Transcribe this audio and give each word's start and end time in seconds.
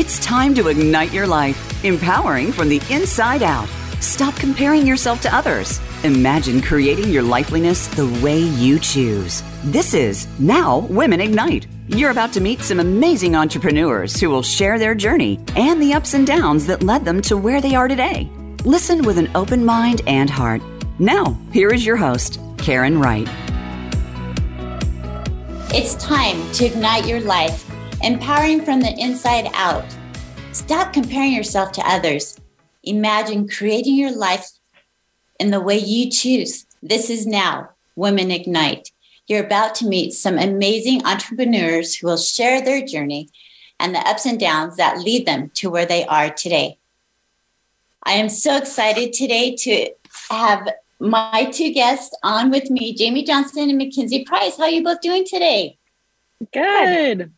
It's 0.00 0.18
time 0.20 0.54
to 0.54 0.68
ignite 0.68 1.12
your 1.12 1.26
life, 1.26 1.84
empowering 1.84 2.52
from 2.52 2.70
the 2.70 2.80
inside 2.88 3.42
out. 3.42 3.68
Stop 4.00 4.34
comparing 4.36 4.86
yourself 4.86 5.20
to 5.20 5.34
others. 5.36 5.78
Imagine 6.04 6.62
creating 6.62 7.10
your 7.10 7.22
lifeliness 7.22 7.86
the 7.86 8.08
way 8.24 8.38
you 8.38 8.78
choose. 8.78 9.42
This 9.62 9.92
is 9.92 10.26
Now 10.38 10.78
Women 10.88 11.20
Ignite. 11.20 11.66
You're 11.86 12.12
about 12.12 12.32
to 12.32 12.40
meet 12.40 12.62
some 12.62 12.80
amazing 12.80 13.36
entrepreneurs 13.36 14.18
who 14.18 14.30
will 14.30 14.42
share 14.42 14.78
their 14.78 14.94
journey 14.94 15.38
and 15.54 15.82
the 15.82 15.92
ups 15.92 16.14
and 16.14 16.26
downs 16.26 16.64
that 16.64 16.82
led 16.82 17.04
them 17.04 17.20
to 17.20 17.36
where 17.36 17.60
they 17.60 17.74
are 17.74 17.86
today. 17.86 18.26
Listen 18.64 19.02
with 19.02 19.18
an 19.18 19.30
open 19.34 19.62
mind 19.62 20.00
and 20.06 20.30
heart. 20.30 20.62
Now, 20.98 21.38
here 21.52 21.74
is 21.74 21.84
your 21.84 21.98
host, 21.98 22.40
Karen 22.56 22.98
Wright. 22.98 23.28
It's 25.74 25.94
time 25.96 26.50
to 26.52 26.64
ignite 26.64 27.06
your 27.06 27.20
life, 27.20 27.69
empowering 28.02 28.64
from 28.64 28.80
the 28.80 28.98
inside 28.98 29.50
out. 29.54 29.84
Stop 30.52 30.92
comparing 30.92 31.32
yourself 31.32 31.72
to 31.72 31.88
others. 31.88 32.38
Imagine 32.82 33.48
creating 33.48 33.96
your 33.96 34.10
life 34.14 34.48
in 35.38 35.50
the 35.50 35.60
way 35.60 35.78
you 35.78 36.10
choose. 36.10 36.66
This 36.82 37.10
is 37.10 37.26
now 37.26 37.70
Women 37.96 38.30
Ignite. 38.30 38.90
You're 39.26 39.44
about 39.44 39.74
to 39.76 39.86
meet 39.86 40.12
some 40.12 40.38
amazing 40.38 41.04
entrepreneurs 41.04 41.94
who 41.94 42.06
will 42.06 42.16
share 42.16 42.60
their 42.60 42.84
journey 42.84 43.28
and 43.78 43.94
the 43.94 44.00
ups 44.00 44.26
and 44.26 44.40
downs 44.40 44.76
that 44.76 44.98
lead 44.98 45.26
them 45.26 45.50
to 45.54 45.70
where 45.70 45.86
they 45.86 46.04
are 46.06 46.30
today. 46.30 46.78
I 48.02 48.12
am 48.12 48.28
so 48.28 48.56
excited 48.56 49.12
today 49.12 49.54
to 49.56 49.90
have 50.30 50.68
my 50.98 51.50
two 51.52 51.72
guests 51.72 52.16
on 52.22 52.50
with 52.50 52.70
me, 52.70 52.94
Jamie 52.94 53.24
Johnson 53.24 53.68
and 53.68 53.78
Mackenzie 53.78 54.24
Price. 54.24 54.56
How 54.56 54.64
are 54.64 54.70
you 54.70 54.82
both 54.82 55.00
doing 55.00 55.24
today? 55.24 55.78
Good. 56.52 57.32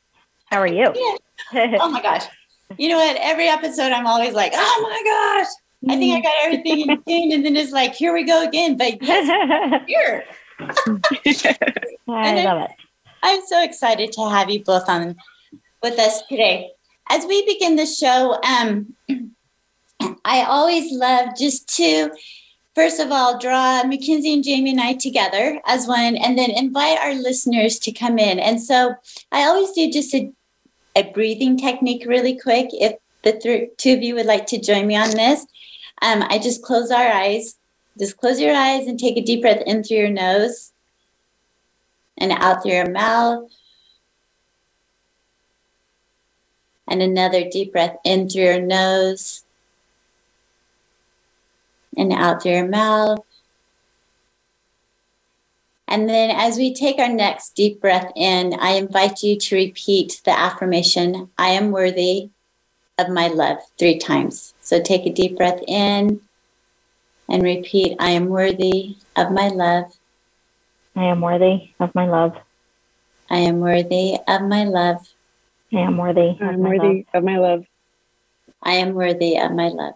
How 0.52 0.60
are 0.60 0.66
you? 0.66 0.92
Yeah. 1.54 1.78
oh 1.80 1.90
my 1.90 2.02
gosh. 2.02 2.26
You 2.76 2.90
know 2.90 2.98
what? 2.98 3.16
Every 3.18 3.48
episode, 3.48 3.90
I'm 3.90 4.06
always 4.06 4.34
like, 4.34 4.52
oh 4.54 4.80
my 4.82 5.02
gosh, 5.02 5.50
I 5.88 5.96
think 5.96 6.14
I 6.14 6.20
got 6.20 6.34
everything 6.44 6.80
in 6.82 7.02
tune. 7.08 7.32
And 7.32 7.46
then 7.46 7.56
it's 7.56 7.72
like, 7.72 7.94
here 7.94 8.12
we 8.12 8.24
go 8.24 8.46
again. 8.46 8.76
But 8.76 9.02
yes, 9.02 9.82
here. 9.86 10.24
I 12.06 12.44
love 12.44 12.64
it. 12.64 12.70
I'm 13.22 13.40
so 13.46 13.64
excited 13.64 14.12
to 14.12 14.28
have 14.28 14.50
you 14.50 14.62
both 14.62 14.90
on 14.90 15.16
with 15.82 15.98
us 15.98 16.20
today. 16.26 16.72
As 17.08 17.24
we 17.24 17.46
begin 17.46 17.76
the 17.76 17.86
show, 17.86 18.38
um, 18.42 18.92
I 20.26 20.42
always 20.42 20.92
love 20.92 21.30
just 21.34 21.66
to 21.76 22.10
first 22.74 23.00
of 23.00 23.10
all, 23.10 23.38
draw 23.38 23.84
Mackenzie 23.84 24.32
and 24.32 24.44
Jamie 24.44 24.70
and 24.70 24.80
I 24.80 24.94
together 24.94 25.60
as 25.66 25.86
one, 25.86 26.16
and 26.16 26.38
then 26.38 26.50
invite 26.50 26.98
our 26.98 27.14
listeners 27.14 27.78
to 27.80 27.92
come 27.92 28.18
in. 28.18 28.38
And 28.38 28.60
so 28.62 28.94
I 29.30 29.44
always 29.44 29.72
do 29.72 29.90
just 29.90 30.14
a, 30.14 30.32
a 30.94 31.10
breathing 31.12 31.56
technique 31.56 32.04
really 32.06 32.38
quick. 32.38 32.68
If 32.72 32.96
the 33.22 33.32
th- 33.32 33.70
two 33.78 33.94
of 33.94 34.02
you 34.02 34.14
would 34.14 34.26
like 34.26 34.46
to 34.46 34.60
join 34.60 34.86
me 34.86 34.96
on 34.96 35.10
this, 35.10 35.46
um, 36.02 36.24
I 36.28 36.38
just 36.38 36.62
close 36.62 36.90
our 36.90 37.12
eyes. 37.12 37.56
Just 37.98 38.16
close 38.16 38.40
your 38.40 38.54
eyes 38.54 38.86
and 38.86 38.98
take 38.98 39.16
a 39.16 39.22
deep 39.22 39.42
breath 39.42 39.62
in 39.66 39.84
through 39.84 39.98
your 39.98 40.10
nose 40.10 40.72
and 42.16 42.32
out 42.32 42.62
through 42.62 42.72
your 42.72 42.90
mouth. 42.90 43.50
And 46.88 47.02
another 47.02 47.48
deep 47.48 47.72
breath 47.72 47.96
in 48.04 48.28
through 48.28 48.42
your 48.42 48.60
nose 48.60 49.44
and 51.96 52.12
out 52.12 52.42
through 52.42 52.52
your 52.52 52.68
mouth. 52.68 53.24
And 55.92 56.08
then 56.08 56.30
as 56.30 56.56
we 56.56 56.72
take 56.72 56.98
our 56.98 57.12
next 57.12 57.54
deep 57.54 57.78
breath 57.78 58.10
in, 58.16 58.54
I 58.58 58.70
invite 58.70 59.22
you 59.22 59.38
to 59.38 59.54
repeat 59.54 60.22
the 60.24 60.30
affirmation 60.30 61.28
I 61.36 61.50
am 61.50 61.70
worthy 61.70 62.30
of 62.96 63.10
my 63.10 63.28
love 63.28 63.58
three 63.78 63.98
times. 63.98 64.54
So 64.62 64.80
take 64.80 65.04
a 65.04 65.12
deep 65.12 65.36
breath 65.36 65.60
in 65.68 66.22
and 67.28 67.42
repeat 67.42 67.96
I 68.00 68.12
am 68.12 68.28
worthy 68.30 68.96
of 69.16 69.32
my 69.32 69.48
love. 69.48 69.92
I 70.96 71.04
am 71.04 71.20
worthy 71.20 71.72
of 71.78 71.94
my 71.94 72.06
love. 72.06 72.38
I 73.30 73.40
am 73.40 73.60
worthy 73.60 74.16
of 74.26 74.40
my 74.40 74.64
love. 74.64 75.06
I 75.74 75.80
am 75.80 75.98
worthy. 75.98 76.38
I'm 76.40 76.60
worthy 76.60 77.06
of 77.12 77.22
my 77.22 77.36
love. 77.36 77.66
I 78.62 78.72
am 78.76 78.94
worthy 78.94 79.36
of 79.38 79.52
my 79.52 79.68
love. 79.68 79.94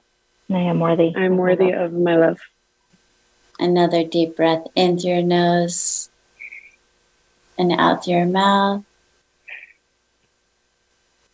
I 0.51 0.59
am 0.59 0.78
worthy. 0.78 1.15
I'm 1.17 1.39
worthy 1.39 1.71
of 1.73 1.95
my 1.95 2.17
love. 2.17 2.39
Another 3.59 4.05
deep 4.05 4.37
breath 4.37 4.67
in 4.75 4.99
through 4.99 5.11
your 5.11 5.22
nose 5.22 6.11
and 7.59 7.72
out 7.72 8.05
through 8.05 8.15
your 8.15 8.27
mouth. 8.27 8.84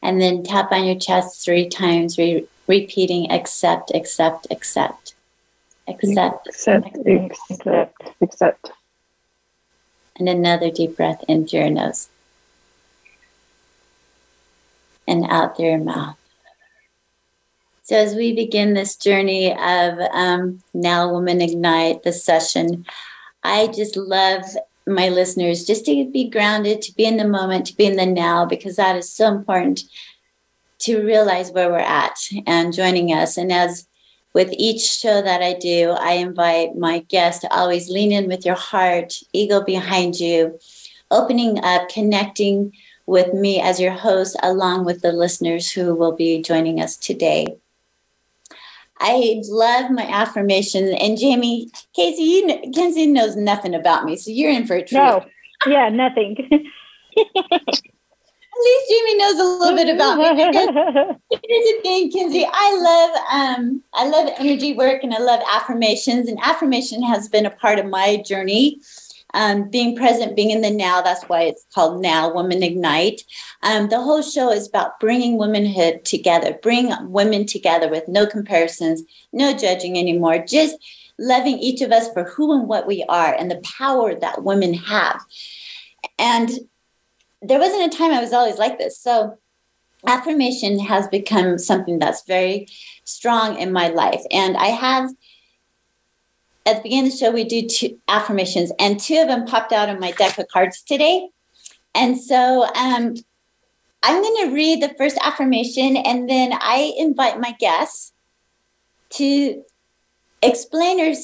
And 0.01 0.21
then 0.21 0.43
tap 0.43 0.73
on 0.73 0.85
your 0.85 0.99
chest 0.99 1.45
three 1.45 1.69
times, 1.69 2.19
re- 2.19 2.47
repeating 2.67 3.31
accept, 3.31 3.93
accept, 3.95 4.47
accept. 4.51 5.15
Accept. 5.89 6.47
Accept, 6.47 6.97
accept, 7.07 8.03
accept. 8.21 8.71
And 10.17 10.29
another 10.29 10.71
deep 10.71 10.97
breath 10.97 11.25
in 11.29 11.47
through 11.47 11.61
your 11.61 11.71
nose 11.71 12.09
and 15.09 15.25
out 15.29 15.57
through 15.57 15.71
your 15.71 15.79
mouth. 15.79 16.17
So, 17.85 17.97
as 17.97 18.15
we 18.15 18.33
begin 18.33 18.75
this 18.75 18.95
journey 18.95 19.51
of 19.51 19.99
um, 20.13 20.61
Now 20.73 21.13
Women 21.13 21.41
Ignite, 21.41 22.05
the 22.05 22.13
session, 22.13 22.87
I 23.43 23.67
just 23.67 23.97
love 23.97 24.45
my 24.87 25.09
listeners 25.09 25.65
just 25.65 25.85
to 25.87 26.09
be 26.09 26.31
grounded, 26.31 26.81
to 26.83 26.95
be 26.95 27.05
in 27.05 27.17
the 27.17 27.27
moment, 27.27 27.67
to 27.67 27.77
be 27.77 27.87
in 27.87 27.97
the 27.97 28.07
now, 28.07 28.47
because 28.47 28.77
that 28.77 28.95
is 28.95 29.11
so 29.11 29.35
important 29.35 29.83
to 30.79 31.03
realize 31.03 31.51
where 31.51 31.71
we're 31.71 31.79
at 31.79 32.17
and 32.47 32.73
joining 32.73 33.13
us. 33.13 33.37
And 33.37 33.53
as 33.53 33.89
with 34.33 34.53
each 34.53 34.83
show 34.83 35.21
that 35.21 35.43
I 35.43 35.55
do, 35.55 35.91
I 35.91 36.13
invite 36.13 36.77
my 36.77 37.01
guests 37.01 37.41
to 37.41 37.53
always 37.53 37.91
lean 37.91 38.13
in 38.13 38.29
with 38.29 38.47
your 38.47 38.55
heart, 38.55 39.15
ego 39.33 39.61
behind 39.61 40.21
you, 40.21 40.57
opening 41.11 41.63
up, 41.65 41.89
connecting 41.89 42.75
with 43.07 43.35
me 43.35 43.61
as 43.61 43.81
your 43.81 43.93
host, 43.93 44.37
along 44.41 44.85
with 44.85 45.03
the 45.03 45.13
listeners 45.13 45.73
who 45.73 45.97
will 45.97 46.13
be 46.13 46.41
joining 46.41 46.81
us 46.81 46.97
today. 46.97 47.57
I 48.99 49.43
love 49.49 49.91
my 49.91 50.07
affirmations. 50.07 50.95
And 51.01 51.19
Jamie, 51.19 51.71
Casey, 51.95 52.23
you 52.23 52.47
know, 52.47 52.61
Kenzie 52.75 53.07
knows 53.07 53.37
nothing 53.37 53.75
about 53.75 54.05
me, 54.05 54.17
so 54.17 54.31
you're 54.31 54.51
in 54.51 54.67
for 54.67 54.77
a 54.77 54.87
treat. 54.87 54.99
No, 54.99 55.25
yeah, 55.67 55.89
nothing. 55.89 56.37
At 58.55 58.65
least 58.65 58.91
Jamie 58.91 59.17
knows 59.17 59.41
a 59.41 59.45
little 59.45 59.77
bit 59.77 59.95
about 59.95 60.19
me. 60.19 60.25
Here's 60.45 61.65
the 61.65 61.79
thing, 61.83 62.13
Kenzie. 62.13 62.47
I 62.53 62.77
love 62.77 63.59
um, 63.59 63.83
I 63.95 64.07
love 64.07 64.29
energy 64.39 64.75
work 64.75 65.03
and 65.03 65.15
I 65.15 65.19
love 65.19 65.41
affirmations. 65.51 66.29
And 66.29 66.39
affirmation 66.43 67.03
has 67.03 67.29
been 67.29 67.47
a 67.47 67.51
part 67.51 67.79
of 67.79 67.87
my 67.87 68.19
journey 68.19 68.79
um, 69.35 69.69
being 69.71 69.97
present, 69.97 70.37
being 70.37 70.51
in 70.51 70.61
the 70.61 70.71
now. 70.71 71.01
That's 71.01 71.25
why 71.25 71.43
it's 71.43 71.67
called 71.75 72.03
Now 72.03 72.33
Women 72.33 72.63
Ignite. 72.63 73.23
Um, 73.63 73.89
the 73.89 74.01
whole 74.01 74.23
show 74.23 74.51
is 74.51 74.69
about 74.69 75.01
bringing 75.01 75.39
womanhood 75.39 76.05
together, 76.05 76.59
bring 76.63 76.93
women 77.11 77.47
together 77.47 77.89
with 77.89 78.09
no 78.09 78.27
comparisons, 78.27 79.03
no 79.33 79.57
judging 79.57 79.99
anymore, 79.99 80.39
just 80.39 80.77
loving 81.19 81.59
each 81.59 81.81
of 81.83 81.93
us 81.93 82.13
for 82.13 82.25
who 82.25 82.53
and 82.59 82.69
what 82.69 82.87
we 82.87 83.05
are 83.09 83.35
and 83.35 83.51
the 83.51 83.63
power 83.79 84.15
that 84.15 84.45
women 84.45 84.75
have. 84.75 85.25
And 86.19 86.51
there 87.41 87.59
wasn't 87.59 87.93
a 87.93 87.97
time 87.97 88.13
I 88.13 88.21
was 88.21 88.33
always 88.33 88.59
like 88.59 88.79
this. 88.79 88.99
So 88.99 89.39
affirmation 90.07 90.79
has 90.81 91.07
become 91.09 91.59
something 91.59 91.99
that's 91.99 92.25
very 92.25 92.67
strong 93.05 93.59
in 93.59 93.73
my 93.73 93.89
life. 93.89 94.23
And 94.31 94.57
I 94.57 94.67
have 94.67 95.11
at 96.65 96.77
the 96.77 96.83
beginning 96.83 97.07
of 97.07 97.13
the 97.13 97.19
show, 97.19 97.31
we 97.31 97.45
do 97.45 97.67
two 97.67 97.99
affirmations, 98.09 98.73
and 98.79 99.01
two 99.01 99.19
of 99.19 99.29
them 99.29 99.47
popped 99.47 99.73
out 99.73 99.89
of 99.89 99.99
my 99.99 100.13
deck 100.13 100.39
of 100.39 100.49
cards 100.49 100.83
today. 100.83 101.29
And 101.95 102.21
so 102.21 102.65
um, 102.75 103.15
I'm 104.03 104.23
going 104.23 104.49
to 104.49 104.55
read 104.55 104.83
the 104.83 104.95
first 104.97 105.19
affirmation, 105.23 105.97
and 105.97 106.29
then 106.29 106.53
I 106.53 106.93
invite 106.97 107.41
my 107.41 107.53
guests 107.59 108.13
to 109.11 109.63
explain 110.43 111.15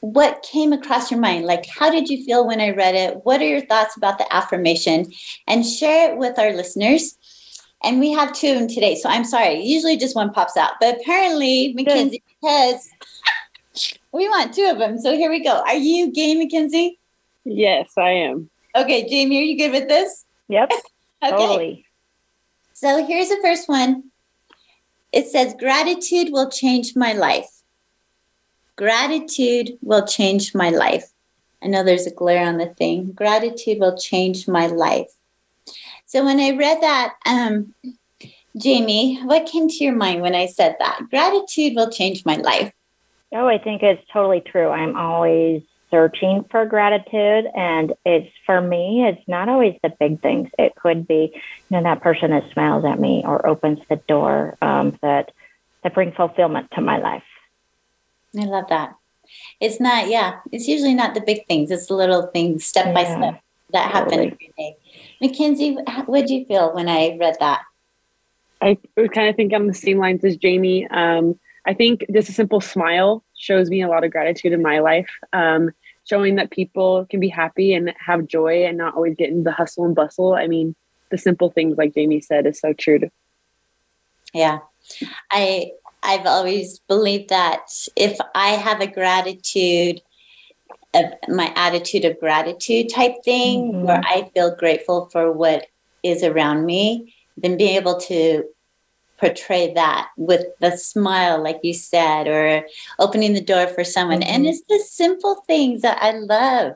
what 0.00 0.42
came 0.42 0.72
across 0.72 1.10
your 1.10 1.20
mind. 1.20 1.44
Like, 1.46 1.66
how 1.66 1.90
did 1.90 2.08
you 2.08 2.24
feel 2.24 2.46
when 2.46 2.60
I 2.60 2.70
read 2.70 2.94
it? 2.94 3.24
What 3.24 3.40
are 3.40 3.46
your 3.46 3.64
thoughts 3.64 3.96
about 3.96 4.18
the 4.18 4.34
affirmation? 4.34 5.12
And 5.46 5.64
share 5.64 6.12
it 6.12 6.18
with 6.18 6.38
our 6.38 6.52
listeners. 6.52 7.16
And 7.82 8.00
we 8.00 8.12
have 8.12 8.32
two 8.32 8.48
of 8.48 8.58
them 8.58 8.68
today. 8.68 8.96
So 8.96 9.08
I'm 9.08 9.24
sorry. 9.24 9.62
Usually 9.62 9.96
just 9.96 10.16
one 10.16 10.32
pops 10.32 10.56
out, 10.56 10.72
but 10.80 11.00
apparently 11.00 11.72
Mackenzie 11.74 12.22
has 12.42 12.88
we 14.12 14.28
want 14.28 14.54
two 14.54 14.68
of 14.70 14.78
them. 14.78 14.98
So 14.98 15.12
here 15.12 15.30
we 15.30 15.42
go. 15.42 15.62
Are 15.66 15.76
you 15.76 16.12
game, 16.12 16.38
Mackenzie? 16.38 16.98
Yes, 17.44 17.90
I 17.96 18.10
am. 18.10 18.50
Okay, 18.74 19.08
Jamie, 19.08 19.38
are 19.38 19.42
you 19.42 19.56
good 19.56 19.72
with 19.72 19.88
this? 19.88 20.24
Yep. 20.48 20.70
okay. 21.22 21.30
Totally. 21.30 21.86
So 22.72 23.04
here's 23.06 23.28
the 23.28 23.38
first 23.42 23.68
one. 23.68 24.10
It 25.12 25.26
says, 25.28 25.54
Gratitude 25.58 26.28
will 26.30 26.50
change 26.50 26.94
my 26.94 27.12
life. 27.12 27.48
Gratitude 28.76 29.78
will 29.80 30.06
change 30.06 30.54
my 30.54 30.70
life. 30.70 31.10
I 31.62 31.68
know 31.68 31.82
there's 31.82 32.06
a 32.06 32.10
glare 32.10 32.46
on 32.46 32.58
the 32.58 32.66
thing. 32.66 33.12
Gratitude 33.12 33.78
will 33.80 33.96
change 33.96 34.46
my 34.46 34.66
life. 34.66 35.10
So 36.04 36.24
when 36.24 36.38
I 36.38 36.50
read 36.50 36.82
that, 36.82 37.14
um, 37.26 37.74
Jamie, 38.56 39.20
what 39.24 39.46
came 39.46 39.68
to 39.68 39.84
your 39.84 39.94
mind 39.94 40.22
when 40.22 40.34
I 40.34 40.46
said 40.46 40.76
that? 40.78 41.00
Gratitude 41.10 41.74
will 41.74 41.90
change 41.90 42.24
my 42.24 42.36
life. 42.36 42.72
Oh, 43.32 43.46
I 43.46 43.58
think 43.58 43.82
it's 43.82 44.02
totally 44.12 44.40
true. 44.40 44.68
I'm 44.68 44.96
always 44.96 45.62
searching 45.90 46.44
for 46.50 46.66
gratitude, 46.66 47.46
and 47.54 47.92
it's 48.04 48.32
for 48.44 48.60
me. 48.60 49.04
It's 49.06 49.26
not 49.28 49.48
always 49.48 49.78
the 49.82 49.92
big 50.00 50.20
things. 50.20 50.48
It 50.58 50.74
could 50.76 51.06
be, 51.06 51.32
you 51.32 51.40
know, 51.70 51.82
that 51.82 52.02
person 52.02 52.30
that 52.30 52.50
smiles 52.52 52.84
at 52.84 52.98
me 52.98 53.22
or 53.24 53.46
opens 53.46 53.80
the 53.88 53.96
door 54.08 54.56
um, 54.62 54.98
that 55.02 55.32
that 55.82 55.94
bring 55.94 56.12
fulfillment 56.12 56.70
to 56.72 56.80
my 56.80 56.98
life. 56.98 57.22
I 58.38 58.44
love 58.44 58.64
that. 58.68 58.94
It's 59.60 59.80
not, 59.80 60.08
yeah, 60.08 60.40
it's 60.52 60.68
usually 60.68 60.94
not 60.94 61.14
the 61.14 61.20
big 61.20 61.46
things. 61.46 61.70
It's 61.70 61.86
the 61.86 61.94
little 61.94 62.26
things, 62.26 62.64
step 62.64 62.94
by 62.94 63.04
step, 63.04 63.40
that 63.72 63.90
happen 63.90 64.10
totally. 64.10 64.26
every 64.32 64.52
day. 64.56 64.76
Mackenzie, 65.20 65.76
what 66.06 66.20
did 66.20 66.30
you 66.30 66.44
feel 66.44 66.74
when 66.74 66.88
I 66.88 67.16
read 67.18 67.36
that? 67.40 67.62
I 68.60 68.78
kind 68.96 69.28
of 69.28 69.36
think 69.36 69.52
on 69.52 69.66
the 69.66 69.74
same 69.74 69.98
lines 69.98 70.24
as 70.24 70.36
Jamie. 70.36 70.86
Um, 70.88 71.38
I 71.66 71.74
think 71.74 72.04
just 72.12 72.28
a 72.28 72.32
simple 72.32 72.60
smile 72.60 73.24
shows 73.36 73.68
me 73.68 73.82
a 73.82 73.88
lot 73.88 74.04
of 74.04 74.10
gratitude 74.12 74.52
in 74.52 74.62
my 74.62 74.78
life. 74.78 75.10
Um, 75.32 75.70
showing 76.08 76.36
that 76.36 76.52
people 76.52 77.04
can 77.10 77.18
be 77.18 77.28
happy 77.28 77.74
and 77.74 77.92
have 77.98 78.28
joy 78.28 78.64
and 78.64 78.78
not 78.78 78.94
always 78.94 79.16
get 79.16 79.28
in 79.28 79.42
the 79.42 79.50
hustle 79.50 79.84
and 79.84 79.94
bustle. 79.94 80.34
I 80.34 80.46
mean, 80.46 80.76
the 81.10 81.18
simple 81.18 81.50
things, 81.50 81.76
like 81.76 81.94
Jamie 81.94 82.20
said, 82.20 82.46
is 82.46 82.60
so 82.60 82.72
true. 82.72 83.00
To, 83.00 83.10
Yeah. 84.32 84.60
I 85.32 85.72
I've 86.02 86.26
always 86.26 86.78
believed 86.78 87.30
that 87.30 87.62
if 87.96 88.16
I 88.34 88.50
have 88.50 88.80
a 88.80 88.86
gratitude 88.86 90.00
of 90.94 91.06
my 91.28 91.52
attitude 91.56 92.04
of 92.04 92.20
gratitude 92.20 92.88
type 92.90 93.14
thing 93.24 93.72
Mhm. 93.72 93.82
where 93.82 94.00
I 94.04 94.30
feel 94.32 94.54
grateful 94.54 95.08
for 95.10 95.32
what 95.32 95.66
is 96.04 96.22
around 96.22 96.64
me, 96.64 97.12
then 97.36 97.56
being 97.56 97.74
able 97.76 97.98
to 98.02 98.44
portray 99.18 99.72
that 99.74 100.08
with 100.16 100.44
the 100.60 100.76
smile, 100.76 101.42
like 101.42 101.60
you 101.62 101.72
said, 101.74 102.28
or 102.28 102.66
opening 102.98 103.32
the 103.34 103.40
door 103.40 103.66
for 103.66 103.84
someone. 103.84 104.22
And 104.22 104.44
Mhm. 104.44 104.48
it's 104.50 104.62
the 104.68 104.78
simple 104.78 105.36
things 105.46 105.82
that 105.82 105.98
I 106.00 106.12
love. 106.12 106.74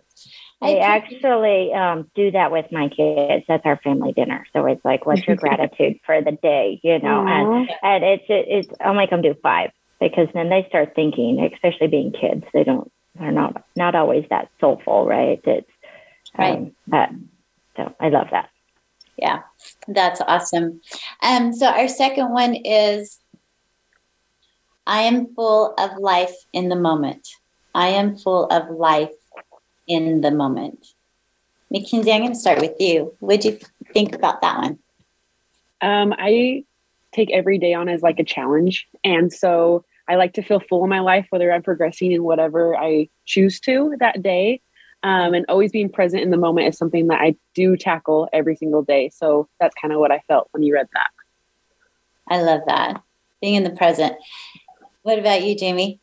I 0.62 0.68
appreciate- 0.72 1.24
actually 1.24 1.72
um, 1.72 2.10
do 2.14 2.30
that 2.32 2.52
with 2.52 2.70
my 2.70 2.88
kids. 2.88 3.46
That's 3.48 3.64
our 3.64 3.78
family 3.78 4.12
dinner. 4.12 4.44
So 4.52 4.66
it's 4.66 4.84
like, 4.84 5.06
what's 5.06 5.26
your 5.26 5.36
gratitude 5.44 6.00
for 6.04 6.20
the 6.20 6.32
day? 6.32 6.80
You 6.82 6.98
know, 6.98 7.26
and 7.26 7.70
and 7.82 8.04
it's 8.04 8.24
it's 8.28 8.68
I'll 8.80 8.92
make 8.94 9.08
them 9.10 9.22
do 9.22 9.34
five 9.42 9.70
because 10.00 10.28
then 10.34 10.50
they 10.50 10.66
start 10.68 10.94
thinking, 10.94 11.40
especially 11.52 11.86
being 11.88 12.12
kids, 12.12 12.44
they 12.52 12.64
don't 12.64 12.92
they're 13.18 13.32
not 13.32 13.64
not 13.74 13.94
always 13.94 14.26
that 14.28 14.50
soulful, 14.60 15.06
right? 15.06 15.40
It's 15.44 15.70
Right. 16.38 16.58
um, 16.58 16.72
but 16.86 17.08
so 17.76 17.94
I 17.98 18.10
love 18.10 18.28
that. 18.32 18.49
Yeah, 19.20 19.42
that's 19.86 20.20
awesome. 20.22 20.80
Um, 21.22 21.52
so 21.52 21.66
our 21.66 21.88
second 21.88 22.30
one 22.30 22.54
is 22.54 23.18
I 24.86 25.02
am 25.02 25.34
full 25.34 25.74
of 25.78 25.98
life 25.98 26.34
in 26.52 26.68
the 26.68 26.76
moment. 26.76 27.28
I 27.74 27.88
am 27.88 28.16
full 28.16 28.46
of 28.46 28.70
life 28.70 29.12
in 29.86 30.22
the 30.22 30.30
moment. 30.30 30.86
Mackenzie, 31.70 32.12
I'm 32.12 32.22
going 32.22 32.32
to 32.32 32.38
start 32.38 32.60
with 32.60 32.74
you. 32.80 33.14
What 33.20 33.42
do 33.42 33.50
you 33.50 33.58
think 33.92 34.14
about 34.14 34.40
that 34.40 34.58
one? 34.58 34.78
Um, 35.82 36.14
I 36.18 36.64
take 37.12 37.30
every 37.30 37.58
day 37.58 37.74
on 37.74 37.88
as 37.88 38.02
like 38.02 38.18
a 38.18 38.24
challenge. 38.24 38.86
And 39.04 39.32
so 39.32 39.84
I 40.08 40.16
like 40.16 40.34
to 40.34 40.42
feel 40.42 40.60
full 40.60 40.82
in 40.82 40.90
my 40.90 41.00
life, 41.00 41.26
whether 41.30 41.52
I'm 41.52 41.62
progressing 41.62 42.12
in 42.12 42.24
whatever 42.24 42.76
I 42.76 43.08
choose 43.26 43.60
to 43.60 43.94
that 44.00 44.22
day. 44.22 44.62
Um, 45.02 45.32
and 45.32 45.46
always 45.48 45.72
being 45.72 45.90
present 45.90 46.22
in 46.22 46.30
the 46.30 46.36
moment 46.36 46.68
is 46.68 46.76
something 46.76 47.06
that 47.06 47.20
I 47.20 47.36
do 47.54 47.76
tackle 47.76 48.28
every 48.32 48.54
single 48.56 48.82
day. 48.82 49.10
So 49.10 49.48
that's 49.58 49.74
kind 49.80 49.94
of 49.94 50.00
what 50.00 50.12
I 50.12 50.22
felt 50.28 50.48
when 50.52 50.62
you 50.62 50.74
read 50.74 50.88
that. 50.92 51.10
I 52.28 52.42
love 52.42 52.60
that. 52.66 53.02
Being 53.40 53.54
in 53.54 53.64
the 53.64 53.70
present. 53.70 54.16
What 55.02 55.18
about 55.18 55.42
you, 55.42 55.56
Jamie? 55.56 56.00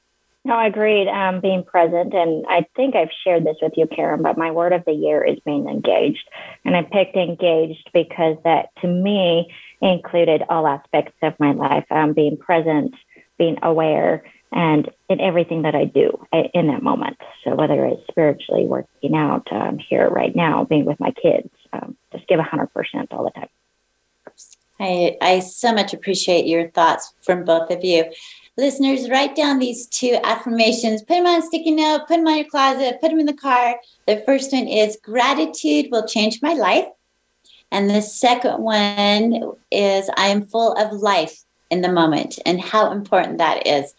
No, 0.48 0.56
I 0.56 0.68
agreed. 0.68 1.10
Um, 1.10 1.42
being 1.42 1.62
present, 1.62 2.14
and 2.14 2.46
I 2.48 2.66
think 2.76 2.96
I've 2.96 3.12
shared 3.24 3.46
this 3.46 3.58
with 3.62 3.74
you, 3.76 3.86
Karen. 3.86 4.22
But 4.22 4.38
my 4.38 4.52
word 4.52 4.72
of 4.72 4.86
the 4.86 4.94
year 4.94 5.22
is 5.22 5.38
being 5.46 5.68
engaged, 5.68 6.24
and 6.64 6.74
I 6.74 6.84
picked 6.84 7.18
engaged 7.18 7.90
because 7.94 8.38
that 8.46 8.70
to 8.82 8.88
me 8.88 9.54
included 9.82 10.44
all 10.50 10.66
aspects 10.66 11.18
of 11.22 11.34
my 11.38 11.52
life. 11.52 11.84
Um, 11.92 12.14
being 12.14 12.38
present, 12.38 12.96
being 13.38 13.58
aware, 13.62 14.24
and 14.52 14.90
in 15.10 15.20
everything 15.20 15.64
that 15.64 15.76
I 15.76 15.86
do 15.86 16.26
in 16.54 16.68
that 16.68 16.82
moment. 16.82 17.18
So 17.44 17.56
whether 17.56 17.86
it's 17.86 18.08
spiritually 18.10 18.66
working 18.66 19.16
out 19.16 19.52
um, 19.52 19.78
here 19.78 20.10
right 20.10 20.36
now, 20.36 20.64
being 20.64 20.86
with 20.86 21.00
my 21.00 21.12
kids, 21.12 21.50
um, 21.74 21.98
just 22.12 22.28
give 22.28 22.40
hundred 22.40 22.74
percent 22.74 23.12
all 23.12 23.24
the 23.24 23.32
time. 23.32 23.50
I, 24.80 25.18
I 25.22 25.40
so 25.40 25.74
much 25.74 25.94
appreciate 25.94 26.46
your 26.46 26.70
thoughts 26.70 27.14
from 27.22 27.44
both 27.44 27.72
of 27.72 27.84
you. 27.84 28.06
Listeners, 28.58 29.10
write 29.10 29.36
down 29.36 29.60
these 29.60 29.88
two 29.88 30.18
affirmations, 30.24 31.02
put 31.02 31.16
them 31.16 31.26
on 31.26 31.40
a 31.40 31.42
sticky 31.42 31.72
note, 31.72 32.08
put 32.08 32.18
them 32.18 32.28
on 32.28 32.38
your 32.38 32.50
closet, 32.50 33.00
put 33.02 33.10
them 33.10 33.20
in 33.20 33.26
the 33.26 33.34
car. 33.34 33.76
The 34.08 34.24
first 34.26 34.52
one 34.54 34.68
is 34.68 34.98
gratitude 35.02 35.88
will 35.92 36.08
change 36.08 36.42
my 36.42 36.54
life. 36.54 36.86
And 37.72 37.90
the 37.90 38.02
second 38.02 38.64
one 38.64 39.54
is 39.72 40.10
I 40.16 40.28
am 40.28 40.46
full 40.46 40.74
of 40.74 40.92
life 40.94 41.44
in 41.70 41.82
the 41.82 41.92
moment 41.92 42.40
and 42.46 42.62
how 42.62 42.92
important 42.92 43.40
that 43.40 43.68
is. 43.68 43.94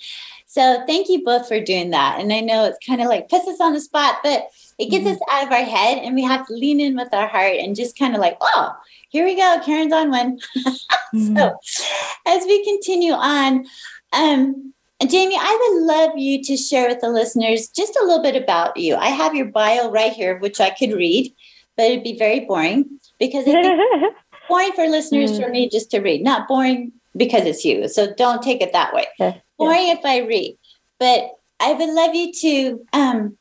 So 0.51 0.83
thank 0.87 1.11
you 1.11 1.23
both 1.23 1.47
for 1.47 1.61
doing 1.61 1.91
that. 1.91 2.19
And 2.19 2.33
I 2.33 2.41
know 2.41 2.65
it's 2.65 2.85
kind 2.85 3.03
of 3.03 3.09
like 3.09 3.29
puts 3.29 3.47
us 3.47 3.61
on 3.61 3.75
the 3.75 3.81
spot, 3.81 4.21
but 4.23 4.49
it 4.79 4.91
gets 4.91 5.05
mm-hmm. 5.05 5.13
us 5.13 5.21
out 5.31 5.47
of 5.47 5.53
our 5.53 5.63
head 5.63 5.99
and 5.99 6.15
we 6.15 6.25
have 6.25 6.47
to 6.47 6.55
lean 6.55 6.81
in 6.81 6.97
with 6.97 7.13
our 7.13 7.29
heart 7.29 7.57
and 7.59 7.77
just 7.77 7.99
kind 7.99 8.15
of 8.15 8.21
like, 8.21 8.39
oh, 8.41 8.75
here 9.11 9.27
we 9.27 9.37
go. 9.37 9.61
Karen's 9.63 9.93
on 9.93 10.11
one. 10.11 10.39
so 10.65 10.71
mm-hmm. 11.15 12.29
as 12.29 12.45
we 12.47 12.65
continue 12.65 13.13
on, 13.13 13.67
um, 14.15 14.73
Jamie, 15.07 15.37
I 15.39 15.69
would 15.69 15.83
love 15.87 16.17
you 16.17 16.43
to 16.45 16.57
share 16.57 16.89
with 16.89 17.03
the 17.03 17.11
listeners 17.11 17.69
just 17.69 17.95
a 17.97 18.05
little 18.05 18.23
bit 18.23 18.43
about 18.43 18.79
you. 18.79 18.97
I 18.97 19.09
have 19.09 19.35
your 19.35 19.47
bio 19.47 19.91
right 19.91 20.15
here, 20.15 20.39
which 20.39 20.63
I 20.63 20.71
could 20.71 20.93
read, 20.93 21.31
but 21.77 21.87
it'd 21.91 22.03
be 22.03 22.19
very 22.19 22.41
boring 22.41 22.99
because 23.21 23.45
it's 23.47 24.17
boring 24.49 24.73
for 24.73 24.87
listeners 24.87 25.33
mm. 25.33 25.43
for 25.43 25.51
me 25.51 25.69
just 25.69 25.91
to 25.91 26.01
read, 26.01 26.25
not 26.25 26.49
boring 26.49 26.93
because 27.15 27.45
it's 27.45 27.67
you. 27.67 27.87
So 27.87 28.15
don't 28.15 28.43
take 28.43 28.63
it 28.63 28.73
that 28.73 28.95
way. 28.95 29.43
Boring 29.59 29.89
if 29.89 30.05
I 30.05 30.19
read, 30.19 30.57
but 30.99 31.33
I 31.61 31.73
would 31.73 31.91
love 31.91 32.15
you 32.15 32.33
to 32.33 32.87
um, 32.93 33.37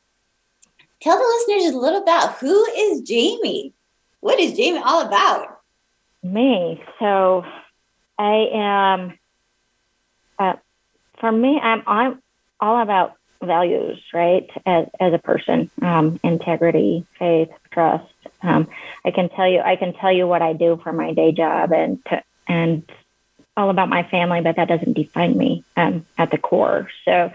tell 1.00 1.16
the 1.16 1.46
listeners 1.48 1.74
a 1.74 1.78
little 1.78 2.02
about 2.02 2.38
who 2.38 2.66
is 2.76 3.02
Jamie. 3.02 3.72
What 4.20 4.40
is 4.40 4.56
Jamie 4.56 4.82
all 4.84 5.06
about? 5.06 5.60
Me. 6.22 6.82
So 6.98 7.44
I 8.18 8.48
am, 8.52 9.18
uh, 10.38 10.54
for 11.20 11.30
me, 11.30 11.60
I'm, 11.60 11.82
I'm 11.86 12.22
all 12.58 12.82
about 12.82 13.14
values, 13.40 14.02
right? 14.12 14.50
As, 14.66 14.86
as 14.98 15.12
a 15.12 15.18
person, 15.18 15.70
um, 15.80 16.18
integrity, 16.24 17.06
faith, 17.18 17.50
trust. 17.70 18.12
Um, 18.42 18.68
I 19.04 19.12
can 19.12 19.28
tell 19.28 19.48
you, 19.48 19.60
I 19.60 19.76
can 19.76 19.92
tell 19.94 20.12
you 20.12 20.26
what 20.26 20.42
I 20.42 20.52
do 20.52 20.80
for 20.82 20.92
my 20.92 21.12
day 21.12 21.30
job 21.30 21.72
and, 21.72 22.04
to, 22.06 22.22
and 22.48 22.82
all 23.58 23.70
about 23.70 23.88
my 23.88 24.04
family, 24.04 24.40
but 24.40 24.56
that 24.56 24.68
doesn't 24.68 24.94
define 24.94 25.36
me, 25.36 25.64
um, 25.76 26.06
at 26.16 26.30
the 26.30 26.38
core. 26.38 26.88
So 27.04 27.32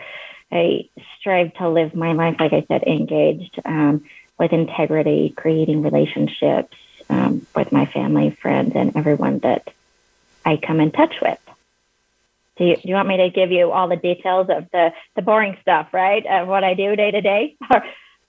I 0.52 0.90
strive 1.20 1.54
to 1.56 1.70
live 1.70 1.94
my 1.94 2.14
life, 2.14 2.38
like 2.40 2.54
I 2.54 2.66
said, 2.68 2.84
engaged, 2.84 3.60
um, 3.66 4.06
with 4.40 4.54
integrity, 4.54 5.34
creating 5.36 5.84
relationships, 5.84 6.76
um, 7.10 7.46
with 7.56 7.72
my 7.72 7.86
family, 7.86 8.32
friends, 8.32 8.72
and 8.76 8.96
everyone 8.96 9.40
that 9.40 9.72
I 10.46 10.58
come 10.58 10.80
in 10.80 10.92
touch 10.92 11.16
with. 11.22 11.38
Do 12.58 12.66
you, 12.66 12.76
do 12.78 12.82
you 12.86 12.96
want 12.96 13.08
me 13.08 13.18
to 13.18 13.30
give 13.30 13.52
you 13.52 13.72
all 13.72 13.90
the 13.90 13.96
details 13.96 14.48
of 14.50 14.70
the, 14.72 14.94
the 15.16 15.22
boring 15.22 15.58
stuff, 15.62 15.94
right? 15.94 16.26
Of 16.26 16.48
what 16.48 16.64
I 16.64 16.74
do 16.74 16.96
day 16.96 17.12
to 17.12 17.22
day? 17.22 17.58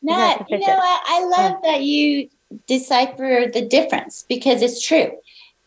No, 0.06 0.46
you 0.50 0.58
know 0.58 0.66
what? 0.66 1.02
I 1.06 1.24
love 1.24 1.62
that 1.62 1.80
you 1.80 2.28
decipher 2.66 3.46
the 3.50 3.66
difference 3.66 4.24
because 4.28 4.60
it's 4.60 4.86
true. 4.86 5.10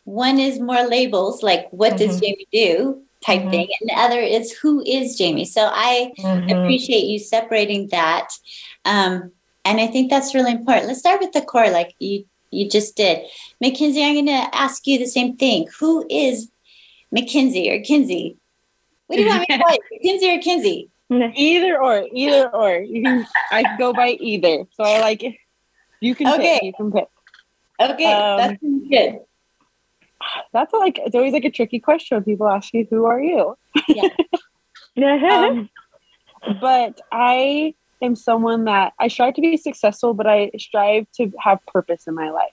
One 0.08 0.40
is 0.40 0.58
more 0.58 0.84
labels, 0.88 1.44
like 1.44 1.68
what 1.72 1.98
does 1.98 2.16
Mhm. 2.16 2.22
Jamie 2.22 2.48
do 2.54 3.02
type 3.26 3.42
Mhm. 3.42 3.52
thing, 3.52 3.68
and 3.82 3.90
the 3.90 4.00
other 4.00 4.22
is 4.22 4.54
who 4.54 4.82
is 4.86 5.18
Jamie. 5.18 5.44
So 5.44 5.68
I 5.70 6.14
Mhm. 6.18 6.50
appreciate 6.50 7.04
you 7.04 7.20
separating 7.20 7.90
that. 7.90 8.30
Um, 8.86 9.34
and 9.66 9.82
I 9.82 9.88
think 9.88 10.10
that's 10.10 10.34
really 10.34 10.52
important. 10.54 10.88
Let's 10.88 11.00
start 11.00 11.20
with 11.20 11.34
the 11.34 11.42
core, 11.42 11.70
like 11.70 11.94
you 12.00 12.24
you 12.52 12.70
just 12.70 12.96
did. 12.96 13.26
Mackenzie, 13.60 14.02
I'm 14.02 14.14
going 14.14 14.28
to 14.28 14.56
ask 14.56 14.88
you 14.88 14.98
the 14.98 15.06
same 15.06 15.36
thing. 15.36 15.68
Who 15.82 16.06
is 16.10 16.50
Mackenzie 17.12 17.70
or 17.70 17.82
Kinsey? 17.84 18.38
What 19.08 19.18
do 19.18 19.24
you 19.24 19.28
want 19.28 19.42
me 19.42 19.58
to 19.58 19.58
call 19.62 19.74
you, 19.74 19.80
Mackenzie 19.92 20.32
or 20.32 20.42
Kinsey? 20.42 20.90
Either 21.36 21.84
or, 21.84 22.08
either 22.14 22.50
or. 22.56 22.78
You 22.80 23.04
can 23.04 23.28
I 23.52 23.66
go 23.78 23.92
by 23.92 24.12
either. 24.22 24.64
So 24.72 24.86
I 24.86 25.02
like 25.02 25.24
it. 25.26 25.36
You 26.00 26.16
can 26.16 26.28
Okay. 26.28 26.54
pick. 26.54 26.64
You 26.64 26.74
can 26.74 26.92
pick. 26.94 27.08
Okay, 27.82 28.06
Um, 28.14 28.38
that's 28.38 28.58
good. 28.90 29.20
That's 30.54 30.74
like 30.74 31.00
it's 31.00 31.16
always 31.16 31.34
like 31.34 31.46
a 31.46 31.52
tricky 31.52 31.80
question 31.80 32.18
when 32.18 32.24
people 32.24 32.48
ask 32.48 32.74
you, 32.74 32.88
"Who 32.90 33.06
are 33.06 33.22
you?" 33.22 33.56
um, 34.98 35.70
but 36.62 37.00
I 37.12 37.74
am 38.02 38.16
someone 38.16 38.66
that 38.66 38.94
I 39.00 39.08
strive 39.08 39.36
to 39.36 39.42
be 39.42 39.58
successful, 39.58 40.14
but 40.14 40.28
I 40.28 40.52
strive 40.58 41.08
to 41.18 41.32
have 41.40 41.60
purpose 41.68 42.08
in 42.08 42.16
my 42.16 42.30
life. 42.30 42.50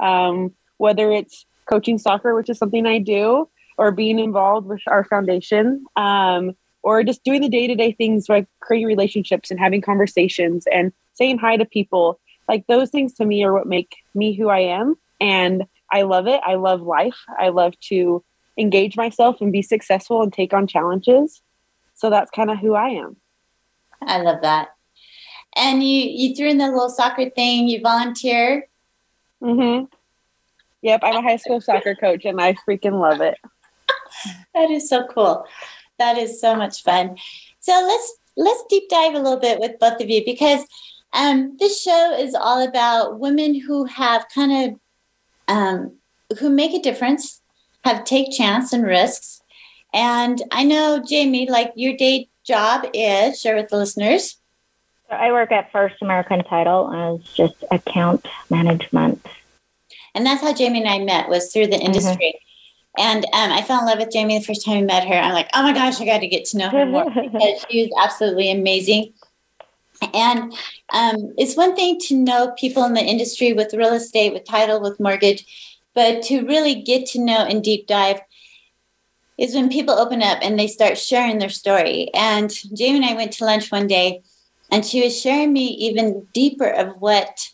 Um, 0.00 0.52
whether 0.78 1.12
it's 1.12 1.46
coaching 1.66 1.98
soccer, 1.98 2.34
which 2.34 2.50
is 2.50 2.58
something 2.58 2.86
I 2.86 2.98
do, 2.98 3.48
or 3.76 3.92
being 3.92 4.18
involved 4.18 4.66
with 4.66 4.80
our 4.86 5.04
foundation 5.04 5.84
um, 5.96 6.56
or 6.82 7.02
just 7.02 7.24
doing 7.24 7.40
the 7.40 7.48
day-to-day 7.48 7.92
things 7.92 8.28
like 8.28 8.46
creating 8.60 8.86
relationships 8.86 9.50
and 9.50 9.58
having 9.58 9.80
conversations 9.80 10.66
and 10.72 10.92
saying 11.14 11.38
hi 11.38 11.56
to 11.56 11.64
people 11.64 12.20
like 12.48 12.66
those 12.66 12.90
things 12.90 13.14
to 13.14 13.24
me 13.24 13.42
are 13.44 13.52
what 13.52 13.66
make 13.66 13.96
me 14.14 14.34
who 14.34 14.48
i 14.48 14.60
am 14.60 14.94
and 15.20 15.64
i 15.94 16.02
love 16.02 16.26
it. 16.26 16.40
I 16.44 16.56
love 16.56 16.82
life. 16.82 17.16
I 17.38 17.50
love 17.50 17.78
to 17.90 18.24
engage 18.58 18.96
myself 18.96 19.40
and 19.40 19.52
be 19.52 19.62
successful 19.62 20.22
and 20.22 20.32
take 20.32 20.52
on 20.52 20.66
challenges. 20.66 21.40
So 21.94 22.10
that's 22.10 22.30
kind 22.32 22.50
of 22.50 22.58
who 22.58 22.74
i 22.74 22.88
am. 22.88 23.16
I 24.02 24.20
love 24.20 24.42
that. 24.42 24.68
And 25.56 25.84
you 25.84 26.00
you 26.00 26.34
threw 26.34 26.48
in 26.48 26.58
the 26.58 26.66
little 26.66 26.90
soccer 26.90 27.30
thing. 27.30 27.68
You 27.68 27.80
volunteer? 27.80 28.68
Mm-hmm. 29.40 29.84
Yep 30.82 31.00
i'm 31.02 31.16
a 31.16 31.22
high 31.22 31.36
school 31.36 31.60
soccer 31.60 31.94
coach 31.94 32.24
and 32.24 32.40
i 32.40 32.54
freaking 32.68 33.00
love 33.00 33.20
it. 33.20 33.38
That 34.54 34.70
is 34.70 34.88
so 34.88 35.06
cool. 35.08 35.44
That 35.98 36.16
is 36.16 36.40
so 36.40 36.54
much 36.54 36.82
fun. 36.82 37.16
So 37.58 37.72
let's 37.72 38.08
let's 38.36 38.64
deep 38.70 38.88
dive 38.88 39.14
a 39.14 39.18
little 39.18 39.40
bit 39.40 39.58
with 39.58 39.78
both 39.80 40.00
of 40.00 40.08
you 40.08 40.24
because 40.24 40.64
um, 41.12 41.56
this 41.58 41.80
show 41.82 42.16
is 42.18 42.34
all 42.34 42.66
about 42.66 43.18
women 43.20 43.60
who 43.60 43.84
have 43.84 44.26
kind 44.34 44.52
of 44.52 44.80
um, 45.48 45.96
who 46.38 46.50
make 46.50 46.72
a 46.72 46.82
difference, 46.82 47.40
have 47.84 48.04
take 48.04 48.32
chance 48.32 48.72
and 48.72 48.84
risks. 48.84 49.42
And 49.92 50.42
I 50.50 50.64
know 50.64 51.02
Jamie, 51.06 51.48
like 51.48 51.72
your 51.76 51.96
day 51.96 52.28
job 52.44 52.86
is 52.94 53.40
share 53.40 53.56
with 53.56 53.68
the 53.68 53.76
listeners. 53.76 54.38
I 55.10 55.32
work 55.32 55.52
at 55.52 55.70
First 55.70 55.96
American 56.02 56.42
Title 56.44 56.92
as 56.92 57.32
just 57.34 57.62
account 57.70 58.26
management. 58.50 59.24
And 60.14 60.24
that's 60.24 60.42
how 60.42 60.54
Jamie 60.54 60.80
and 60.80 60.88
I 60.88 60.98
met 61.00 61.28
was 61.28 61.52
through 61.52 61.66
the 61.66 61.76
mm-hmm. 61.76 61.86
industry. 61.86 62.40
And 62.96 63.24
um, 63.26 63.50
I 63.50 63.62
fell 63.62 63.80
in 63.80 63.86
love 63.86 63.98
with 63.98 64.12
Jamie 64.12 64.38
the 64.38 64.44
first 64.44 64.64
time 64.64 64.78
I 64.78 64.82
met 64.82 65.08
her. 65.08 65.14
I'm 65.14 65.32
like, 65.32 65.50
oh 65.52 65.62
my 65.62 65.72
gosh, 65.72 66.00
I 66.00 66.04
got 66.04 66.20
to 66.20 66.28
get 66.28 66.44
to 66.46 66.58
know 66.58 66.70
her 66.70 66.86
more 66.86 67.04
because 67.10 67.64
she 67.68 67.82
was 67.82 67.90
absolutely 68.04 68.50
amazing. 68.50 69.12
And 70.12 70.52
um, 70.92 71.32
it's 71.38 71.56
one 71.56 71.74
thing 71.74 71.98
to 72.00 72.14
know 72.14 72.52
people 72.58 72.84
in 72.84 72.94
the 72.94 73.00
industry 73.00 73.52
with 73.52 73.74
real 73.74 73.94
estate, 73.94 74.32
with 74.32 74.44
title, 74.44 74.80
with 74.80 75.00
mortgage, 75.00 75.82
but 75.94 76.22
to 76.24 76.42
really 76.46 76.82
get 76.82 77.06
to 77.06 77.20
know 77.20 77.38
and 77.38 77.62
deep 77.62 77.86
dive 77.86 78.20
is 79.38 79.54
when 79.54 79.68
people 79.68 79.94
open 79.94 80.22
up 80.22 80.38
and 80.42 80.58
they 80.58 80.66
start 80.66 80.98
sharing 80.98 81.38
their 81.38 81.48
story. 81.48 82.10
And 82.14 82.52
Jamie 82.76 82.98
and 82.98 83.04
I 83.04 83.14
went 83.14 83.32
to 83.34 83.44
lunch 83.44 83.70
one 83.70 83.86
day, 83.86 84.22
and 84.70 84.84
she 84.84 85.02
was 85.02 85.20
sharing 85.20 85.52
me 85.52 85.66
even 85.66 86.26
deeper 86.32 86.68
of 86.68 87.00
what 87.00 87.50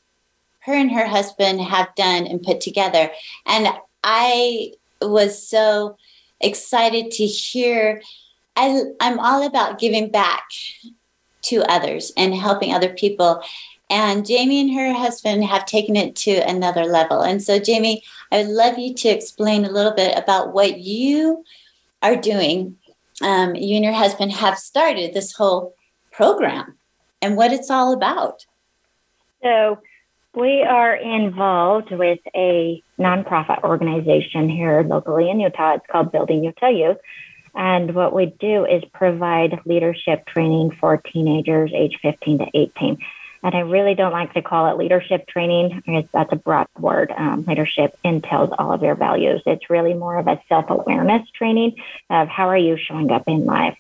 her 0.61 0.75
and 0.75 0.93
her 0.93 1.07
husband 1.07 1.61
have 1.61 1.95
done 1.95 2.27
and 2.27 2.43
put 2.43 2.61
together. 2.61 3.11
And 3.47 3.69
I 4.05 4.73
was 5.01 5.47
so 5.47 5.97
excited 6.41 7.11
to 7.13 7.27
hear. 7.27 8.03
I, 8.57 8.83
I'm 9.01 9.19
all 9.19 9.47
about 9.47 9.79
giving 9.79 10.11
back 10.11 10.45
to 11.43 11.63
others 11.71 12.13
and 12.17 12.35
helping 12.35 12.73
other 12.73 12.93
people. 12.93 13.43
And 13.89 14.25
Jamie 14.25 14.61
and 14.61 14.73
her 14.75 14.95
husband 14.95 15.45
have 15.45 15.67
taken 15.67 15.97
it 15.97 16.15
to 16.17 16.37
another 16.49 16.85
level. 16.85 17.23
And 17.23 17.43
so, 17.43 17.59
Jamie, 17.59 18.05
I 18.31 18.39
would 18.39 18.49
love 18.49 18.79
you 18.79 18.95
to 18.95 19.09
explain 19.09 19.65
a 19.65 19.71
little 19.71 19.93
bit 19.93 20.17
about 20.17 20.53
what 20.53 20.79
you 20.79 21.45
are 22.03 22.17
doing. 22.17 22.77
Um, 23.21 23.55
you 23.57 23.77
and 23.77 23.85
your 23.85 23.95
husband 23.95 24.33
have 24.33 24.59
started 24.59 25.13
this 25.13 25.33
whole 25.33 25.75
program 26.13 26.79
and 27.21 27.37
what 27.37 27.53
it's 27.53 27.71
all 27.71 27.93
about. 27.93 28.47
So, 29.43 29.81
we 30.35 30.63
are 30.63 30.95
involved 30.95 31.91
with 31.91 32.21
a 32.37 32.83
nonprofit 33.01 33.65
organization 33.65 34.49
here 34.49 34.83
locally 34.83 35.29
in 35.29 35.41
Utah. 35.41 35.75
It's 35.75 35.87
called 35.91 36.13
Building 36.13 36.45
Utah 36.45 36.69
Youth. 36.69 36.99
And 37.55 37.95
what 37.95 38.15
we 38.15 38.27
do 38.27 38.65
is 38.65 38.85
provide 38.93 39.61
leadership 39.65 40.27
training 40.27 40.73
for 40.73 40.97
teenagers 40.99 41.73
age 41.75 41.99
15 42.03 42.39
to 42.39 42.47
18. 42.55 42.99
And 43.43 43.55
I 43.55 43.61
really 43.61 43.95
don't 43.95 44.13
like 44.13 44.35
to 44.35 44.43
call 44.43 44.71
it 44.71 44.77
leadership 44.77 45.27
training 45.27 45.83
because 45.87 46.05
that's 46.13 46.33
a 46.33 46.37
broad 46.37 46.69
word. 46.79 47.11
Um, 47.17 47.45
leadership 47.47 47.99
entails 48.05 48.51
all 48.59 48.73
of 48.73 48.83
your 48.83 48.95
values. 48.95 49.43
It's 49.47 49.71
really 49.71 49.95
more 49.95 50.19
of 50.19 50.27
a 50.27 50.41
self 50.49 50.69
awareness 50.69 51.29
training 51.31 51.77
of 52.11 52.29
how 52.29 52.49
are 52.49 52.59
you 52.59 52.77
showing 52.77 53.11
up 53.11 53.25
in 53.27 53.47
life. 53.47 53.79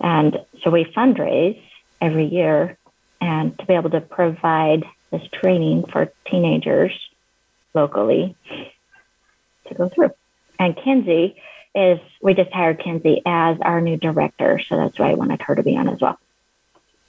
And 0.00 0.38
so 0.62 0.70
we 0.70 0.84
fundraise 0.84 1.60
every 2.00 2.24
year 2.24 2.78
and 3.20 3.56
to 3.58 3.66
be 3.66 3.74
able 3.74 3.90
to 3.90 4.00
provide 4.00 4.84
this 5.10 5.22
training 5.30 5.84
for 5.84 6.10
teenagers 6.26 6.92
locally 7.74 8.34
to 9.68 9.74
go 9.74 9.88
through. 9.88 10.10
And 10.58 10.76
Kinsey 10.76 11.36
is, 11.74 11.98
we 12.20 12.34
just 12.34 12.52
hired 12.52 12.80
Kinsey 12.80 13.22
as 13.26 13.56
our 13.62 13.80
new 13.80 13.96
director. 13.96 14.60
So 14.68 14.76
that's 14.76 14.98
why 14.98 15.10
I 15.10 15.14
wanted 15.14 15.42
her 15.42 15.54
to 15.54 15.62
be 15.62 15.76
on 15.76 15.88
as 15.88 16.00
well. 16.00 16.18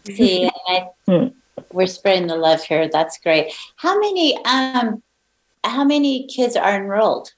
See, 0.05 0.49
I, 0.67 0.89
hmm. 1.07 1.27
we're 1.71 1.87
spreading 1.87 2.27
the 2.27 2.35
love 2.35 2.63
here. 2.63 2.89
That's 2.89 3.17
great. 3.19 3.53
How 3.77 3.99
many, 3.99 4.37
um, 4.45 5.01
how 5.63 5.83
many 5.83 6.27
kids 6.27 6.55
are 6.55 6.75
enrolled? 6.75 7.31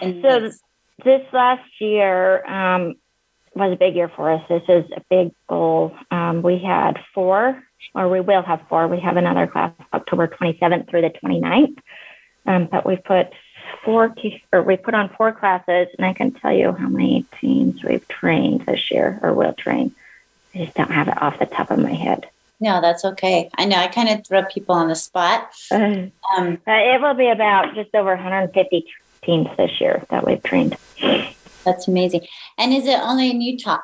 In 0.00 0.22
so 0.22 0.40
this? 0.40 0.62
this 1.04 1.22
last 1.32 1.68
year 1.80 2.44
um, 2.46 2.96
was 3.54 3.72
a 3.72 3.76
big 3.76 3.96
year 3.96 4.10
for 4.14 4.30
us. 4.30 4.42
This 4.48 4.62
is 4.68 4.84
a 4.96 5.02
big 5.10 5.32
goal. 5.48 5.94
Um, 6.10 6.42
we 6.42 6.58
had 6.58 6.98
four 7.14 7.62
or 7.94 8.08
we 8.08 8.20
will 8.20 8.42
have 8.42 8.60
four. 8.68 8.86
We 8.88 9.00
have 9.00 9.16
another 9.16 9.46
class 9.46 9.72
October 9.92 10.28
27th 10.28 10.88
through 10.88 11.02
the 11.02 11.10
29th. 11.10 11.78
Um, 12.46 12.68
but 12.70 12.86
we 12.86 12.96
put 12.96 13.28
four, 13.84 14.14
or 14.52 14.62
we 14.62 14.76
put 14.76 14.94
on 14.94 15.08
four 15.10 15.32
classes, 15.32 15.88
and 15.96 16.06
I 16.06 16.12
can 16.12 16.32
tell 16.32 16.52
you 16.52 16.72
how 16.72 16.88
many 16.88 17.24
teams 17.40 17.82
we've 17.82 18.06
trained 18.08 18.66
this 18.66 18.90
year 18.90 19.18
or 19.22 19.32
will 19.32 19.52
train. 19.52 19.94
I 20.54 20.64
just 20.64 20.76
don't 20.76 20.90
have 20.90 21.08
it 21.08 21.20
off 21.20 21.38
the 21.38 21.46
top 21.46 21.70
of 21.70 21.78
my 21.78 21.92
head. 21.92 22.28
No, 22.60 22.80
that's 22.80 23.04
okay. 23.04 23.50
I 23.56 23.64
know 23.66 23.76
I 23.76 23.86
kind 23.86 24.08
of 24.08 24.26
throw 24.26 24.44
people 24.44 24.74
on 24.74 24.88
the 24.88 24.96
spot. 24.96 25.50
Uh, 25.70 26.06
um, 26.36 26.58
it 26.66 27.00
will 27.00 27.14
be 27.14 27.28
about 27.28 27.74
just 27.74 27.94
over 27.94 28.10
150 28.10 28.86
teams 29.22 29.48
this 29.56 29.80
year 29.80 30.04
that 30.10 30.26
we've 30.26 30.42
trained. 30.42 30.76
That's 31.64 31.86
amazing. 31.86 32.22
And 32.56 32.72
is 32.72 32.86
it 32.86 32.98
only 32.98 33.30
in 33.30 33.40
Utah? 33.40 33.78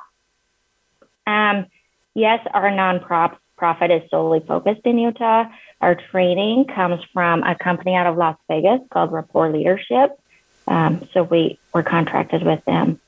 Um, 1.26 1.66
yes, 2.14 2.44
our 2.52 2.70
nonprofit 2.70 3.38
profit 3.56 3.90
is 3.90 4.02
solely 4.10 4.40
focused 4.40 4.82
in 4.84 4.98
Utah. 4.98 5.44
Our 5.80 5.94
training 5.94 6.66
comes 6.66 7.02
from 7.12 7.42
a 7.42 7.54
company 7.54 7.94
out 7.94 8.06
of 8.06 8.16
Las 8.16 8.36
Vegas 8.48 8.80
called 8.90 9.12
Rapport 9.12 9.50
Leadership. 9.52 10.18
Um, 10.66 11.06
so 11.12 11.22
we 11.22 11.58
we're 11.72 11.82
contracted 11.82 12.42
with 12.42 12.64
them. 12.64 13.00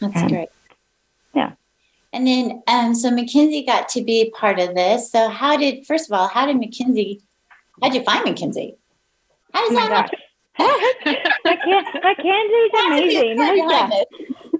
That's 0.00 0.16
and, 0.16 0.30
great. 0.30 0.48
Yeah. 1.34 1.52
And 2.12 2.26
then, 2.26 2.62
um, 2.66 2.94
so 2.94 3.10
Mackenzie 3.10 3.64
got 3.64 3.88
to 3.90 4.02
be 4.02 4.30
part 4.30 4.58
of 4.58 4.74
this. 4.74 5.10
So 5.10 5.28
how 5.28 5.56
did, 5.56 5.86
first 5.86 6.10
of 6.10 6.18
all, 6.18 6.28
how 6.28 6.46
did 6.46 6.58
Mackenzie, 6.58 7.22
how 7.82 7.88
did 7.88 7.98
you 7.98 8.04
find 8.04 8.24
Mackenzie? 8.24 8.76
How 9.52 9.68
does 9.68 9.76
oh 9.76 9.88
that 9.88 9.90
happen? 9.90 10.18
Mackenzie's 12.02 12.70
amazing. 12.86 13.38
Yeah. 13.38 13.90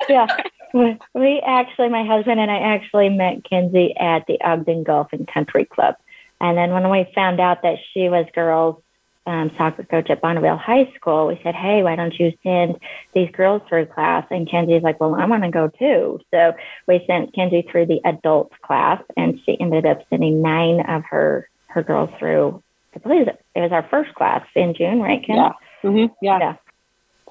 yeah 0.08 0.42
we 0.72 1.42
actually, 1.44 1.88
my 1.88 2.04
husband 2.04 2.40
and 2.40 2.50
I 2.50 2.58
actually 2.58 3.08
met 3.08 3.44
Kinsey 3.44 3.94
at 3.96 4.26
the 4.26 4.40
Ogden 4.40 4.84
Golf 4.84 5.08
and 5.12 5.26
Country 5.26 5.64
Club. 5.64 5.96
And 6.40 6.56
then 6.56 6.70
when 6.70 6.90
we 6.90 7.10
found 7.14 7.40
out 7.40 7.62
that 7.62 7.78
she 7.92 8.08
was 8.08 8.26
girls 8.34 8.82
um, 9.26 9.50
soccer 9.56 9.84
coach 9.84 10.08
at 10.10 10.20
Bonneville 10.20 10.56
High 10.56 10.90
School, 10.96 11.26
we 11.26 11.40
said, 11.42 11.54
hey, 11.54 11.82
why 11.82 11.96
don't 11.96 12.18
you 12.18 12.32
send 12.42 12.78
these 13.14 13.30
girls 13.32 13.62
through 13.68 13.86
class? 13.86 14.26
And 14.30 14.48
Kinsey's 14.50 14.82
like, 14.82 14.98
well, 15.00 15.14
I 15.14 15.26
want 15.26 15.44
to 15.44 15.50
go 15.50 15.68
too. 15.68 16.20
So 16.30 16.54
we 16.88 17.04
sent 17.06 17.34
Kinsey 17.34 17.66
through 17.70 17.86
the 17.86 18.00
adult 18.04 18.52
class, 18.62 19.02
and 19.16 19.38
she 19.44 19.60
ended 19.60 19.86
up 19.86 20.00
sending 20.08 20.42
nine 20.42 20.80
of 20.80 21.04
her, 21.10 21.48
her 21.66 21.82
girls 21.82 22.10
through. 22.18 22.62
I 22.94 22.98
believe 22.98 23.28
it 23.28 23.38
was 23.60 23.72
our 23.72 23.86
first 23.88 24.14
class 24.14 24.44
in 24.56 24.74
June, 24.74 25.00
right, 25.00 25.24
Ken? 25.24 25.36
Yeah. 25.36 25.52
Mm-hmm. 25.84 26.12
yeah. 26.22 26.38
yeah. 26.40 26.56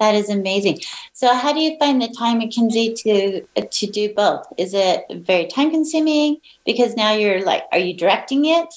That 0.00 0.14
is 0.14 0.30
amazing. 0.30 0.80
So, 1.12 1.34
how 1.34 1.52
do 1.52 1.60
you 1.60 1.76
find 1.78 2.00
the 2.00 2.08
time, 2.08 2.38
Mackenzie, 2.38 2.94
to 2.94 3.42
to 3.62 3.86
do 3.86 4.14
both? 4.14 4.46
Is 4.56 4.72
it 4.72 5.04
very 5.10 5.46
time 5.46 5.70
consuming? 5.70 6.38
Because 6.64 6.96
now 6.96 7.12
you're 7.12 7.44
like, 7.44 7.64
are 7.70 7.78
you 7.78 7.94
directing 7.94 8.46
it? 8.46 8.74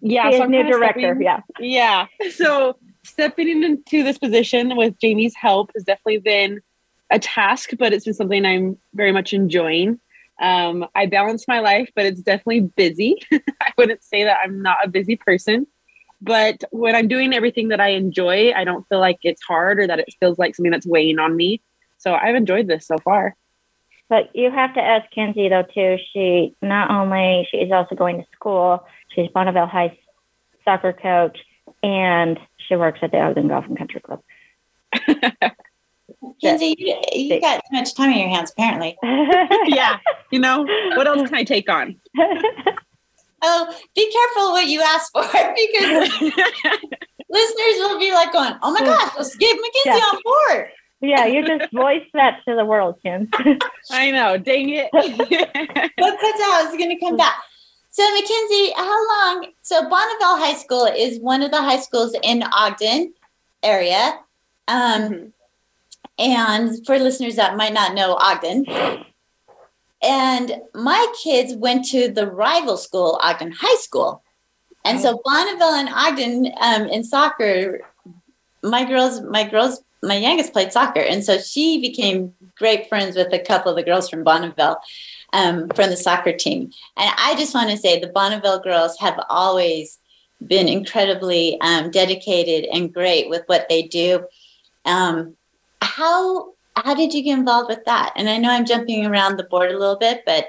Yeah, 0.00 0.30
so 0.32 0.42
I'm 0.42 0.50
new 0.50 0.64
director. 0.64 1.00
Stepping, 1.00 1.22
yeah, 1.22 1.40
yeah. 1.60 2.06
So 2.32 2.76
stepping 3.04 3.62
into 3.62 4.02
this 4.02 4.18
position 4.18 4.76
with 4.76 4.98
Jamie's 4.98 5.36
help 5.36 5.70
has 5.74 5.84
definitely 5.84 6.18
been 6.18 6.60
a 7.10 7.20
task, 7.20 7.70
but 7.78 7.92
it's 7.92 8.04
been 8.04 8.14
something 8.14 8.44
I'm 8.44 8.78
very 8.94 9.12
much 9.12 9.32
enjoying. 9.32 10.00
Um, 10.40 10.86
I 10.94 11.06
balance 11.06 11.46
my 11.46 11.60
life, 11.60 11.90
but 11.94 12.04
it's 12.04 12.20
definitely 12.20 12.60
busy. 12.60 13.16
I 13.32 13.72
wouldn't 13.76 14.02
say 14.02 14.24
that 14.24 14.38
I'm 14.42 14.60
not 14.60 14.78
a 14.84 14.88
busy 14.88 15.14
person. 15.14 15.68
But 16.20 16.64
when 16.70 16.94
I'm 16.94 17.08
doing 17.08 17.32
everything 17.32 17.68
that 17.68 17.80
I 17.80 17.90
enjoy, 17.90 18.52
I 18.52 18.64
don't 18.64 18.86
feel 18.88 18.98
like 18.98 19.18
it's 19.22 19.42
hard 19.42 19.78
or 19.78 19.86
that 19.86 20.00
it 20.00 20.14
feels 20.18 20.38
like 20.38 20.54
something 20.54 20.72
that's 20.72 20.86
weighing 20.86 21.18
on 21.18 21.36
me. 21.36 21.62
So 21.98 22.14
I've 22.14 22.34
enjoyed 22.34 22.66
this 22.66 22.86
so 22.86 22.98
far. 22.98 23.36
But 24.08 24.34
you 24.34 24.50
have 24.50 24.74
to 24.74 24.80
ask 24.80 25.10
Kinsey 25.10 25.48
though 25.48 25.62
too. 25.62 25.98
She 26.12 26.54
not 26.62 26.90
only 26.90 27.46
she 27.50 27.58
is 27.58 27.70
also 27.70 27.94
going 27.94 28.18
to 28.18 28.26
school. 28.32 28.86
She's 29.14 29.28
Bonneville 29.30 29.66
High 29.66 29.98
soccer 30.64 30.92
coach, 30.92 31.38
and 31.82 32.38
she 32.56 32.76
works 32.76 33.00
at 33.02 33.10
the 33.10 33.20
Ogden 33.20 33.48
Golf 33.48 33.66
and 33.66 33.76
Country 33.76 34.00
Club. 34.00 34.22
Kinsey, 36.40 36.74
you, 36.78 37.00
you 37.12 37.40
got 37.40 37.56
too 37.56 37.76
much 37.76 37.94
time 37.94 38.10
in 38.10 38.18
your 38.18 38.28
hands, 38.28 38.52
apparently. 38.52 38.96
yeah. 39.66 39.98
You 40.30 40.40
know, 40.40 40.62
what 40.96 41.06
else 41.06 41.28
can 41.28 41.34
I 41.34 41.44
take 41.44 41.68
on? 41.68 42.00
Oh, 43.42 43.74
be 43.94 44.12
careful 44.12 44.52
what 44.52 44.66
you 44.66 44.80
ask 44.82 45.12
for 45.12 45.22
because 45.22 46.10
listeners 47.30 47.76
will 47.78 47.98
be 47.98 48.12
like 48.12 48.32
going, 48.32 48.54
oh 48.62 48.72
my 48.72 48.80
gosh, 48.80 49.12
let's 49.16 49.36
get 49.36 49.56
Mackenzie 49.56 50.00
yeah. 50.00 50.10
on 50.12 50.18
board. 50.24 50.70
Yeah, 51.00 51.26
you 51.26 51.46
just 51.46 51.72
voice 51.72 52.04
that 52.14 52.40
to 52.46 52.56
the 52.56 52.64
world, 52.64 52.96
Kim. 53.02 53.28
I 53.90 54.10
know. 54.10 54.36
Dang 54.36 54.70
it. 54.70 54.88
what 54.92 56.20
cuts 56.20 56.40
out 56.44 56.66
is 56.66 56.76
going 56.76 56.90
to 56.90 56.98
come 56.98 57.16
back. 57.16 57.36
So, 57.90 58.02
Mackenzie, 58.12 58.72
how 58.76 59.08
long? 59.08 59.46
So, 59.62 59.88
Bonneville 59.88 60.38
High 60.38 60.54
School 60.54 60.86
is 60.86 61.20
one 61.20 61.42
of 61.42 61.50
the 61.50 61.62
high 61.62 61.78
schools 61.78 62.16
in 62.22 62.42
Ogden 62.42 63.14
area. 63.62 64.18
Um, 64.66 65.02
mm-hmm. 65.02 65.26
And 66.18 66.84
for 66.84 66.98
listeners 66.98 67.36
that 67.36 67.56
might 67.56 67.72
not 67.72 67.94
know 67.94 68.14
Ogden, 68.14 68.66
and 70.02 70.60
my 70.74 71.12
kids 71.22 71.54
went 71.54 71.84
to 71.86 72.08
the 72.08 72.26
rival 72.26 72.76
school, 72.76 73.18
Ogden 73.22 73.52
High 73.52 73.80
School. 73.80 74.22
And 74.84 75.00
so 75.00 75.20
Bonneville 75.24 75.74
and 75.74 75.88
Ogden 75.88 76.52
um, 76.60 76.86
in 76.88 77.04
soccer, 77.04 77.80
my 78.62 78.84
girls, 78.84 79.20
my 79.20 79.44
girls, 79.44 79.82
my 80.02 80.16
youngest 80.16 80.52
played 80.52 80.72
soccer. 80.72 81.00
And 81.00 81.24
so 81.24 81.38
she 81.38 81.80
became 81.80 82.32
great 82.56 82.88
friends 82.88 83.16
with 83.16 83.32
a 83.32 83.38
couple 83.38 83.70
of 83.70 83.76
the 83.76 83.82
girls 83.82 84.08
from 84.08 84.22
Bonneville 84.22 84.78
um, 85.32 85.68
from 85.70 85.90
the 85.90 85.96
soccer 85.96 86.32
team. 86.32 86.70
And 86.96 87.10
I 87.18 87.34
just 87.36 87.54
want 87.54 87.70
to 87.70 87.76
say 87.76 87.98
the 87.98 88.06
Bonneville 88.06 88.60
girls 88.60 88.98
have 88.98 89.20
always 89.28 89.98
been 90.46 90.68
incredibly 90.68 91.60
um, 91.60 91.90
dedicated 91.90 92.68
and 92.72 92.94
great 92.94 93.28
with 93.28 93.42
what 93.46 93.68
they 93.68 93.82
do. 93.82 94.24
Um, 94.84 95.36
how 95.82 96.54
how 96.84 96.94
did 96.94 97.14
you 97.14 97.22
get 97.22 97.38
involved 97.38 97.68
with 97.68 97.84
that? 97.84 98.12
And 98.16 98.28
I 98.28 98.38
know 98.38 98.50
I'm 98.50 98.64
jumping 98.64 99.06
around 99.06 99.36
the 99.36 99.44
board 99.44 99.70
a 99.70 99.78
little 99.78 99.96
bit, 99.96 100.22
but 100.24 100.46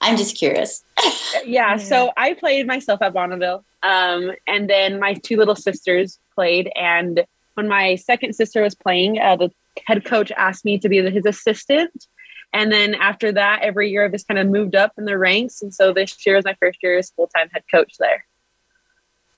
I'm 0.00 0.16
just 0.16 0.36
curious. 0.36 0.84
yeah, 1.44 1.76
so 1.76 2.12
I 2.16 2.34
played 2.34 2.66
myself 2.66 3.00
at 3.02 3.14
Bonneville, 3.14 3.64
um, 3.82 4.32
and 4.46 4.68
then 4.68 5.00
my 5.00 5.14
two 5.14 5.36
little 5.36 5.56
sisters 5.56 6.18
played. 6.34 6.70
And 6.74 7.24
when 7.54 7.68
my 7.68 7.96
second 7.96 8.34
sister 8.34 8.62
was 8.62 8.74
playing, 8.74 9.18
uh, 9.18 9.36
the 9.36 9.50
head 9.86 10.04
coach 10.04 10.30
asked 10.32 10.64
me 10.64 10.78
to 10.78 10.88
be 10.88 11.02
his 11.10 11.26
assistant. 11.26 12.06
And 12.52 12.70
then 12.70 12.94
after 12.94 13.32
that, 13.32 13.62
every 13.62 13.90
year 13.90 14.04
I've 14.04 14.12
just 14.12 14.28
kind 14.28 14.38
of 14.38 14.46
moved 14.46 14.76
up 14.76 14.92
in 14.96 15.06
the 15.06 15.18
ranks. 15.18 15.60
And 15.60 15.74
so 15.74 15.92
this 15.92 16.24
year 16.24 16.36
was 16.36 16.44
my 16.44 16.54
first 16.60 16.78
year 16.82 16.98
as 16.98 17.10
full 17.10 17.26
time 17.26 17.48
head 17.50 17.64
coach 17.70 17.94
there. 17.98 18.24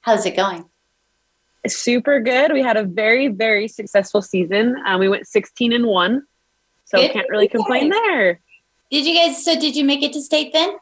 How's 0.02 0.26
it 0.26 0.36
going? 0.36 0.66
Super 1.74 2.20
good. 2.20 2.52
We 2.52 2.62
had 2.62 2.76
a 2.76 2.84
very, 2.84 3.28
very 3.28 3.68
successful 3.68 4.22
season. 4.22 4.76
Um, 4.86 5.00
we 5.00 5.08
went 5.08 5.26
16 5.26 5.72
and 5.72 5.86
one. 5.86 6.26
So 6.84 6.98
good. 6.98 7.12
can't 7.12 7.28
really 7.30 7.48
complain 7.48 7.90
there. 7.90 8.40
Did 8.90 9.06
you 9.06 9.16
guys, 9.16 9.44
so 9.44 9.58
did 9.58 9.74
you 9.74 9.84
make 9.84 10.02
it 10.02 10.12
to 10.12 10.22
state 10.22 10.52
then? 10.52 10.76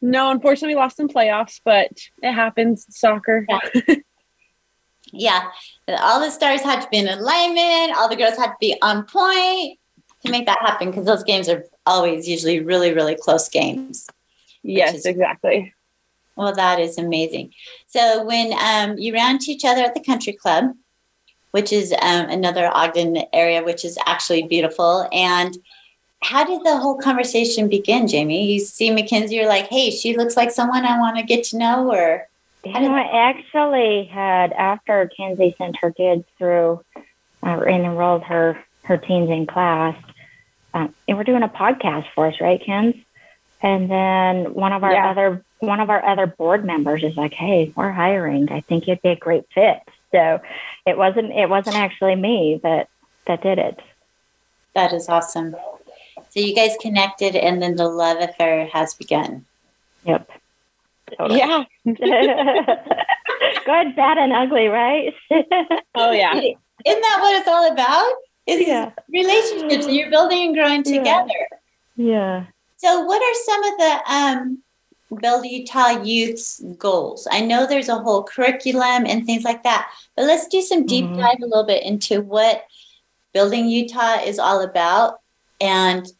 No, 0.00 0.30
unfortunately, 0.30 0.74
we 0.74 0.80
lost 0.80 0.98
in 0.98 1.08
playoffs, 1.08 1.60
but 1.64 1.90
it 2.22 2.32
happens. 2.32 2.86
Soccer. 2.88 3.46
Yeah. 3.48 3.94
yeah. 5.12 5.48
All 5.88 6.20
the 6.20 6.30
stars 6.30 6.62
had 6.62 6.80
to 6.80 6.88
be 6.88 6.98
in 6.98 7.08
alignment, 7.08 7.96
all 7.98 8.08
the 8.08 8.16
girls 8.16 8.36
had 8.36 8.48
to 8.48 8.56
be 8.60 8.76
on 8.80 9.04
point 9.04 9.78
to 10.24 10.30
make 10.30 10.46
that 10.46 10.58
happen 10.60 10.90
because 10.90 11.04
those 11.04 11.24
games 11.24 11.48
are 11.48 11.64
always 11.84 12.28
usually 12.28 12.60
really, 12.60 12.94
really 12.94 13.16
close 13.16 13.48
games. 13.48 14.06
Yes, 14.62 14.94
is, 14.94 15.06
exactly. 15.06 15.74
Well, 16.40 16.54
that 16.54 16.80
is 16.80 16.96
amazing. 16.96 17.52
So 17.86 18.24
when 18.24 18.54
um, 18.54 18.96
you 18.96 19.12
ran 19.12 19.34
into 19.34 19.50
each 19.50 19.66
other 19.66 19.82
at 19.82 19.92
the 19.92 20.00
country 20.00 20.32
club, 20.32 20.72
which 21.50 21.70
is 21.70 21.92
um, 21.92 22.30
another 22.30 22.70
Ogden 22.72 23.24
area, 23.34 23.62
which 23.62 23.84
is 23.84 23.98
actually 24.06 24.44
beautiful, 24.44 25.06
and 25.12 25.58
how 26.22 26.42
did 26.44 26.64
the 26.64 26.78
whole 26.78 26.96
conversation 26.96 27.68
begin, 27.68 28.08
Jamie? 28.08 28.50
You 28.54 28.60
see 28.60 28.90
Mackenzie, 28.90 29.34
you're 29.34 29.48
like, 29.48 29.68
hey, 29.68 29.90
she 29.90 30.16
looks 30.16 30.34
like 30.34 30.50
someone 30.50 30.86
I 30.86 30.98
want 30.98 31.18
to 31.18 31.22
get 31.22 31.44
to 31.48 31.58
know, 31.58 31.92
or 31.92 32.26
you 32.64 32.72
know, 32.72 32.94
I 32.94 33.28
actually 33.28 34.04
had 34.06 34.54
after 34.54 35.10
Kenzie 35.14 35.54
sent 35.58 35.76
her 35.76 35.92
kids 35.92 36.24
through 36.38 36.82
uh, 37.42 37.60
and 37.60 37.84
enrolled 37.84 38.22
her 38.22 38.58
her 38.84 38.96
teens 38.96 39.28
in 39.28 39.46
class, 39.46 39.94
uh, 40.72 40.88
and 41.06 41.18
we're 41.18 41.24
doing 41.24 41.42
a 41.42 41.48
podcast 41.48 42.06
for 42.14 42.28
us, 42.28 42.40
right, 42.40 42.64
Kens? 42.64 42.94
And 43.62 43.90
then 43.90 44.54
one 44.54 44.72
of 44.72 44.84
our 44.84 44.92
yeah. 44.92 45.10
other 45.10 45.44
one 45.58 45.80
of 45.80 45.90
our 45.90 46.04
other 46.04 46.26
board 46.26 46.64
members 46.64 47.02
is 47.02 47.16
like, 47.16 47.34
"Hey, 47.34 47.72
we're 47.76 47.92
hiring. 47.92 48.50
I 48.50 48.60
think 48.60 48.86
you'd 48.86 49.02
be 49.02 49.10
a 49.10 49.16
great 49.16 49.44
fit." 49.54 49.80
So 50.12 50.40
it 50.86 50.96
wasn't 50.96 51.32
it 51.32 51.48
wasn't 51.48 51.76
actually 51.76 52.16
me 52.16 52.60
that 52.62 52.88
that 53.26 53.42
did 53.42 53.58
it. 53.58 53.80
That 54.74 54.92
is 54.92 55.08
awesome. 55.08 55.56
So 56.30 56.40
you 56.40 56.54
guys 56.54 56.76
connected, 56.80 57.36
and 57.36 57.60
then 57.60 57.76
the 57.76 57.88
love 57.88 58.18
affair 58.20 58.66
has 58.66 58.94
begun. 58.94 59.44
Yep. 60.04 60.30
Totally. 61.18 61.40
Yeah. 61.40 61.64
Good, 61.84 61.96
bad, 63.96 64.18
and 64.18 64.32
ugly, 64.32 64.68
right? 64.68 65.12
oh 65.94 66.12
yeah. 66.12 66.34
Isn't 66.34 67.02
that 67.02 67.18
what 67.20 67.36
it's 67.36 67.48
all 67.48 67.70
about? 67.70 68.12
Is 68.46 68.66
yeah. 68.66 68.92
relationships 69.12 69.86
you're 69.88 70.10
building 70.10 70.46
and 70.46 70.54
growing 70.54 70.82
together. 70.82 71.28
Yeah. 71.96 72.06
yeah. 72.06 72.44
So, 72.80 73.02
what 73.02 73.20
are 73.20 73.34
some 73.44 73.64
of 73.64 73.78
the 73.78 74.12
um, 74.14 74.58
Build 75.20 75.44
Utah 75.44 76.02
Youth's 76.02 76.62
goals? 76.78 77.28
I 77.30 77.42
know 77.42 77.66
there's 77.66 77.90
a 77.90 77.98
whole 77.98 78.22
curriculum 78.22 79.04
and 79.04 79.26
things 79.26 79.44
like 79.44 79.64
that, 79.64 79.92
but 80.16 80.24
let's 80.24 80.48
do 80.48 80.62
some 80.62 80.86
deep 80.86 81.04
mm-hmm. 81.04 81.18
dive 81.18 81.42
a 81.42 81.46
little 81.46 81.66
bit 81.66 81.82
into 81.82 82.22
what 82.22 82.64
Building 83.34 83.68
Utah 83.68 84.22
is 84.22 84.38
all 84.38 84.62
about. 84.62 85.20
And 85.60 86.10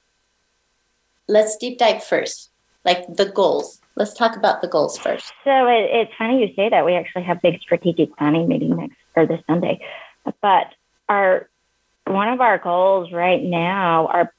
let's 1.29 1.57
deep 1.57 1.79
dive 1.79 2.05
first, 2.05 2.51
like 2.85 3.07
the 3.17 3.31
goals. 3.31 3.81
Let's 3.97 4.13
talk 4.13 4.37
about 4.37 4.61
the 4.61 4.69
goals 4.69 4.99
first. 4.99 5.33
So 5.45 5.67
it, 5.67 5.89
it's 5.91 6.13
funny 6.19 6.43
you 6.43 6.55
say 6.55 6.69
that. 6.69 6.85
We 6.85 6.95
actually 6.95 7.23
have 7.23 7.41
big 7.41 7.59
strategic 7.63 8.15
planning 8.19 8.49
meeting 8.49 8.77
next 8.77 8.97
or 9.17 9.25
this 9.25 9.41
Sunday, 9.47 9.81
but 10.43 10.75
our 11.09 11.49
one 12.07 12.29
of 12.29 12.43
our 12.43 12.59
goals 12.59 13.13
right 13.13 13.43
now, 13.43 14.09
our 14.09 14.35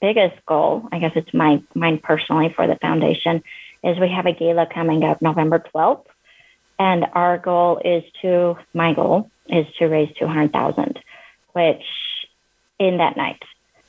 biggest 0.00 0.44
goal, 0.46 0.88
I 0.92 0.98
guess 0.98 1.12
it's 1.14 1.32
my 1.34 1.62
mine 1.74 1.98
personally 1.98 2.52
for 2.54 2.66
the 2.66 2.76
foundation, 2.76 3.42
is 3.84 3.98
we 3.98 4.08
have 4.10 4.26
a 4.26 4.32
gala 4.32 4.66
coming 4.66 5.04
up 5.04 5.22
November 5.22 5.62
12th. 5.74 6.06
And 6.78 7.06
our 7.12 7.38
goal 7.38 7.80
is 7.84 8.04
to, 8.22 8.56
my 8.72 8.94
goal 8.94 9.30
is 9.48 9.66
to 9.78 9.86
raise 9.86 10.14
200,000, 10.18 10.98
which 11.52 11.82
in 12.78 12.98
that 12.98 13.16
night. 13.16 13.42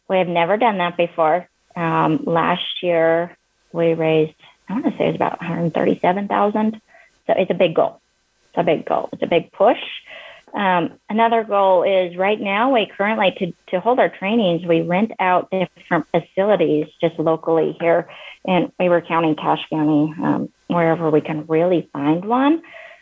We 0.10 0.17
have 0.17 0.28
never 0.28 0.58
done 0.58 0.78
that 0.80 0.97
before. 0.97 1.47
Um, 1.76 2.24
last 2.26 2.84
year 2.84 3.38
we 3.71 3.93
raised, 3.93 4.36
I 4.67 4.74
want 4.74 4.86
to 4.86 4.91
say 4.97 5.06
it 5.06 5.08
was 5.08 5.15
about 5.15 5.39
137,000. 5.39 6.82
So 7.28 7.34
it's 7.38 7.52
a 7.52 7.56
big 7.56 7.76
goal. 7.76 8.02
It's 8.50 8.58
a 8.58 8.63
big 8.63 8.86
goal. 8.86 9.10
It's 9.13 9.24
a 9.24 9.28
big 9.28 9.54
push. 9.54 9.80
Um, 10.53 10.99
another 11.09 11.43
goal 11.43 11.83
is 11.83 12.17
right 12.17 12.39
now 12.39 12.73
we 12.73 12.85
currently 12.85 13.31
to, 13.39 13.53
to 13.71 13.79
hold 13.79 13.99
our 13.99 14.09
trainings, 14.09 14.65
we 14.65 14.81
rent 14.81 15.11
out 15.19 15.49
different 15.49 16.07
facilities 16.11 16.87
just 16.99 17.17
locally 17.17 17.77
here 17.79 18.09
in 18.45 18.71
Weber 18.79 19.01
County, 19.01 19.35
Cache 19.35 19.65
County, 19.69 20.13
um, 20.21 20.49
wherever 20.67 21.09
we 21.09 21.21
can 21.21 21.45
really 21.47 21.89
find 21.93 22.25
one. 22.25 22.61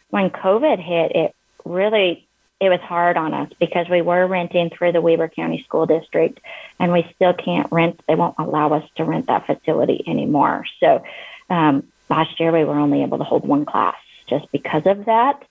When 0.09 0.29
COVID 0.29 0.79
hit, 0.79 1.15
it 1.15 1.35
really 1.65 2.27
it 2.59 2.69
was 2.69 2.81
hard 2.81 3.15
on 3.15 3.33
us 3.33 3.49
because 3.59 3.87
we 3.89 4.01
were 4.01 4.27
renting 4.27 4.69
through 4.69 4.91
the 4.91 5.01
Weber 5.01 5.29
County 5.29 5.63
School 5.63 5.85
District, 5.85 6.39
and 6.77 6.91
we 6.91 7.09
still 7.15 7.33
can't 7.33 7.71
rent. 7.71 8.01
They 8.07 8.15
won't 8.15 8.35
allow 8.37 8.73
us 8.73 8.83
to 8.97 9.05
rent 9.05 9.27
that 9.27 9.45
facility 9.45 10.03
anymore. 10.05 10.65
So 10.81 11.03
um, 11.49 11.87
last 12.09 12.39
year 12.39 12.51
we 12.51 12.65
were 12.65 12.77
only 12.77 13.03
able 13.03 13.17
to 13.19 13.23
hold 13.23 13.47
one 13.47 13.65
class 13.65 13.95
just 14.27 14.51
because 14.51 14.83
of 14.85 15.05
that. 15.05 15.41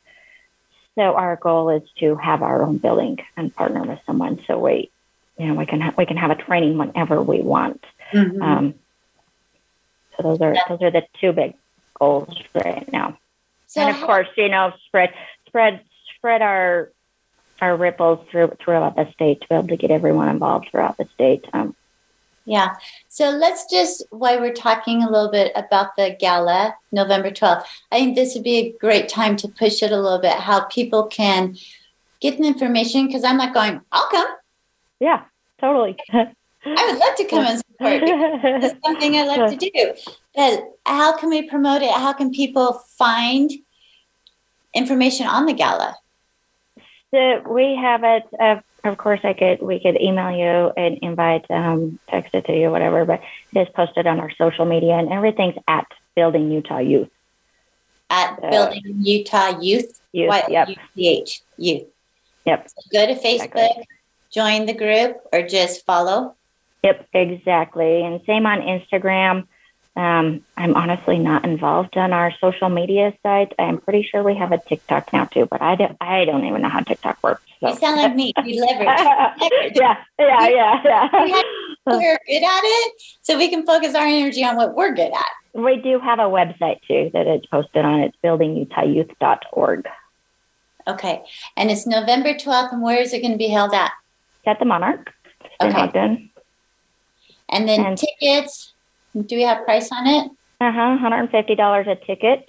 So 0.98 1.14
our 1.14 1.36
goal 1.36 1.70
is 1.70 1.88
to 2.00 2.16
have 2.16 2.42
our 2.42 2.60
own 2.64 2.78
building 2.78 3.20
and 3.36 3.54
partner 3.54 3.84
with 3.84 4.00
someone 4.04 4.42
so 4.48 4.58
we, 4.58 4.90
you 5.38 5.46
know, 5.46 5.54
we 5.54 5.64
can 5.64 5.80
ha- 5.80 5.94
we 5.96 6.06
can 6.06 6.16
have 6.16 6.32
a 6.32 6.34
training 6.34 6.76
whenever 6.76 7.22
we 7.22 7.40
want. 7.40 7.84
Mm-hmm. 8.12 8.42
Um, 8.42 8.74
so 10.16 10.24
those 10.24 10.40
are 10.40 10.56
those 10.68 10.82
are 10.82 10.90
the 10.90 11.04
two 11.20 11.32
big 11.32 11.54
goals 11.96 12.36
right 12.52 12.92
now. 12.92 13.16
So 13.68 13.80
and 13.80 13.94
of 13.94 14.02
course, 14.02 14.26
you 14.36 14.48
know, 14.48 14.72
spread 14.88 15.14
spread 15.46 15.82
spread 16.16 16.42
our 16.42 16.90
our 17.60 17.76
ripples 17.76 18.26
through 18.28 18.56
throughout 18.58 18.96
the 18.96 19.08
state 19.12 19.42
to 19.42 19.48
be 19.48 19.54
able 19.54 19.68
to 19.68 19.76
get 19.76 19.92
everyone 19.92 20.28
involved 20.28 20.66
throughout 20.68 20.96
the 20.96 21.06
state. 21.14 21.44
Um, 21.52 21.76
yeah. 22.48 22.76
So 23.08 23.28
let's 23.28 23.70
just, 23.70 24.04
while 24.08 24.40
we're 24.40 24.54
talking 24.54 25.02
a 25.02 25.10
little 25.10 25.30
bit 25.30 25.52
about 25.54 25.96
the 25.96 26.16
gala, 26.18 26.74
November 26.90 27.30
12th, 27.30 27.64
I 27.92 27.98
think 27.98 28.16
this 28.16 28.34
would 28.34 28.42
be 28.42 28.56
a 28.56 28.72
great 28.80 29.06
time 29.10 29.36
to 29.36 29.48
push 29.48 29.82
it 29.82 29.92
a 29.92 30.00
little 30.00 30.18
bit, 30.18 30.32
how 30.32 30.64
people 30.64 31.08
can 31.08 31.58
get 32.20 32.38
the 32.38 32.44
information. 32.44 33.06
Because 33.06 33.22
I'm 33.22 33.36
not 33.36 33.52
going, 33.52 33.82
I'll 33.92 34.08
come. 34.08 34.28
Yeah, 34.98 35.24
totally. 35.60 35.98
I 36.12 36.32
would 36.64 36.98
love 36.98 37.16
to 37.16 37.24
come 37.26 37.44
and 37.44 37.58
support. 37.58 38.02
It's 38.02 38.80
something 38.84 39.16
I 39.16 39.24
love 39.24 39.50
to 39.50 39.56
do. 39.56 39.94
But 40.34 40.78
how 40.86 41.18
can 41.18 41.28
we 41.28 41.42
promote 41.42 41.82
it? 41.82 41.92
How 41.92 42.14
can 42.14 42.30
people 42.30 42.82
find 42.96 43.50
information 44.72 45.26
on 45.26 45.44
the 45.44 45.52
gala? 45.52 45.96
So 47.10 47.42
we 47.46 47.76
have 47.76 48.04
it. 48.04 48.22
Uh, 48.40 48.60
of 48.88 48.98
course, 48.98 49.20
I 49.22 49.32
could 49.32 49.62
we 49.62 49.78
could 49.80 50.00
email 50.00 50.30
you 50.30 50.72
and 50.76 50.98
invite, 51.02 51.48
um, 51.50 51.98
text 52.08 52.34
it 52.34 52.46
to 52.46 52.52
you, 52.52 52.70
whatever. 52.70 53.04
But 53.04 53.20
it 53.52 53.60
is 53.60 53.68
posted 53.74 54.06
on 54.06 54.20
our 54.20 54.30
social 54.32 54.64
media, 54.64 54.94
and 54.94 55.12
everything's 55.12 55.56
at 55.68 55.86
Building 56.16 56.50
Utah 56.50 56.78
Youth. 56.78 57.10
At 58.10 58.38
uh, 58.42 58.50
Building 58.50 58.82
Utah 59.00 59.60
Youth. 59.60 60.00
Youth. 60.12 60.34
Yep. 60.48 60.68
U-T-H, 60.68 61.42
youth. 61.58 61.84
Yep. 62.46 62.68
So 62.68 62.82
go 62.92 63.06
to 63.06 63.14
Facebook, 63.14 63.44
exactly. 63.44 63.88
join 64.32 64.66
the 64.66 64.74
group, 64.74 65.18
or 65.32 65.46
just 65.46 65.84
follow. 65.84 66.34
Yep, 66.82 67.08
exactly. 67.12 68.02
And 68.02 68.20
same 68.26 68.46
on 68.46 68.60
Instagram. 68.60 69.46
Um, 69.98 70.42
I'm 70.56 70.76
honestly 70.76 71.18
not 71.18 71.44
involved 71.44 71.96
on 71.96 72.12
our 72.12 72.32
social 72.40 72.68
media 72.68 73.12
site. 73.24 73.52
I'm 73.58 73.78
pretty 73.78 74.04
sure 74.04 74.22
we 74.22 74.36
have 74.36 74.52
a 74.52 74.58
TikTok 74.58 75.12
now 75.12 75.24
too, 75.24 75.46
but 75.50 75.60
I 75.60 75.74
don't. 75.74 75.96
I 76.00 76.24
don't 76.24 76.44
even 76.44 76.62
know 76.62 76.68
how 76.68 76.82
TikTok 76.82 77.20
works. 77.20 77.42
So. 77.58 77.70
You 77.70 77.76
sound 77.78 77.96
like 77.96 78.14
me. 78.14 78.32
We 78.44 78.60
leverage. 78.60 78.86
leverage. 79.40 79.72
Yeah, 79.74 79.96
yeah, 80.20 80.48
yeah, 80.48 80.80
yeah. 80.84 81.42
we're 81.84 82.18
good 82.28 82.44
at 82.44 82.60
it, 82.62 82.92
so 83.22 83.36
we 83.36 83.48
can 83.48 83.66
focus 83.66 83.96
our 83.96 84.06
energy 84.06 84.44
on 84.44 84.54
what 84.54 84.76
we're 84.76 84.94
good 84.94 85.10
at. 85.10 85.60
We 85.60 85.80
do 85.80 85.98
have 85.98 86.20
a 86.20 86.30
website 86.30 86.80
too 86.86 87.10
that 87.12 87.26
it's 87.26 87.46
posted 87.46 87.84
on. 87.84 87.98
It's 87.98 88.16
buildingyutah.youth.org. 88.22 89.88
Okay, 90.86 91.24
and 91.56 91.72
it's 91.72 91.88
November 91.88 92.34
12th, 92.34 92.72
and 92.72 92.82
where 92.82 93.02
is 93.02 93.12
it 93.12 93.18
going 93.18 93.32
to 93.32 93.38
be 93.38 93.48
held 93.48 93.74
at? 93.74 93.90
At 94.46 94.60
the 94.60 94.64
Monarch. 94.64 95.12
Okay. 95.60 96.30
And 97.48 97.68
then 97.68 97.84
and 97.84 97.98
tickets 97.98 98.74
do 99.26 99.36
we 99.36 99.42
have 99.42 99.64
price 99.64 99.90
on 99.92 100.06
it? 100.06 100.30
Uh 100.60 100.72
huh. 100.72 100.98
$150 101.00 101.88
a 101.88 101.96
ticket. 102.06 102.48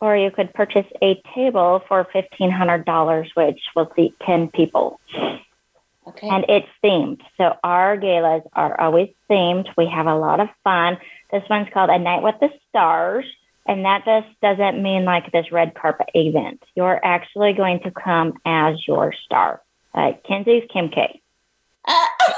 Or 0.00 0.16
you 0.16 0.30
could 0.30 0.52
purchase 0.52 0.86
a 1.02 1.20
table 1.34 1.82
for 1.88 2.06
$1,500, 2.14 3.26
which 3.34 3.60
will 3.74 3.90
seat 3.96 4.14
10 4.26 4.48
people. 4.48 5.00
Okay. 6.06 6.28
And 6.28 6.44
it's 6.48 6.68
themed. 6.84 7.20
So 7.36 7.54
our 7.64 7.96
galas 7.96 8.42
are 8.52 8.78
always 8.80 9.08
themed. 9.30 9.68
We 9.76 9.86
have 9.86 10.06
a 10.06 10.14
lot 10.14 10.40
of 10.40 10.48
fun. 10.62 10.98
This 11.32 11.42
one's 11.48 11.68
called 11.72 11.90
A 11.90 11.98
Night 11.98 12.22
with 12.22 12.36
the 12.40 12.50
Stars. 12.68 13.24
And 13.66 13.84
that 13.84 14.04
just 14.04 14.28
doesn't 14.40 14.80
mean 14.80 15.04
like 15.04 15.32
this 15.32 15.50
red 15.50 15.74
carpet 15.74 16.10
event. 16.14 16.62
You're 16.76 17.00
actually 17.04 17.54
going 17.54 17.80
to 17.80 17.90
come 17.90 18.34
as 18.44 18.76
your 18.86 19.12
star. 19.24 19.60
Like 19.94 20.22
Kenzie's 20.24 20.68
Kim 20.72 20.90
K. 20.90 21.20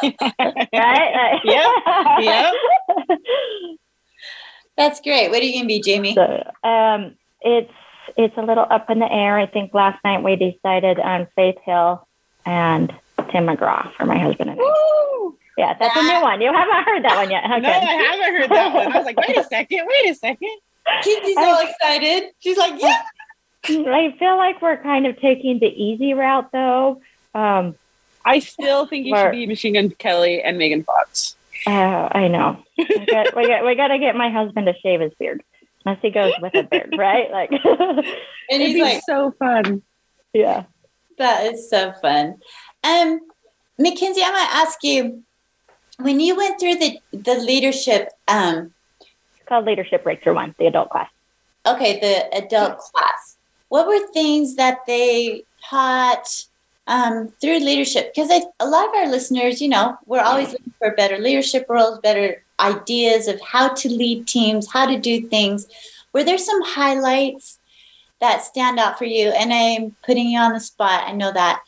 right? 0.03 1.40
yeah. 1.44 2.18
Yeah. 2.20 2.53
That's 4.77 5.01
great. 5.01 5.31
What 5.31 5.40
are 5.40 5.44
you 5.44 5.55
gonna 5.55 5.66
be, 5.66 5.81
Jamie? 5.81 6.14
So, 6.14 6.51
um, 6.62 7.16
it's 7.40 7.72
it's 8.16 8.37
a 8.37 8.42
little 8.42 8.66
up 8.70 8.90
in 8.90 9.01
the 9.01 9.12
air. 9.12 9.38
I 9.38 9.46
think 9.46 9.74
last 9.74 10.03
night 10.05 10.22
we 10.22 10.37
decided 10.37 10.98
on 10.98 11.27
Faith 11.35 11.57
Hill 11.64 12.07
and 12.46 12.94
Tim 13.31 13.46
McGraw 13.46 13.92
for 13.94 14.07
my 14.07 14.18
husband 14.18 14.51
and 14.51 14.61
I. 14.61 15.31
Yeah, 15.57 15.74
that's 15.79 15.92
that, 15.92 16.05
a 16.05 16.18
new 16.18 16.22
one. 16.22 16.40
You 16.40 16.53
haven't 16.53 16.85
heard 16.85 17.05
that 17.05 17.16
one 17.16 17.31
yet. 17.31 17.44
Okay. 17.44 17.61
No, 17.61 17.68
I 17.68 18.16
haven't 18.16 18.40
heard 18.40 18.51
that 18.51 18.74
one. 18.74 18.92
I 18.92 18.96
was 18.96 19.05
like, 19.05 19.16
wait 19.16 19.37
a 19.37 19.42
second, 19.42 19.87
wait 19.87 20.11
a 20.11 20.14
second. 20.14 20.59
Kenzie's 21.03 21.35
so 21.35 21.61
excited. 21.61 22.31
She's 22.38 22.57
like, 22.57 22.81
yeah. 22.81 23.03
I 23.68 24.14
feel 24.18 24.37
like 24.37 24.62
we're 24.62 24.81
kind 24.83 25.07
of 25.07 25.18
taking 25.18 25.59
the 25.59 25.66
easy 25.66 26.14
route 26.14 26.51
though. 26.53 27.01
Um, 27.35 27.74
I 28.28 28.40
still 28.40 28.86
think 28.86 29.06
you 29.06 29.16
should 29.16 29.32
be 29.32 29.46
Machine 29.46 29.74
Gun 29.74 29.90
Kelly 29.90 30.42
and 30.42 30.58
Megan 30.58 30.84
Fox. 30.84 31.36
Uh, 31.66 32.08
I 32.12 32.28
know. 32.28 32.62
we, 32.76 33.06
got, 33.06 33.34
we, 33.34 33.46
got, 33.46 33.64
we 33.64 33.74
got 33.74 33.88
to 33.88 33.98
get 33.98 34.14
my 34.14 34.30
husband 34.30 34.66
to 34.66 34.74
shave 34.82 35.00
his 35.00 35.14
beard. 35.18 35.42
Unless 35.86 36.02
he 36.02 36.10
goes 36.10 36.34
with 36.42 36.54
a 36.54 36.62
beard, 36.62 36.94
right? 36.98 37.30
Like, 37.30 37.50
and 37.64 38.62
he's 38.62 38.80
like, 38.80 39.02
so 39.08 39.32
fun. 39.38 39.82
Yeah. 40.34 40.64
That 41.16 41.52
is 41.52 41.70
so 41.70 41.92
fun. 42.02 42.36
Um, 42.84 43.20
Mackenzie, 43.78 44.22
I 44.22 44.30
might 44.30 44.50
ask 44.52 44.82
you, 44.82 45.22
when 45.98 46.20
you 46.20 46.36
went 46.36 46.60
through 46.60 46.74
the, 46.74 46.98
the 47.12 47.34
leadership, 47.34 48.10
um, 48.28 48.74
it's 49.00 49.48
called 49.48 49.64
Leadership 49.64 50.04
Breakthrough 50.04 50.34
One, 50.34 50.54
the 50.58 50.66
adult 50.66 50.90
class. 50.90 51.10
Okay, 51.66 51.98
the 51.98 52.36
adult 52.36 52.78
class. 52.78 53.38
What 53.68 53.86
were 53.86 54.06
things 54.12 54.56
that 54.56 54.80
they 54.86 55.44
taught 55.64 56.44
um, 56.88 57.29
through 57.40 57.59
leadership 57.59 58.12
because 58.12 58.31
a 58.31 58.66
lot 58.66 58.88
of 58.88 58.94
our 58.94 59.09
listeners, 59.09 59.61
you 59.61 59.68
know, 59.68 59.96
we're 60.07 60.22
always 60.22 60.51
looking 60.51 60.72
for 60.79 60.90
better 60.92 61.18
leadership 61.18 61.66
roles, 61.68 62.01
better 62.01 62.42
ideas 62.59 63.29
of 63.29 63.38
how 63.42 63.68
to 63.68 63.90
lead 63.90 64.27
teams, 64.27 64.72
how 64.72 64.87
to 64.87 64.98
do 64.98 65.29
things. 65.29 65.68
Were 66.14 66.24
there 66.24 66.38
some 66.38 66.62
highlights 66.62 67.59
that 68.20 68.42
stand 68.42 68.79
out 68.79 68.96
for 68.96 69.05
you? 69.05 69.29
And 69.29 69.53
I'm 69.53 69.94
putting 70.03 70.29
you 70.29 70.38
on 70.38 70.55
the 70.55 70.61
spot. 70.61 71.05
I 71.07 71.12
know 71.12 71.31
that, 71.31 71.61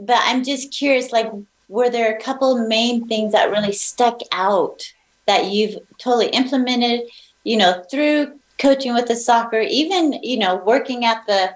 but 0.00 0.18
I'm 0.22 0.42
just 0.42 0.74
curious. 0.74 1.12
Like, 1.12 1.30
were 1.68 1.88
there 1.88 2.14
a 2.14 2.20
couple 2.20 2.66
main 2.66 3.06
things 3.06 3.32
that 3.32 3.52
really 3.52 3.72
stuck 3.72 4.20
out 4.32 4.82
that 5.26 5.46
you've 5.46 5.78
totally 5.98 6.28
implemented? 6.30 7.08
You 7.44 7.56
know, 7.58 7.84
through 7.88 8.40
coaching 8.58 8.94
with 8.94 9.06
the 9.06 9.14
soccer, 9.14 9.60
even 9.60 10.14
you 10.24 10.38
know, 10.38 10.56
working 10.56 11.04
at 11.04 11.24
the 11.28 11.54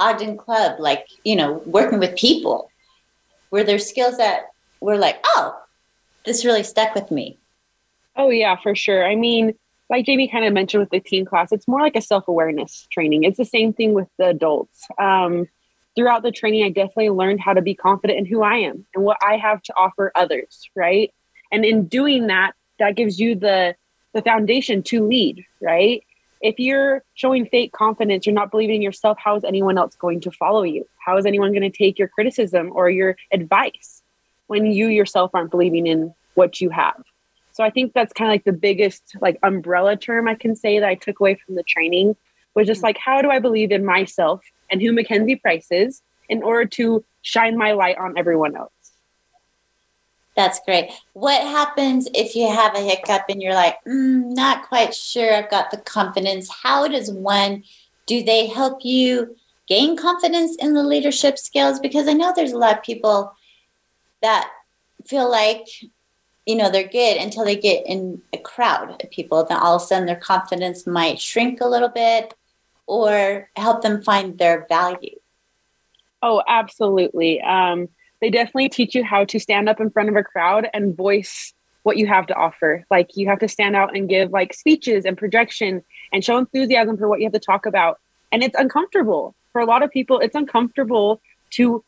Ogden 0.00 0.36
Club, 0.36 0.80
like, 0.80 1.06
you 1.24 1.36
know, 1.36 1.62
working 1.66 1.98
with 1.98 2.16
people? 2.16 2.70
Were 3.50 3.62
there 3.62 3.78
skills 3.78 4.16
that 4.16 4.46
were 4.80 4.96
like, 4.96 5.20
oh, 5.24 5.60
this 6.24 6.44
really 6.44 6.62
stuck 6.62 6.94
with 6.94 7.10
me? 7.10 7.38
Oh, 8.16 8.30
yeah, 8.30 8.56
for 8.60 8.74
sure. 8.74 9.06
I 9.06 9.14
mean, 9.14 9.54
like 9.88 10.06
Jamie 10.06 10.28
kind 10.28 10.44
of 10.44 10.52
mentioned 10.52 10.80
with 10.80 10.90
the 10.90 11.00
teen 11.00 11.24
class, 11.24 11.52
it's 11.52 11.68
more 11.68 11.80
like 11.80 11.96
a 11.96 12.00
self 12.00 12.28
awareness 12.28 12.86
training. 12.90 13.24
It's 13.24 13.38
the 13.38 13.44
same 13.44 13.72
thing 13.72 13.92
with 13.92 14.08
the 14.18 14.28
adults. 14.28 14.86
Um, 14.98 15.48
throughout 15.96 16.22
the 16.22 16.30
training, 16.30 16.64
I 16.64 16.68
definitely 16.68 17.10
learned 17.10 17.40
how 17.40 17.52
to 17.52 17.62
be 17.62 17.74
confident 17.74 18.18
in 18.20 18.26
who 18.26 18.42
I 18.42 18.56
am 18.56 18.86
and 18.94 19.04
what 19.04 19.18
I 19.22 19.36
have 19.36 19.62
to 19.62 19.74
offer 19.74 20.12
others, 20.14 20.70
right? 20.76 21.12
And 21.52 21.64
in 21.64 21.88
doing 21.88 22.28
that, 22.28 22.52
that 22.78 22.96
gives 22.96 23.18
you 23.18 23.34
the 23.34 23.74
the 24.12 24.22
foundation 24.22 24.82
to 24.84 25.06
lead, 25.06 25.44
right? 25.60 26.02
If 26.40 26.58
you're 26.58 27.02
showing 27.14 27.46
fake 27.46 27.72
confidence, 27.72 28.26
you're 28.26 28.34
not 28.34 28.50
believing 28.50 28.76
in 28.76 28.82
yourself, 28.82 29.18
how 29.22 29.36
is 29.36 29.44
anyone 29.44 29.76
else 29.76 29.94
going 29.96 30.20
to 30.22 30.30
follow 30.30 30.62
you? 30.62 30.86
How 31.04 31.16
is 31.18 31.26
anyone 31.26 31.52
going 31.52 31.70
to 31.70 31.76
take 31.76 31.98
your 31.98 32.08
criticism 32.08 32.70
or 32.72 32.88
your 32.88 33.16
advice 33.32 34.02
when 34.46 34.66
you 34.66 34.88
yourself 34.88 35.30
aren't 35.34 35.50
believing 35.50 35.86
in 35.86 36.14
what 36.34 36.60
you 36.60 36.70
have? 36.70 37.02
So 37.52 37.64
I 37.64 37.70
think 37.70 37.92
that's 37.92 38.12
kind 38.12 38.30
of 38.30 38.32
like 38.32 38.44
the 38.44 38.52
biggest 38.52 39.16
like 39.20 39.38
umbrella 39.42 39.96
term 39.96 40.28
I 40.28 40.34
can 40.34 40.56
say 40.56 40.78
that 40.78 40.88
I 40.88 40.94
took 40.94 41.20
away 41.20 41.34
from 41.34 41.56
the 41.56 41.62
training 41.62 42.16
was 42.54 42.66
just 42.66 42.78
mm-hmm. 42.78 42.86
like 42.86 42.98
how 42.98 43.20
do 43.22 43.30
I 43.30 43.38
believe 43.38 43.70
in 43.70 43.84
myself 43.84 44.40
and 44.70 44.80
who 44.80 44.92
Mackenzie 44.92 45.36
Price 45.36 45.66
is 45.70 46.00
in 46.28 46.42
order 46.42 46.64
to 46.64 47.04
shine 47.22 47.58
my 47.58 47.72
light 47.72 47.98
on 47.98 48.16
everyone 48.16 48.56
else. 48.56 48.72
That's 50.40 50.60
great. 50.64 50.90
What 51.12 51.42
happens 51.42 52.08
if 52.14 52.34
you 52.34 52.48
have 52.48 52.74
a 52.74 52.80
hiccup 52.80 53.26
and 53.28 53.42
you're 53.42 53.52
like, 53.52 53.76
mm, 53.84 54.34
not 54.34 54.66
quite 54.66 54.94
sure 54.94 55.34
I've 55.34 55.50
got 55.50 55.70
the 55.70 55.76
confidence? 55.76 56.48
How 56.62 56.88
does 56.88 57.12
one, 57.12 57.62
do 58.06 58.24
they 58.24 58.46
help 58.46 58.82
you 58.82 59.36
gain 59.68 59.98
confidence 59.98 60.56
in 60.56 60.72
the 60.72 60.82
leadership 60.82 61.36
skills? 61.36 61.78
Because 61.78 62.08
I 62.08 62.14
know 62.14 62.32
there's 62.34 62.52
a 62.52 62.56
lot 62.56 62.78
of 62.78 62.82
people 62.82 63.34
that 64.22 64.50
feel 65.06 65.30
like, 65.30 65.66
you 66.46 66.56
know, 66.56 66.70
they're 66.70 66.88
good 66.88 67.18
until 67.18 67.44
they 67.44 67.56
get 67.56 67.86
in 67.86 68.22
a 68.32 68.38
crowd 68.38 69.04
of 69.04 69.10
people. 69.10 69.44
Then 69.44 69.58
all 69.58 69.76
of 69.76 69.82
a 69.82 69.84
sudden 69.84 70.06
their 70.06 70.16
confidence 70.16 70.86
might 70.86 71.20
shrink 71.20 71.60
a 71.60 71.68
little 71.68 71.90
bit 71.90 72.32
or 72.86 73.50
help 73.56 73.82
them 73.82 74.02
find 74.02 74.38
their 74.38 74.64
value. 74.70 75.18
Oh, 76.22 76.42
absolutely. 76.48 77.42
Um, 77.42 77.90
they 78.20 78.30
definitely 78.30 78.68
teach 78.68 78.94
you 78.94 79.04
how 79.04 79.24
to 79.24 79.38
stand 79.38 79.68
up 79.68 79.80
in 79.80 79.90
front 79.90 80.08
of 80.08 80.16
a 80.16 80.22
crowd 80.22 80.68
and 80.74 80.96
voice 80.96 81.54
what 81.82 81.96
you 81.96 82.06
have 82.06 82.26
to 82.26 82.34
offer. 82.34 82.84
Like 82.90 83.16
you 83.16 83.28
have 83.28 83.38
to 83.40 83.48
stand 83.48 83.74
out 83.74 83.96
and 83.96 84.08
give 84.08 84.30
like 84.30 84.52
speeches 84.52 85.04
and 85.04 85.16
projection 85.16 85.82
and 86.12 86.24
show 86.24 86.38
enthusiasm 86.38 86.98
for 86.98 87.08
what 87.08 87.20
you 87.20 87.26
have 87.26 87.32
to 87.32 87.38
talk 87.38 87.66
about. 87.66 87.98
And 88.30 88.42
it's 88.42 88.56
uncomfortable. 88.58 89.34
For 89.52 89.60
a 89.60 89.66
lot 89.66 89.82
of 89.82 89.90
people, 89.90 90.20
it's 90.20 90.34
uncomfortable 90.34 91.20
to 91.52 91.84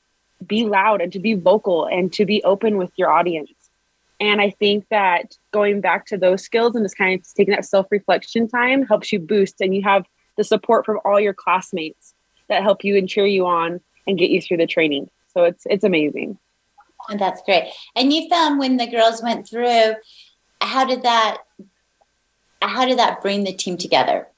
be 0.46 0.64
loud 0.64 1.00
and 1.00 1.12
to 1.12 1.20
be 1.20 1.34
vocal 1.34 1.84
and 1.86 2.12
to 2.14 2.24
be 2.24 2.42
open 2.42 2.76
with 2.76 2.90
your 2.96 3.10
audience. 3.10 3.52
And 4.18 4.40
I 4.40 4.50
think 4.50 4.86
that 4.90 5.36
going 5.52 5.80
back 5.80 6.06
to 6.06 6.16
those 6.16 6.42
skills 6.42 6.74
and 6.74 6.84
just 6.84 6.96
kind 6.96 7.18
of 7.18 7.34
taking 7.34 7.54
that 7.54 7.64
self 7.64 7.86
reflection 7.90 8.48
time 8.48 8.86
helps 8.86 9.12
you 9.12 9.18
boost, 9.18 9.60
and 9.60 9.74
you 9.74 9.82
have 9.82 10.04
the 10.36 10.44
support 10.44 10.86
from 10.86 11.00
all 11.04 11.20
your 11.20 11.34
classmates 11.34 12.14
that 12.48 12.62
help 12.62 12.84
you 12.84 12.96
and 12.96 13.08
cheer 13.08 13.26
you 13.26 13.46
on 13.46 13.80
and 14.06 14.18
get 14.18 14.30
you 14.30 14.40
through 14.40 14.58
the 14.58 14.66
training. 14.66 15.10
So 15.34 15.44
it's 15.44 15.64
it's 15.66 15.84
amazing. 15.84 16.38
And 17.08 17.20
that's 17.20 17.42
great. 17.42 17.72
And 17.96 18.12
you 18.12 18.28
found 18.28 18.58
when 18.58 18.76
the 18.76 18.86
girls 18.86 19.22
went 19.22 19.48
through, 19.48 19.94
how 20.60 20.84
did 20.84 21.02
that 21.02 21.38
how 22.60 22.86
did 22.86 22.98
that 22.98 23.20
bring 23.20 23.44
the 23.44 23.52
team 23.52 23.76
together? 23.76 24.28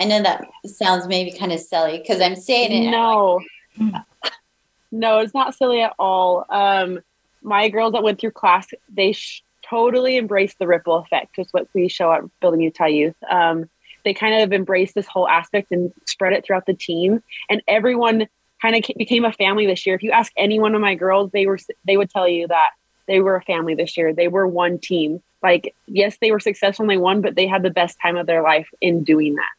I 0.00 0.04
know 0.04 0.22
that 0.22 0.46
sounds 0.66 1.06
maybe 1.06 1.36
kind 1.36 1.52
of 1.52 1.60
silly 1.60 1.98
because 1.98 2.20
I'm 2.20 2.36
saying 2.36 2.88
it. 2.88 2.90
No, 2.90 3.40
no, 4.90 5.18
it's 5.18 5.34
not 5.34 5.54
silly 5.54 5.80
at 5.80 5.94
all. 5.98 6.44
Um, 6.50 7.00
my 7.42 7.68
girls 7.68 7.92
that 7.92 8.02
went 8.02 8.20
through 8.20 8.32
class, 8.32 8.68
they 8.92 9.12
sh- 9.12 9.42
totally 9.68 10.16
embraced 10.16 10.58
the 10.58 10.66
ripple 10.66 10.96
effect, 10.96 11.38
is 11.38 11.48
what 11.52 11.68
we 11.74 11.88
show 11.88 12.12
at 12.12 12.22
Building 12.40 12.62
Utah 12.62 12.86
Youth. 12.86 13.16
Um, 13.30 13.70
they 14.04 14.12
kind 14.12 14.42
of 14.42 14.52
embraced 14.52 14.94
this 14.94 15.06
whole 15.06 15.28
aspect 15.28 15.70
and 15.70 15.92
spread 16.06 16.32
it 16.32 16.44
throughout 16.44 16.66
the 16.66 16.74
team, 16.74 17.22
and 17.48 17.62
everyone 17.68 18.28
kind 18.62 18.76
of 18.76 18.96
became 18.96 19.24
a 19.24 19.32
family 19.32 19.66
this 19.66 19.84
year. 19.84 19.96
If 19.96 20.02
you 20.02 20.12
ask 20.12 20.32
any 20.36 20.60
one 20.60 20.74
of 20.74 20.80
my 20.80 20.94
girls, 20.94 21.30
they 21.32 21.46
were 21.46 21.58
they 21.84 21.96
would 21.96 22.10
tell 22.10 22.28
you 22.28 22.46
that 22.46 22.70
they 23.06 23.20
were 23.20 23.36
a 23.36 23.42
family 23.42 23.74
this 23.74 23.96
year. 23.96 24.14
They 24.14 24.28
were 24.28 24.46
one 24.46 24.78
team. 24.78 25.20
Like 25.42 25.74
yes, 25.86 26.16
they 26.20 26.30
were 26.30 26.40
successful 26.40 26.84
and 26.84 26.90
they 26.90 26.96
won, 26.96 27.20
but 27.20 27.34
they 27.34 27.48
had 27.48 27.62
the 27.62 27.70
best 27.70 27.98
time 28.00 28.16
of 28.16 28.26
their 28.26 28.42
life 28.42 28.68
in 28.80 29.02
doing 29.02 29.34
that. 29.34 29.50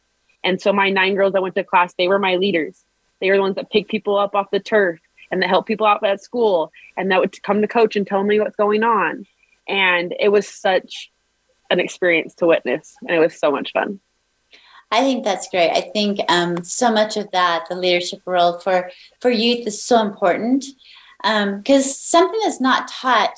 And 0.42 0.60
so 0.60 0.72
my 0.72 0.90
nine 0.90 1.14
girls 1.14 1.34
that 1.34 1.42
went 1.42 1.54
to 1.54 1.64
class, 1.64 1.94
they 1.94 2.08
were 2.08 2.18
my 2.18 2.36
leaders. 2.36 2.82
They 3.20 3.30
were 3.30 3.36
the 3.36 3.42
ones 3.42 3.56
that 3.56 3.70
picked 3.70 3.90
people 3.90 4.16
up 4.16 4.34
off 4.34 4.50
the 4.50 4.60
turf 4.60 4.98
and 5.30 5.42
that 5.42 5.48
helped 5.48 5.68
people 5.68 5.86
out 5.86 6.04
at 6.04 6.22
school 6.22 6.72
and 6.96 7.10
that 7.10 7.20
would 7.20 7.42
come 7.42 7.60
to 7.60 7.68
coach 7.68 7.96
and 7.96 8.06
tell 8.06 8.22
me 8.24 8.40
what's 8.40 8.56
going 8.56 8.82
on. 8.82 9.26
And 9.68 10.14
it 10.18 10.28
was 10.28 10.48
such 10.48 11.10
an 11.70 11.80
experience 11.80 12.34
to 12.36 12.46
witness 12.46 12.96
and 13.02 13.16
it 13.16 13.20
was 13.20 13.38
so 13.38 13.50
much 13.50 13.72
fun. 13.72 14.00
I 14.94 15.00
think 15.00 15.24
that's 15.24 15.48
great. 15.48 15.72
I 15.72 15.80
think 15.80 16.20
um, 16.28 16.62
so 16.62 16.92
much 16.92 17.16
of 17.16 17.28
that, 17.32 17.66
the 17.68 17.74
leadership 17.74 18.22
role 18.26 18.60
for 18.60 18.92
for 19.20 19.28
youth, 19.28 19.66
is 19.66 19.82
so 19.82 20.00
important 20.00 20.64
because 21.20 21.86
um, 21.86 21.92
something 21.92 22.40
that's 22.44 22.60
not 22.60 22.86
taught 22.86 23.36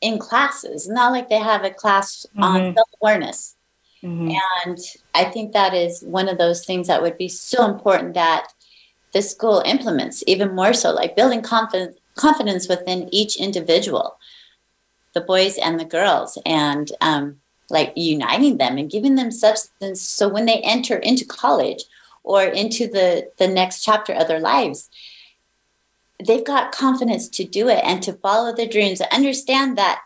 in 0.00 0.20
classes. 0.20 0.88
Not 0.88 1.10
like 1.10 1.28
they 1.28 1.40
have 1.40 1.64
a 1.64 1.70
class 1.70 2.26
mm-hmm. 2.28 2.44
on 2.44 2.74
self 2.74 2.88
awareness, 3.02 3.56
mm-hmm. 4.04 4.36
and 4.64 4.78
I 5.14 5.24
think 5.24 5.52
that 5.52 5.74
is 5.74 6.00
one 6.02 6.28
of 6.28 6.38
those 6.38 6.64
things 6.64 6.86
that 6.86 7.02
would 7.02 7.18
be 7.18 7.28
so 7.28 7.64
important 7.64 8.14
that 8.14 8.52
the 9.12 9.20
school 9.20 9.64
implements 9.66 10.22
even 10.28 10.54
more 10.54 10.72
so, 10.72 10.92
like 10.92 11.16
building 11.16 11.42
confidence 11.42 11.96
confidence 12.14 12.68
within 12.68 13.08
each 13.10 13.36
individual, 13.36 14.16
the 15.12 15.22
boys 15.22 15.58
and 15.58 15.80
the 15.80 15.84
girls, 15.84 16.38
and 16.46 16.92
um, 17.00 17.41
like 17.72 17.92
uniting 17.96 18.58
them 18.58 18.78
and 18.78 18.90
giving 18.90 19.16
them 19.16 19.32
substance. 19.32 20.00
So 20.00 20.28
when 20.28 20.46
they 20.46 20.60
enter 20.60 20.96
into 20.96 21.24
college 21.24 21.82
or 22.22 22.44
into 22.44 22.86
the 22.86 23.30
the 23.38 23.48
next 23.48 23.82
chapter 23.82 24.12
of 24.12 24.28
their 24.28 24.40
lives 24.40 24.88
they've 26.26 26.44
got 26.44 26.72
confidence 26.72 27.28
to 27.28 27.44
do 27.44 27.68
it 27.68 27.80
and 27.84 28.02
to 28.02 28.12
follow 28.12 28.54
their 28.54 28.68
dreams. 28.68 29.00
And 29.00 29.10
understand 29.12 29.76
that 29.78 30.02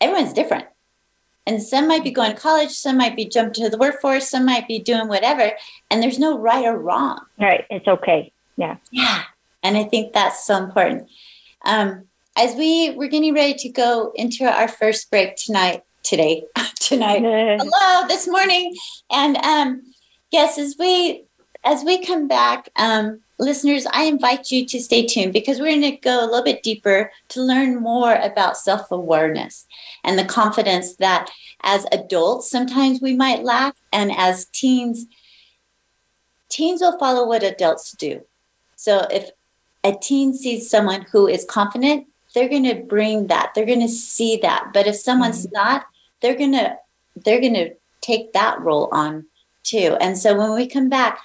everyone's 0.00 0.32
different. 0.32 0.66
And 1.46 1.62
some 1.62 1.86
might 1.86 2.02
be 2.02 2.10
going 2.10 2.34
to 2.34 2.40
college 2.40 2.70
some 2.70 2.96
might 2.96 3.16
be 3.16 3.26
jumping 3.26 3.64
to 3.64 3.70
the 3.70 3.78
workforce 3.78 4.30
some 4.30 4.46
might 4.46 4.66
be 4.66 4.78
doing 4.78 5.08
whatever 5.08 5.52
and 5.90 6.02
there's 6.02 6.18
no 6.18 6.38
right 6.38 6.64
or 6.64 6.78
wrong. 6.78 7.20
Right. 7.38 7.66
It's 7.70 7.86
okay. 7.86 8.32
Yeah. 8.56 8.76
Yeah. 8.90 9.24
And 9.62 9.76
i 9.76 9.84
think 9.84 10.12
that's 10.12 10.46
so 10.46 10.56
important. 10.56 11.08
Um, 11.64 12.04
as 12.36 12.54
we 12.56 12.90
we're 12.90 13.08
getting 13.08 13.34
ready 13.34 13.54
to 13.54 13.68
go 13.68 14.12
into 14.14 14.44
our 14.44 14.68
first 14.68 15.10
break 15.10 15.36
tonight 15.36 15.82
today, 16.04 16.44
tonight, 16.78 17.22
hello, 17.22 18.06
this 18.06 18.28
morning. 18.28 18.74
And 19.10 19.36
um, 19.38 19.82
yes, 20.30 20.58
as 20.58 20.76
we 20.78 21.24
as 21.64 21.82
we 21.82 22.04
come 22.04 22.28
back, 22.28 22.68
um, 22.76 23.20
listeners, 23.38 23.86
I 23.92 24.04
invite 24.04 24.50
you 24.50 24.66
to 24.66 24.80
stay 24.80 25.06
tuned 25.06 25.32
because 25.32 25.58
we're 25.58 25.70
going 25.70 25.80
to 25.80 25.96
go 25.96 26.22
a 26.22 26.26
little 26.26 26.44
bit 26.44 26.62
deeper 26.62 27.10
to 27.28 27.42
learn 27.42 27.80
more 27.80 28.14
about 28.14 28.58
self 28.58 28.90
awareness 28.92 29.66
and 30.04 30.18
the 30.18 30.24
confidence 30.24 30.96
that 30.96 31.30
as 31.62 31.86
adults 31.90 32.50
sometimes 32.50 33.00
we 33.00 33.14
might 33.14 33.42
lack, 33.42 33.74
and 33.92 34.12
as 34.16 34.44
teens, 34.46 35.06
teens 36.48 36.80
will 36.80 36.98
follow 36.98 37.26
what 37.26 37.42
adults 37.42 37.92
do. 37.92 38.22
So 38.76 39.06
if 39.10 39.30
a 39.82 39.94
teen 40.00 40.34
sees 40.34 40.68
someone 40.68 41.06
who 41.12 41.26
is 41.26 41.44
confident, 41.44 42.06
they're 42.34 42.48
going 42.48 42.64
to 42.64 42.74
bring 42.74 43.28
that, 43.28 43.52
they're 43.54 43.66
going 43.66 43.80
to 43.80 43.88
see 43.88 44.38
that. 44.38 44.70
But 44.74 44.86
if 44.86 44.96
someone's 44.96 45.46
mm-hmm. 45.46 45.54
not, 45.54 45.86
they're 46.24 46.34
gonna 46.34 46.78
they're 47.16 47.40
gonna 47.40 47.68
take 48.00 48.32
that 48.32 48.58
role 48.62 48.88
on 48.92 49.26
too. 49.62 49.94
And 50.00 50.16
so 50.16 50.34
when 50.34 50.54
we 50.54 50.66
come 50.66 50.88
back, 50.88 51.20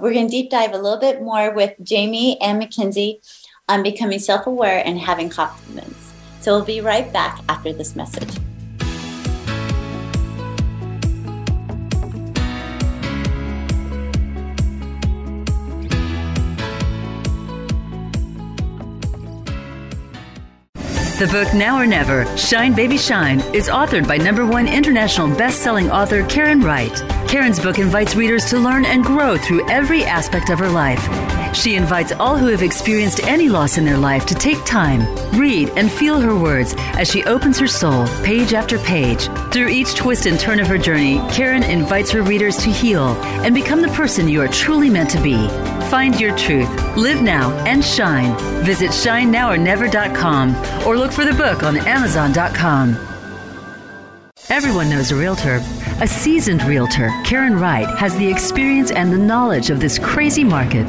we're 0.00 0.12
gonna 0.12 0.28
deep 0.28 0.50
dive 0.50 0.72
a 0.72 0.78
little 0.78 0.98
bit 0.98 1.22
more 1.22 1.54
with 1.54 1.74
Jamie 1.84 2.36
and 2.40 2.58
Mackenzie 2.58 3.20
on 3.68 3.84
becoming 3.84 4.18
self-aware 4.18 4.82
and 4.84 4.98
having 4.98 5.28
confidence. 5.28 6.12
So 6.40 6.56
we'll 6.56 6.64
be 6.64 6.80
right 6.80 7.12
back 7.12 7.38
after 7.48 7.72
this 7.72 7.94
message. 7.94 8.49
The 21.20 21.26
book 21.26 21.52
Now 21.52 21.78
or 21.78 21.86
Never, 21.86 22.24
Shine 22.38 22.72
Baby 22.72 22.96
Shine, 22.96 23.40
is 23.54 23.68
authored 23.68 24.08
by 24.08 24.16
number 24.16 24.46
one 24.46 24.66
international 24.66 25.28
best-selling 25.28 25.90
author 25.90 26.24
Karen 26.24 26.62
Wright. 26.62 27.19
Karen's 27.30 27.60
book 27.60 27.78
invites 27.78 28.16
readers 28.16 28.44
to 28.46 28.58
learn 28.58 28.84
and 28.84 29.04
grow 29.04 29.38
through 29.38 29.64
every 29.70 30.02
aspect 30.02 30.50
of 30.50 30.58
her 30.58 30.68
life. 30.68 31.54
She 31.54 31.76
invites 31.76 32.10
all 32.10 32.36
who 32.36 32.48
have 32.48 32.60
experienced 32.60 33.22
any 33.22 33.48
loss 33.48 33.78
in 33.78 33.84
their 33.84 33.98
life 33.98 34.26
to 34.26 34.34
take 34.34 34.64
time, 34.64 35.02
read, 35.38 35.68
and 35.76 35.92
feel 35.92 36.20
her 36.20 36.34
words 36.36 36.74
as 36.76 37.08
she 37.08 37.22
opens 37.22 37.56
her 37.60 37.68
soul 37.68 38.08
page 38.24 38.52
after 38.52 38.80
page. 38.80 39.28
Through 39.52 39.68
each 39.68 39.94
twist 39.94 40.26
and 40.26 40.40
turn 40.40 40.58
of 40.58 40.66
her 40.66 40.76
journey, 40.76 41.20
Karen 41.30 41.62
invites 41.62 42.10
her 42.10 42.22
readers 42.22 42.56
to 42.64 42.70
heal 42.70 43.10
and 43.44 43.54
become 43.54 43.80
the 43.80 43.94
person 44.00 44.28
you 44.28 44.42
are 44.42 44.48
truly 44.48 44.90
meant 44.90 45.10
to 45.10 45.22
be. 45.22 45.36
Find 45.88 46.20
your 46.20 46.36
truth, 46.36 46.68
live 46.96 47.22
now, 47.22 47.52
and 47.64 47.84
shine. 47.84 48.36
Visit 48.64 48.90
shinenowornever.com 48.90 50.84
or 50.84 50.98
look 50.98 51.12
for 51.12 51.24
the 51.24 51.34
book 51.34 51.62
on 51.62 51.76
amazon.com. 51.76 53.19
Everyone 54.50 54.90
knows 54.90 55.12
a 55.12 55.14
realtor. 55.14 55.62
A 56.00 56.08
seasoned 56.08 56.64
realtor, 56.64 57.08
Karen 57.24 57.56
Wright, 57.56 57.86
has 57.98 58.16
the 58.16 58.28
experience 58.28 58.90
and 58.90 59.12
the 59.12 59.16
knowledge 59.16 59.70
of 59.70 59.78
this 59.78 59.96
crazy 59.96 60.42
market. 60.42 60.88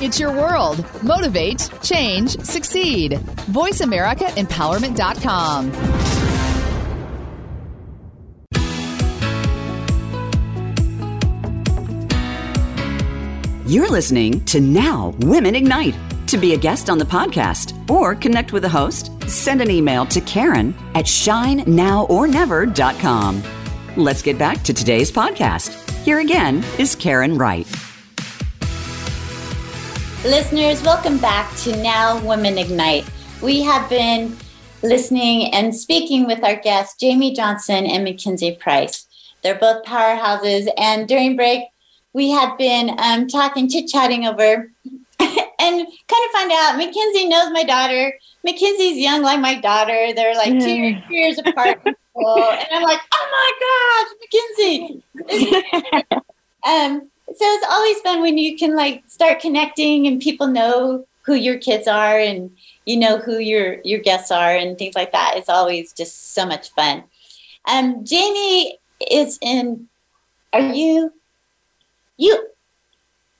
It's 0.00 0.20
your 0.20 0.32
world. 0.32 0.84
Motivate, 1.02 1.68
change, 1.82 2.38
succeed. 2.40 3.12
VoiceAmericaEmpowerment.com. 3.50 5.72
You're 13.66 13.90
listening 13.90 14.44
to 14.46 14.60
Now 14.60 15.14
Women 15.18 15.54
Ignite. 15.54 15.94
To 16.28 16.38
be 16.38 16.54
a 16.54 16.56
guest 16.56 16.88
on 16.88 16.96
the 16.98 17.04
podcast 17.04 17.74
or 17.90 18.14
connect 18.14 18.52
with 18.52 18.62
the 18.62 18.68
host, 18.68 19.10
send 19.28 19.60
an 19.60 19.70
email 19.70 20.06
to 20.06 20.20
Karen 20.22 20.74
at 20.94 21.04
shinenowornever.com. 21.04 23.42
Let's 23.96 24.22
get 24.22 24.38
back 24.38 24.62
to 24.62 24.72
today's 24.72 25.12
podcast. 25.12 25.90
Here 26.02 26.20
again 26.20 26.64
is 26.78 26.94
Karen 26.94 27.36
Wright. 27.36 27.66
Listeners, 30.28 30.82
welcome 30.82 31.16
back 31.16 31.56
to 31.60 31.74
Now 31.82 32.22
Women 32.22 32.58
Ignite. 32.58 33.08
We 33.40 33.62
have 33.62 33.88
been 33.88 34.36
listening 34.82 35.54
and 35.54 35.74
speaking 35.74 36.26
with 36.26 36.44
our 36.44 36.56
guests, 36.56 37.00
Jamie 37.00 37.32
Johnson 37.32 37.86
and 37.86 38.04
Mackenzie 38.04 38.54
Price. 38.54 39.06
They're 39.42 39.58
both 39.58 39.86
powerhouses. 39.86 40.68
And 40.76 41.08
during 41.08 41.34
break, 41.34 41.62
we 42.12 42.28
had 42.28 42.58
been 42.58 42.94
um, 42.98 43.26
talking, 43.26 43.70
chit 43.70 43.88
chatting 43.88 44.26
over, 44.26 44.70
and 45.18 45.18
kind 45.18 45.86
of 45.88 46.30
find 46.34 46.52
out 46.52 46.76
Mackenzie 46.76 47.26
knows 47.26 47.50
my 47.50 47.64
daughter. 47.64 48.12
Mackenzie's 48.44 48.98
young 48.98 49.22
like 49.22 49.40
my 49.40 49.58
daughter. 49.58 50.12
They're 50.14 50.34
like 50.34 50.60
two 50.60 50.94
years 51.08 51.38
apart. 51.38 51.82
From 51.82 51.94
school. 52.10 52.50
And 52.50 52.68
I'm 52.70 52.82
like, 52.82 53.00
oh 53.14 53.26
my 53.32 54.04
gosh, 54.04 55.00
Mackenzie. 55.32 56.22
um, 56.66 57.10
so 57.36 57.44
it's 57.44 57.66
always 57.68 58.00
fun 58.00 58.22
when 58.22 58.38
you 58.38 58.56
can 58.56 58.74
like 58.74 59.02
start 59.06 59.40
connecting 59.40 60.06
and 60.06 60.18
people 60.20 60.46
know 60.46 61.04
who 61.22 61.34
your 61.34 61.58
kids 61.58 61.86
are 61.86 62.18
and 62.18 62.56
you 62.86 62.96
know 62.96 63.18
who 63.18 63.38
your 63.38 63.82
your 63.84 64.00
guests 64.00 64.30
are 64.30 64.56
and 64.56 64.78
things 64.78 64.94
like 64.94 65.12
that. 65.12 65.34
It's 65.36 65.50
always 65.50 65.92
just 65.92 66.32
so 66.32 66.46
much 66.46 66.70
fun. 66.70 67.04
Um, 67.66 68.04
Jamie 68.04 68.78
is 69.10 69.38
in. 69.42 69.88
Are 70.54 70.72
you? 70.72 71.12
You 72.16 72.48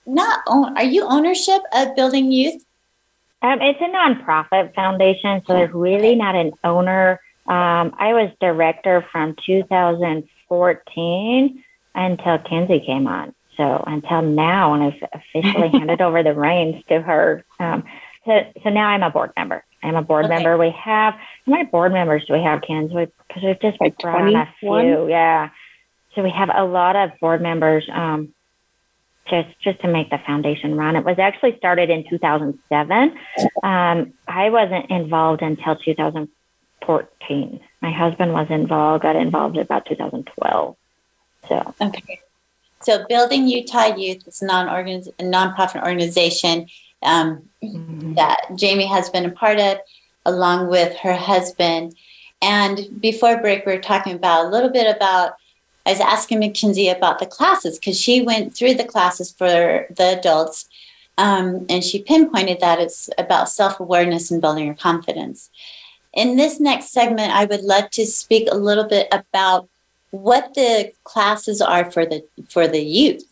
not 0.05 0.43
own? 0.47 0.77
Are 0.77 0.85
you 0.85 1.05
ownership 1.05 1.63
of 1.73 1.97
Building 1.97 2.31
Youth? 2.31 2.63
Um, 3.41 3.63
it's 3.63 3.81
a 3.81 3.85
nonprofit 3.85 4.75
foundation, 4.75 5.43
so 5.47 5.55
there's 5.55 5.73
really 5.73 6.15
not 6.15 6.35
an 6.35 6.53
owner. 6.65 7.21
Um, 7.47 7.95
I 7.99 8.13
was 8.13 8.31
director 8.41 9.07
from 9.11 9.35
2014 9.47 11.65
until 11.95 12.39
Kenzie 12.41 12.81
came 12.81 13.07
on. 13.07 13.35
So 13.59 13.85
until 13.87 14.23
now, 14.23 14.73
and 14.73 14.85
I've 14.85 15.09
officially 15.13 15.69
handed 15.73 16.01
over 16.01 16.23
the 16.23 16.33
reins 16.33 16.83
to 16.89 17.03
her. 17.03 17.45
Um, 17.61 17.85
so, 18.25 18.41
so 18.63 18.71
now 18.71 18.87
I'm 18.87 19.03
a 19.03 19.11
board 19.11 19.33
member. 19.37 19.65
I'm 19.83 19.97
a 19.97 20.03
board 20.03 20.25
okay. 20.25 20.35
member. 20.35 20.57
We 20.57 20.71
have 20.71 21.15
how 21.15 21.53
many 21.53 21.65
board 21.65 21.93
members 21.93 22.25
do 22.27 22.33
we 22.33 22.43
have, 22.43 22.63
Ken? 22.63 22.89
Because 22.89 23.43
we, 23.43 23.49
have 23.49 23.61
just 23.61 23.81
like 23.81 23.99
brought 23.99 24.23
on 24.23 24.35
a 24.35 24.49
few. 24.61 25.09
Yeah. 25.09 25.51
So 26.15 26.23
we 26.23 26.31
have 26.31 26.51
a 26.55 26.65
lot 26.65 26.97
of 26.97 27.11
board 27.21 27.43
members. 27.43 27.87
Um, 27.93 28.33
just 29.29 29.49
just 29.61 29.81
to 29.81 29.89
make 29.89 30.09
the 30.09 30.19
foundation 30.27 30.75
run. 30.75 30.97
It 30.97 31.05
was 31.05 31.19
actually 31.19 31.57
started 31.59 31.91
in 31.91 32.09
2007. 32.09 33.19
Um, 33.63 34.13
I 34.27 34.49
wasn't 34.49 34.91
involved 34.91 35.43
until 35.43 35.77
2014. 35.77 37.61
My 37.83 37.93
husband 37.93 38.33
was 38.33 38.47
involved, 38.49 39.03
got 39.03 39.17
involved 39.17 39.59
about 39.59 39.85
2012. 39.85 40.77
So 41.47 41.75
okay. 41.81 42.21
So 42.83 43.05
building 43.09 43.49
Utah 43.49 43.97
Youth 43.97 44.27
is 44.27 44.43
a 44.43 44.47
non 44.47 44.67
nonprofit 44.69 45.83
organization 45.83 46.67
um, 47.03 47.43
mm-hmm. 47.63 48.15
that 48.15 48.41
Jamie 48.57 48.87
has 48.87 49.11
been 49.11 49.27
a 49.27 49.31
part 49.31 49.59
of, 49.59 49.79
along 50.25 50.69
with 50.69 50.97
her 50.97 51.15
husband. 51.15 51.95
And 52.41 53.01
before 53.01 53.41
break, 53.41 53.67
we 53.67 53.73
were 53.73 53.81
talking 53.81 54.15
about 54.15 54.47
a 54.47 54.49
little 54.49 54.71
bit 54.71 54.95
about 54.95 55.33
I 55.89 55.93
was 55.93 56.01
asking 56.01 56.41
Mackenzie 56.41 56.91
about 56.91 57.19
the 57.19 57.25
classes 57.25 57.79
because 57.79 57.99
she 57.99 58.21
went 58.21 58.55
through 58.55 58.75
the 58.75 58.85
classes 58.85 59.33
for 59.33 59.87
the 59.89 60.19
adults. 60.19 60.69
Um, 61.17 61.65
and 61.71 61.83
she 61.83 62.03
pinpointed 62.03 62.61
that 62.61 62.79
it's 62.79 63.09
about 63.17 63.49
self 63.49 63.81
awareness 63.81 64.31
and 64.31 64.41
building 64.41 64.67
your 64.67 64.75
confidence. 64.75 65.49
In 66.13 66.37
this 66.37 66.61
next 66.61 66.93
segment, 66.93 67.33
I 67.33 67.47
would 67.47 67.63
love 67.63 67.91
to 67.93 68.05
speak 68.05 68.49
a 68.51 68.57
little 68.57 68.85
bit 68.85 69.09
about 69.11 69.69
what 70.11 70.55
the 70.55 70.93
classes 71.05 71.61
are 71.61 71.91
for 71.91 72.07
the 72.07 72.25
for 72.49 72.67
the 72.67 72.81
youth 72.81 73.23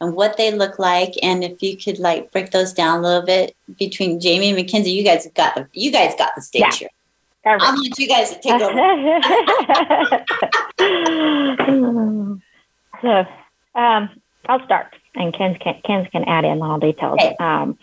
and 0.00 0.14
what 0.14 0.36
they 0.36 0.52
look 0.52 0.78
like 0.78 1.14
and 1.22 1.44
if 1.44 1.62
you 1.62 1.76
could 1.76 1.98
like 1.98 2.32
break 2.32 2.50
those 2.50 2.72
down 2.72 2.98
a 2.98 3.02
little 3.02 3.22
bit 3.22 3.54
between 3.78 4.20
Jamie 4.20 4.48
and 4.48 4.56
Mackenzie 4.56 4.90
you 4.90 5.04
guys 5.04 5.24
have 5.24 5.34
got 5.34 5.54
the 5.54 5.68
you 5.72 5.92
guys 5.92 6.14
got 6.18 6.34
the 6.34 6.42
stage 6.42 6.62
yeah. 6.62 6.72
here 6.72 6.88
I 7.46 7.56
want 7.56 7.98
you 7.98 8.08
guys 8.08 8.30
to 8.30 8.40
take 8.40 8.58
over. 8.60 8.72
so, 13.02 13.26
um, 13.78 14.08
I'll 14.48 14.64
start, 14.64 14.96
and 15.14 15.34
Ken 15.34 15.54
can, 15.56 15.78
Ken 15.84 16.06
can 16.06 16.24
add 16.24 16.46
in 16.46 16.62
all 16.62 16.78
details. 16.78 17.18
Okay. 17.20 17.36
Um, 17.38 17.76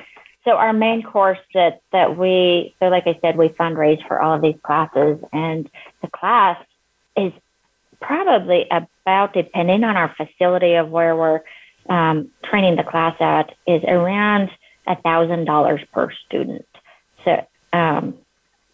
so 0.46 0.52
our 0.52 0.74
main 0.74 1.04
course 1.04 1.38
that 1.54 1.82
that 1.92 2.18
we 2.18 2.74
so 2.80 2.88
like 2.88 3.06
I 3.06 3.20
said, 3.22 3.38
we 3.38 3.50
fundraise 3.50 4.04
for 4.08 4.20
all 4.20 4.34
of 4.34 4.42
these 4.42 4.58
classes, 4.64 5.20
and 5.32 5.70
the 6.02 6.08
class 6.08 6.58
is 7.16 7.32
probably 8.02 8.68
about 8.70 9.34
depending 9.34 9.84
on 9.84 9.96
our 9.96 10.14
facility 10.16 10.74
of 10.74 10.90
where 10.90 11.16
we're 11.16 11.42
um, 11.90 12.30
training 12.44 12.76
the 12.76 12.84
class 12.84 13.16
at 13.20 13.56
is 13.68 13.84
around 13.88 14.50
a 14.88 14.96
thousand 14.96 15.46
dollars 15.46 15.82
per 15.94 16.12
student. 16.26 16.66
So 17.24 17.46
um, 17.74 18.16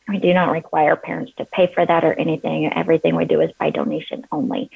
we 0.07 0.19
do 0.19 0.33
not 0.33 0.51
require 0.51 0.95
parents 0.95 1.33
to 1.37 1.45
pay 1.45 1.71
for 1.73 1.85
that 1.85 2.03
or 2.03 2.13
anything. 2.13 2.71
Everything 2.73 3.15
we 3.15 3.25
do 3.25 3.41
is 3.41 3.51
by 3.59 3.69
donation 3.69 4.25
only. 4.31 4.71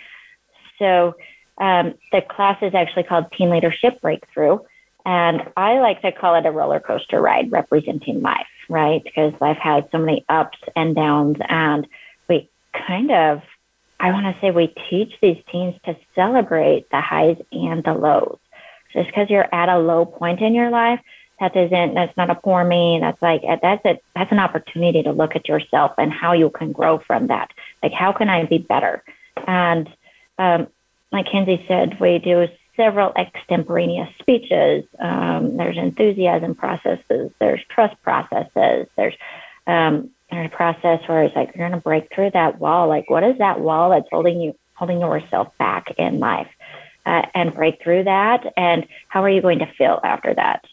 So 0.78 1.16
um, 1.58 1.96
the 2.12 2.22
class 2.22 2.58
is 2.62 2.74
actually 2.74 3.04
called 3.04 3.32
Teen 3.32 3.50
Leadership 3.50 4.02
Breakthrough. 4.02 4.60
And 5.06 5.44
I 5.58 5.80
like 5.80 6.02
to 6.02 6.12
call 6.12 6.36
it 6.36 6.46
a 6.46 6.52
roller 6.52 6.80
coaster 6.80 7.22
ride 7.22 7.52
representing 7.52 8.22
life, 8.22 8.48
right? 8.70 9.04
Because 9.04 9.34
life 9.42 9.58
has 9.58 9.84
so 9.92 9.98
many 9.98 10.26
ups 10.30 10.58
and 10.76 10.96
downs. 10.96 11.38
And 11.48 11.88
we 12.28 12.50
kind 12.88 13.12
of, 13.12 13.42
I 14.02 14.12
want 14.12 14.26
to 14.26 14.42
say, 14.42 14.52
we 14.52 14.74
teach 14.90 15.14
these 15.22 15.38
teens 15.52 15.76
to 15.86 15.96
celebrate 16.16 16.90
the 16.90 17.02
highs 17.02 17.38
and 17.52 17.84
the 17.84 17.94
lows. 17.94 18.40
Just 18.94 19.08
because 19.08 19.30
you're 19.30 19.54
at 19.54 19.70
a 19.70 19.78
low 19.80 20.06
point 20.06 20.42
in 20.42 20.54
your 20.54 20.70
life 20.70 21.00
that 21.42 21.56
isn't 21.56 21.96
that's 21.96 22.16
not 22.16 22.30
a 22.30 22.36
poor 22.36 22.64
me. 22.64 23.00
That's 23.02 23.22
like 23.22 23.42
that's 23.62 23.84
a 23.84 24.00
that's 24.16 24.32
an 24.32 24.40
opportunity 24.40 25.02
to 25.04 25.12
look 25.12 25.36
at 25.36 25.50
yourself 25.50 25.94
and 25.98 26.14
how 26.14 26.34
you 26.34 26.52
can 26.52 26.72
grow 26.72 27.00
from 27.00 27.28
that. 27.28 27.52
Like 27.82 27.94
how 27.94 28.12
can 28.12 28.30
i 28.30 28.46
be 28.46 28.60
better? 28.60 29.04
And 29.48 29.90
um, 30.38 30.68
like 31.12 31.26
Kenzie 31.26 31.66
said 31.68 32.00
we 32.00 32.20
do 32.20 32.48
several 32.78 33.12
extemporaneous 33.16 34.10
speeches. 34.20 34.86
Um, 35.00 35.58
there's 35.58 35.78
enthusiasm 35.78 36.54
processes 36.54 37.32
there's 37.40 37.62
trust 37.70 38.02
processes 38.04 38.88
there's 38.96 39.16
um, 39.66 40.12
a 40.32 40.50
process 40.50 41.02
where 41.08 41.24
it's 41.24 41.36
like 41.36 41.52
you're 41.56 41.68
going 41.68 41.80
to 41.80 41.84
break 41.84 42.14
through 42.14 42.32
that 42.32 42.60
wall. 42.60 42.88
Like 42.88 43.10
what 43.10 43.24
is 43.24 43.38
that 43.40 43.60
wall 43.60 43.90
that's 43.90 44.08
holding 44.12 44.42
you 44.42 44.56
holding 44.74 45.02
yourself 45.02 45.50
back 45.58 45.94
in 45.98 46.20
life? 46.20 46.48
Uh, 47.04 47.24
and 47.34 47.56
break 47.56 47.82
through 47.84 48.04
that 48.04 48.46
and 48.56 48.86
how 49.08 49.24
are 49.24 49.30
you 49.30 49.42
going 49.42 49.58
to 49.58 49.66
feel 49.76 50.00
after 50.04 50.36
that? 50.36 50.64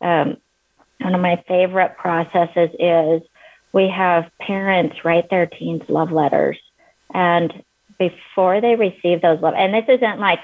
Um, 0.00 0.36
one 1.00 1.12
of 1.12 1.20
my 1.20 1.42
favorite 1.48 1.96
processes 1.96 2.70
is 2.78 3.22
we 3.72 3.88
have 3.88 4.30
parents 4.40 5.04
write 5.04 5.28
their 5.28 5.46
teens 5.46 5.82
love 5.88 6.12
letters. 6.12 6.56
And 7.12 7.52
before 7.98 8.60
they 8.60 8.76
receive 8.76 9.22
those 9.22 9.40
love 9.40 9.54
and 9.56 9.74
this 9.74 9.84
isn't 9.88 10.20
like 10.20 10.38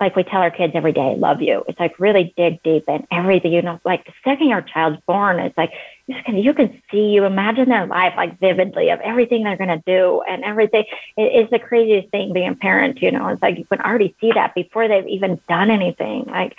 like 0.00 0.14
we 0.14 0.22
tell 0.22 0.42
our 0.42 0.50
kids 0.50 0.72
every 0.74 0.92
day 0.92 1.14
love 1.16 1.40
you 1.40 1.64
it's 1.68 1.80
like 1.80 1.98
really 1.98 2.34
dig 2.36 2.62
deep 2.62 2.84
in 2.88 3.06
everything 3.10 3.52
you 3.52 3.62
know 3.62 3.80
like 3.84 4.04
the 4.04 4.12
second 4.24 4.48
your 4.48 4.62
child's 4.62 5.00
born 5.06 5.38
it's 5.38 5.56
like 5.56 5.72
you 6.06 6.14
can, 6.24 6.36
you 6.36 6.54
can 6.54 6.82
see 6.90 7.08
you 7.10 7.24
imagine 7.24 7.68
their 7.68 7.86
life 7.86 8.14
like 8.16 8.38
vividly 8.38 8.90
of 8.90 9.00
everything 9.00 9.44
they're 9.44 9.56
going 9.56 9.68
to 9.68 9.82
do 9.86 10.22
and 10.28 10.44
everything 10.44 10.84
it, 11.16 11.32
it's 11.32 11.50
the 11.50 11.58
craziest 11.58 12.08
thing 12.10 12.32
being 12.32 12.48
a 12.48 12.54
parent 12.54 13.00
you 13.00 13.10
know 13.10 13.28
it's 13.28 13.42
like 13.42 13.58
you 13.58 13.64
can 13.64 13.80
already 13.80 14.14
see 14.20 14.32
that 14.32 14.54
before 14.54 14.88
they've 14.88 15.06
even 15.06 15.40
done 15.48 15.70
anything 15.70 16.24
like 16.26 16.56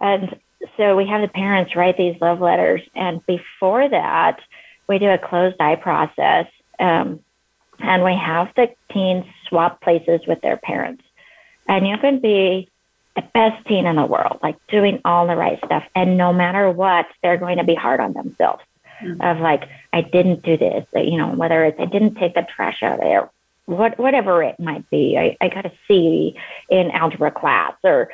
and 0.00 0.38
so 0.76 0.96
we 0.96 1.06
have 1.06 1.20
the 1.20 1.28
parents 1.28 1.76
write 1.76 1.96
these 1.96 2.20
love 2.20 2.40
letters, 2.40 2.82
and 2.94 3.24
before 3.26 3.88
that, 3.88 4.40
we 4.88 4.98
do 4.98 5.08
a 5.08 5.18
closed 5.18 5.60
eye 5.60 5.76
process, 5.76 6.46
um, 6.78 7.20
and 7.78 8.02
we 8.02 8.14
have 8.14 8.52
the 8.56 8.70
teens 8.90 9.24
swap 9.48 9.80
places 9.80 10.20
with 10.26 10.40
their 10.40 10.56
parents. 10.56 11.04
And 11.68 11.86
you 11.86 11.96
can 11.98 12.18
be 12.18 12.68
the 13.16 13.22
best 13.34 13.66
teen 13.66 13.86
in 13.86 13.96
the 13.96 14.06
world, 14.06 14.38
like 14.42 14.56
doing 14.68 15.00
all 15.04 15.26
the 15.26 15.36
right 15.36 15.58
stuff, 15.64 15.84
and 15.94 16.16
no 16.16 16.32
matter 16.32 16.70
what, 16.70 17.06
they're 17.22 17.36
going 17.36 17.58
to 17.58 17.64
be 17.64 17.74
hard 17.74 18.00
on 18.00 18.12
themselves. 18.12 18.62
Mm-hmm. 19.02 19.20
Of 19.22 19.38
like, 19.38 19.68
I 19.92 20.00
didn't 20.00 20.42
do 20.42 20.56
this, 20.56 20.84
you 20.92 21.18
know, 21.18 21.28
whether 21.28 21.64
it's 21.64 21.78
I 21.78 21.84
didn't 21.84 22.16
take 22.16 22.34
the 22.34 22.44
trash 22.56 22.82
out 22.82 22.94
of 22.94 23.00
there, 23.00 23.30
what 23.66 23.96
whatever 23.96 24.42
it 24.42 24.58
might 24.58 24.90
be. 24.90 25.16
I, 25.16 25.36
I 25.40 25.48
got 25.48 25.66
a 25.66 25.72
C 25.86 26.36
in 26.68 26.90
algebra 26.90 27.30
class, 27.30 27.74
or 27.84 28.10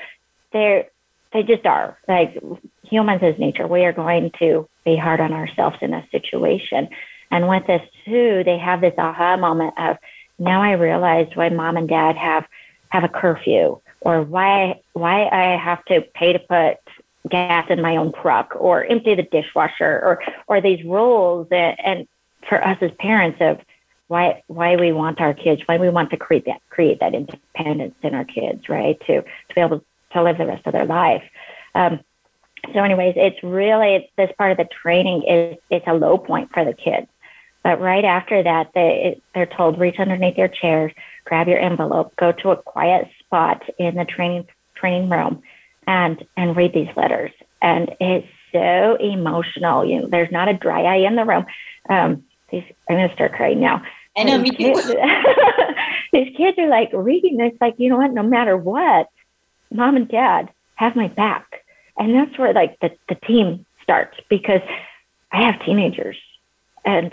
they're 0.53 0.87
they 1.33 1.43
just 1.43 1.67
are. 1.67 1.99
Like 2.07 2.39
humans 2.83 3.23
as 3.23 3.39
nature, 3.39 3.67
we 3.67 3.85
are 3.85 3.93
going 3.93 4.31
to 4.39 4.69
be 4.85 4.97
hard 4.97 5.21
on 5.21 5.33
ourselves 5.33 5.77
in 5.81 5.95
a 5.95 6.07
situation. 6.11 6.89
And 7.31 7.49
with 7.49 7.67
this 7.67 7.83
too, 8.05 8.43
they 8.45 8.59
have 8.59 8.81
this 8.81 8.95
aha 8.97 9.37
moment 9.37 9.75
of 9.77 9.97
now 10.39 10.63
I 10.63 10.73
realize 10.73 11.29
why 11.35 11.49
mom 11.49 11.77
and 11.77 11.89
dad 11.89 12.17
have 12.17 12.47
have 12.91 13.05
a 13.05 13.09
curfew 13.09 13.81
or 14.05 14.23
why 14.23 14.81
why 14.93 15.27
I 15.27 15.57
have 15.57 15.85
to 15.87 16.03
pay 16.15 16.33
to 16.35 16.39
put 16.39 16.77
gas 17.29 17.67
in 17.71 17.81
my 17.81 17.97
own 17.97 18.13
truck 18.13 18.55
or 18.55 18.85
empty 18.85 19.15
the 19.15 19.23
dishwasher 19.23 20.01
or 20.05 20.23
or 20.47 20.61
these 20.61 20.85
rules 20.85 21.49
and, 21.51 21.77
and 21.85 22.09
for 22.49 22.63
us 22.65 22.79
as 22.83 22.91
parents 22.99 23.39
of 23.41 23.59
why 24.09 24.43
why 24.47 24.77
we 24.77 24.93
want 24.93 25.21
our 25.21 25.35
kids, 25.35 25.63
why 25.67 25.79
we 25.79 25.89
want 25.89 26.11
to 26.11 26.17
create 26.17 26.45
that 26.45 26.61
create 26.69 27.01
that 27.01 27.15
independence 27.15 27.95
in 28.03 28.15
our 28.15 28.25
kids, 28.25 28.69
right? 28.69 29.01
To 29.07 29.23
to 29.23 29.55
be 29.55 29.61
able 29.61 29.83
to 30.13 30.23
live 30.23 30.39
the 30.39 30.47
rest 30.47 30.67
of 30.67 30.73
their 30.73 30.87
life. 30.87 31.25
Um, 31.75 32.01
so, 32.73 32.83
anyways, 32.83 33.15
it's 33.17 33.43
really 33.43 34.11
this 34.17 34.31
part 34.39 34.53
of 34.53 34.59
the 34.59 34.69
training 34.83 35.25
is 35.25 35.59
it's 35.71 35.87
a 35.87 35.95
low 35.95 36.19
point 36.19 36.53
for 36.53 36.65
the 36.65 36.75
kids. 36.75 37.07
But 37.63 37.81
right 37.81 38.05
after 38.05 38.43
that, 38.43 38.71
they 38.75 39.21
they're 39.35 39.47
told 39.47 39.79
reach 39.79 39.99
underneath 39.99 40.37
your 40.37 40.49
chairs, 40.49 40.93
grab 41.25 41.49
your 41.49 41.59
envelope, 41.59 42.15
go 42.17 42.33
to 42.33 42.51
a 42.51 42.57
quiet 42.57 43.09
spot 43.35 43.69
in 43.79 43.97
the 43.97 44.05
training 44.05 44.47
training 44.77 45.11
room, 45.11 45.43
and 45.87 46.25
and 46.37 46.57
read 46.57 46.73
these 46.73 46.95
letters. 46.97 47.33
And 47.61 47.95
it's 48.01 48.29
so 48.53 48.97
emotional. 49.01 49.85
You 49.85 50.03
know, 50.03 50.09
there's 50.09 50.31
not 50.31 50.49
a 50.49 50.55
dry 50.55 50.83
eye 50.83 51.07
in 51.07 51.17
the 51.17 51.25
room. 51.25 51.47
Um, 51.89 52.25
these, 52.51 52.63
I'm 52.89 52.97
gonna 52.97 53.13
start 53.13 53.33
crying 53.33 53.61
now. 53.61 53.83
I 54.17 54.23
know, 54.23 54.39
me 54.39 54.51
too. 54.51 54.75
these 56.13 56.37
kids 56.37 56.57
are 56.59 56.69
like 56.69 56.91
reading 56.93 57.37
this, 57.39 57.53
like 57.61 57.75
you 57.79 57.89
know 57.89 57.97
what? 57.97 58.13
No 58.13 58.23
matter 58.23 58.57
what, 58.57 59.09
mom 59.73 59.97
and 59.97 60.09
dad 60.09 60.51
have 60.77 60.95
my 60.95 61.09
back. 61.09 61.65
And 61.97 62.15
that's 62.15 62.39
where 62.39 62.53
like 62.53 62.79
the, 62.81 62.91
the 63.09 63.15
team 63.15 63.67
starts 63.83 64.19
because 64.29 64.63
I 65.33 65.43
have 65.43 65.65
teenagers 65.65 66.17
and 66.85 67.13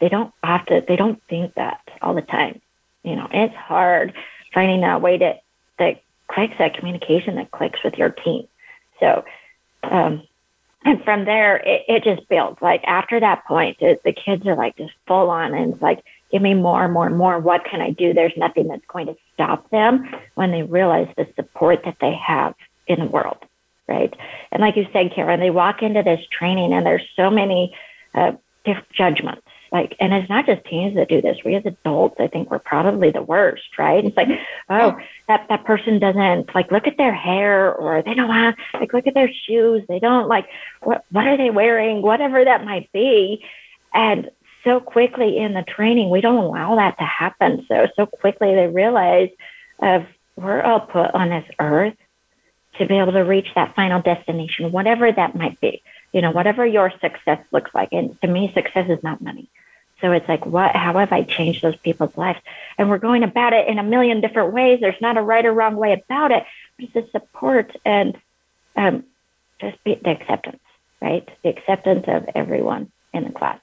they 0.00 0.08
don't 0.08 0.32
have 0.42 0.64
to, 0.66 0.82
they 0.86 0.96
don't 0.96 1.22
think 1.28 1.54
that 1.54 1.80
all 2.00 2.14
the 2.14 2.22
time. 2.22 2.60
You 3.02 3.16
know, 3.16 3.28
it's 3.30 3.54
hard 3.54 4.14
finding 4.54 4.80
that 4.80 5.02
way 5.02 5.18
to, 5.18 5.34
that 5.78 6.02
clicks 6.28 6.54
that 6.58 6.74
communication 6.74 7.34
that 7.36 7.50
clicks 7.50 7.80
with 7.84 7.98
your 7.98 8.10
team. 8.10 8.46
So, 9.00 9.24
um, 9.82 10.22
and 10.84 11.02
from 11.02 11.24
there, 11.24 11.56
it, 11.56 11.82
it 11.88 12.04
just 12.04 12.28
builds. 12.28 12.60
Like 12.62 12.82
after 12.84 13.18
that 13.20 13.44
point, 13.46 13.78
it, 13.80 14.02
the 14.04 14.12
kids 14.12 14.46
are 14.46 14.56
like 14.56 14.76
just 14.76 14.92
full 15.06 15.30
on, 15.30 15.54
and 15.54 15.72
it's 15.72 15.82
like, 15.82 16.04
give 16.30 16.42
me 16.42 16.54
more, 16.54 16.84
and 16.84 16.92
more, 16.92 17.06
and 17.06 17.16
more. 17.16 17.38
What 17.38 17.64
can 17.64 17.80
I 17.80 17.90
do? 17.90 18.12
There's 18.12 18.36
nothing 18.36 18.68
that's 18.68 18.84
going 18.86 19.06
to 19.06 19.16
stop 19.32 19.70
them 19.70 20.08
when 20.34 20.50
they 20.50 20.62
realize 20.62 21.08
the 21.16 21.26
support 21.36 21.82
that 21.84 21.96
they 22.00 22.12
have 22.14 22.54
in 22.86 23.00
the 23.00 23.06
world, 23.06 23.38
right? 23.88 24.14
And 24.52 24.60
like 24.60 24.76
you 24.76 24.86
said, 24.92 25.12
Karen, 25.14 25.40
they 25.40 25.50
walk 25.50 25.82
into 25.82 26.02
this 26.02 26.20
training 26.30 26.72
and 26.72 26.84
there's 26.84 27.06
so 27.16 27.30
many 27.30 27.74
uh, 28.14 28.32
judgments. 28.92 29.46
Like, 29.72 29.96
and 29.98 30.12
it's 30.12 30.28
not 30.28 30.46
just 30.46 30.64
teens 30.64 30.94
that 30.94 31.08
do 31.08 31.20
this. 31.20 31.38
We 31.44 31.54
as 31.56 31.66
adults, 31.66 32.16
I 32.20 32.28
think 32.28 32.50
we're 32.50 32.58
probably 32.58 33.10
the 33.10 33.22
worst, 33.22 33.76
right? 33.78 34.04
It's 34.04 34.16
like, 34.16 34.28
oh, 34.68 34.96
that 35.26 35.46
that 35.48 35.64
person 35.64 35.98
doesn't 35.98 36.54
like 36.54 36.70
look 36.70 36.86
at 36.86 36.96
their 36.96 37.14
hair, 37.14 37.74
or 37.74 38.02
they 38.02 38.14
don't 38.14 38.30
have 38.30 38.54
like 38.74 38.92
look 38.92 39.06
at 39.06 39.14
their 39.14 39.30
shoes. 39.32 39.82
They 39.88 39.98
don't 39.98 40.28
like 40.28 40.46
what 40.82 41.04
what 41.10 41.26
are 41.26 41.36
they 41.36 41.50
wearing, 41.50 42.02
whatever 42.02 42.44
that 42.44 42.64
might 42.64 42.90
be. 42.92 43.44
And 43.92 44.30
so 44.62 44.80
quickly 44.80 45.38
in 45.38 45.54
the 45.54 45.62
training, 45.62 46.10
we 46.10 46.20
don't 46.20 46.44
allow 46.44 46.76
that 46.76 46.98
to 46.98 47.04
happen. 47.04 47.64
So 47.68 47.88
so 47.96 48.06
quickly 48.06 48.54
they 48.54 48.68
realize 48.68 49.30
of 49.80 50.06
we're 50.36 50.62
all 50.62 50.80
put 50.80 51.14
on 51.14 51.30
this 51.30 51.44
earth 51.58 51.94
to 52.78 52.86
be 52.86 52.98
able 52.98 53.12
to 53.12 53.20
reach 53.20 53.48
that 53.54 53.74
final 53.74 54.02
destination, 54.02 54.72
whatever 54.72 55.10
that 55.10 55.36
might 55.36 55.60
be. 55.60 55.82
You 56.14 56.22
know, 56.22 56.30
whatever 56.30 56.64
your 56.64 56.90
success 57.00 57.44
looks 57.50 57.74
like. 57.74 57.90
And 57.92 58.18
to 58.22 58.28
me, 58.28 58.50
success 58.54 58.88
is 58.88 59.02
not 59.02 59.20
money. 59.20 59.48
So 60.00 60.12
it's 60.12 60.28
like, 60.28 60.46
what? 60.46 60.74
How 60.74 60.96
have 60.98 61.12
I 61.12 61.22
changed 61.22 61.62
those 61.62 61.76
people's 61.76 62.16
lives? 62.16 62.38
And 62.78 62.88
we're 62.88 62.98
going 62.98 63.22
about 63.22 63.52
it 63.52 63.68
in 63.68 63.78
a 63.78 63.82
million 63.82 64.20
different 64.20 64.52
ways. 64.52 64.80
There's 64.80 65.00
not 65.00 65.16
a 65.16 65.22
right 65.22 65.44
or 65.44 65.52
wrong 65.52 65.76
way 65.76 65.92
about 65.92 66.30
it. 66.30 66.44
It's 66.78 66.92
the 66.92 67.06
support 67.10 67.74
and 67.84 68.16
um, 68.76 69.04
just 69.60 69.82
be, 69.84 69.94
the 69.94 70.10
acceptance, 70.10 70.62
right? 71.00 71.28
The 71.42 71.50
acceptance 71.50 72.04
of 72.06 72.28
everyone 72.34 72.90
in 73.12 73.24
the 73.24 73.30
class. 73.30 73.58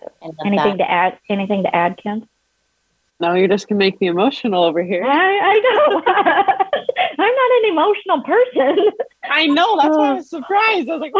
So 0.00 0.34
anything 0.44 0.78
to 0.78 0.90
add? 0.90 1.18
Anything 1.28 1.62
to 1.64 1.74
add, 1.74 1.96
Ken? 1.96 2.28
No, 3.20 3.34
you're 3.34 3.48
just 3.48 3.68
gonna 3.68 3.78
make 3.78 4.00
me 4.00 4.06
emotional 4.06 4.62
over 4.62 4.82
here. 4.82 5.04
I, 5.04 5.38
I 5.38 5.58
know. 5.58 6.02
I'm 7.18 7.34
not 7.34 7.50
an 7.58 7.64
emotional 7.72 8.22
person. 8.22 8.92
I 9.24 9.46
know. 9.46 9.76
That's 9.76 9.96
why 9.96 10.10
I 10.10 10.12
was 10.14 10.30
surprised. 10.36 10.88
I 10.88 10.96
was 10.96 11.00
like, 11.00 11.12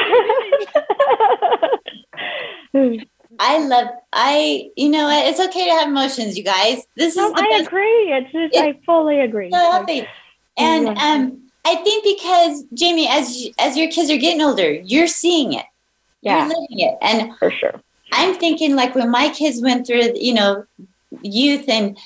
I 3.40 3.66
love. 3.66 3.88
I 4.12 4.70
you 4.76 4.90
know 4.90 5.08
it's 5.10 5.40
okay 5.40 5.66
to 5.66 5.72
have 5.72 5.88
emotions, 5.88 6.38
you 6.38 6.44
guys. 6.44 6.82
This 6.96 7.16
no, 7.16 7.26
is. 7.26 7.32
I 7.36 7.48
best. 7.48 7.66
agree. 7.66 8.12
It's 8.12 8.32
just, 8.32 8.54
it, 8.54 8.60
I 8.60 8.80
fully 8.86 9.20
agree. 9.20 9.50
So 9.50 9.58
happy. 9.58 10.06
And 10.56 10.88
um, 10.88 11.50
I 11.64 11.76
think 11.76 12.04
because 12.04 12.64
Jamie, 12.74 13.08
as 13.08 13.48
as 13.58 13.76
your 13.76 13.90
kids 13.90 14.08
are 14.10 14.16
getting 14.16 14.40
older, 14.40 14.70
you're 14.72 15.08
seeing 15.08 15.52
it. 15.52 15.66
Yeah. 16.20 16.38
You're 16.38 16.48
living 16.48 16.78
it, 16.78 16.98
and 17.02 17.36
for 17.38 17.50
sure. 17.50 17.80
I'm 18.12 18.34
thinking 18.34 18.74
like 18.74 18.94
when 18.94 19.10
my 19.10 19.28
kids 19.30 19.60
went 19.60 19.86
through, 19.86 20.12
you 20.14 20.34
know, 20.34 20.64
youth 21.22 21.68
and 21.68 21.96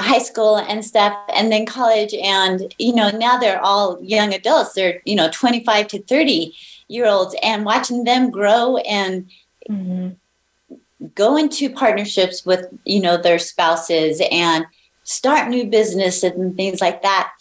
high 0.00 0.18
school 0.18 0.56
and 0.56 0.84
stuff 0.84 1.16
and 1.34 1.50
then 1.50 1.66
college 1.66 2.14
and 2.14 2.72
you 2.78 2.94
know 2.94 3.10
now 3.10 3.36
they're 3.38 3.60
all 3.60 3.98
young 4.02 4.32
adults. 4.32 4.74
They're 4.74 5.00
you 5.04 5.14
know 5.14 5.28
25 5.32 5.88
to 5.88 6.02
30 6.02 6.54
year 6.88 7.06
olds 7.06 7.34
and 7.42 7.64
watching 7.64 8.04
them 8.04 8.30
grow 8.30 8.76
and 8.78 9.28
mm-hmm. 9.68 11.06
go 11.14 11.36
into 11.36 11.70
partnerships 11.70 12.46
with 12.46 12.66
you 12.84 13.00
know 13.00 13.16
their 13.16 13.38
spouses 13.38 14.20
and 14.30 14.66
start 15.04 15.48
new 15.48 15.66
businesses 15.66 16.24
and 16.32 16.56
things 16.56 16.80
like 16.80 17.02
that 17.02 17.32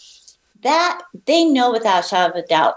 that 0.64 1.02
they 1.26 1.46
know 1.46 1.72
without 1.72 2.06
a 2.06 2.08
shadow 2.08 2.38
of 2.38 2.44
a 2.44 2.48
doubt 2.48 2.76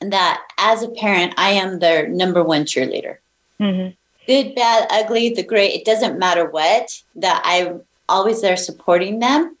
that 0.00 0.42
as 0.58 0.82
a 0.82 0.88
parent 0.88 1.32
i 1.38 1.50
am 1.50 1.78
their 1.78 2.08
number 2.08 2.42
one 2.42 2.64
cheerleader. 2.64 3.18
Mm-hmm 3.60 3.92
good, 4.26 4.54
bad, 4.54 4.86
ugly, 4.90 5.30
the 5.30 5.42
great, 5.42 5.74
it 5.74 5.84
doesn't 5.84 6.18
matter 6.18 6.48
what, 6.48 7.02
that 7.16 7.42
I'm 7.44 7.82
always 8.08 8.40
there 8.40 8.56
supporting 8.56 9.18
them. 9.18 9.56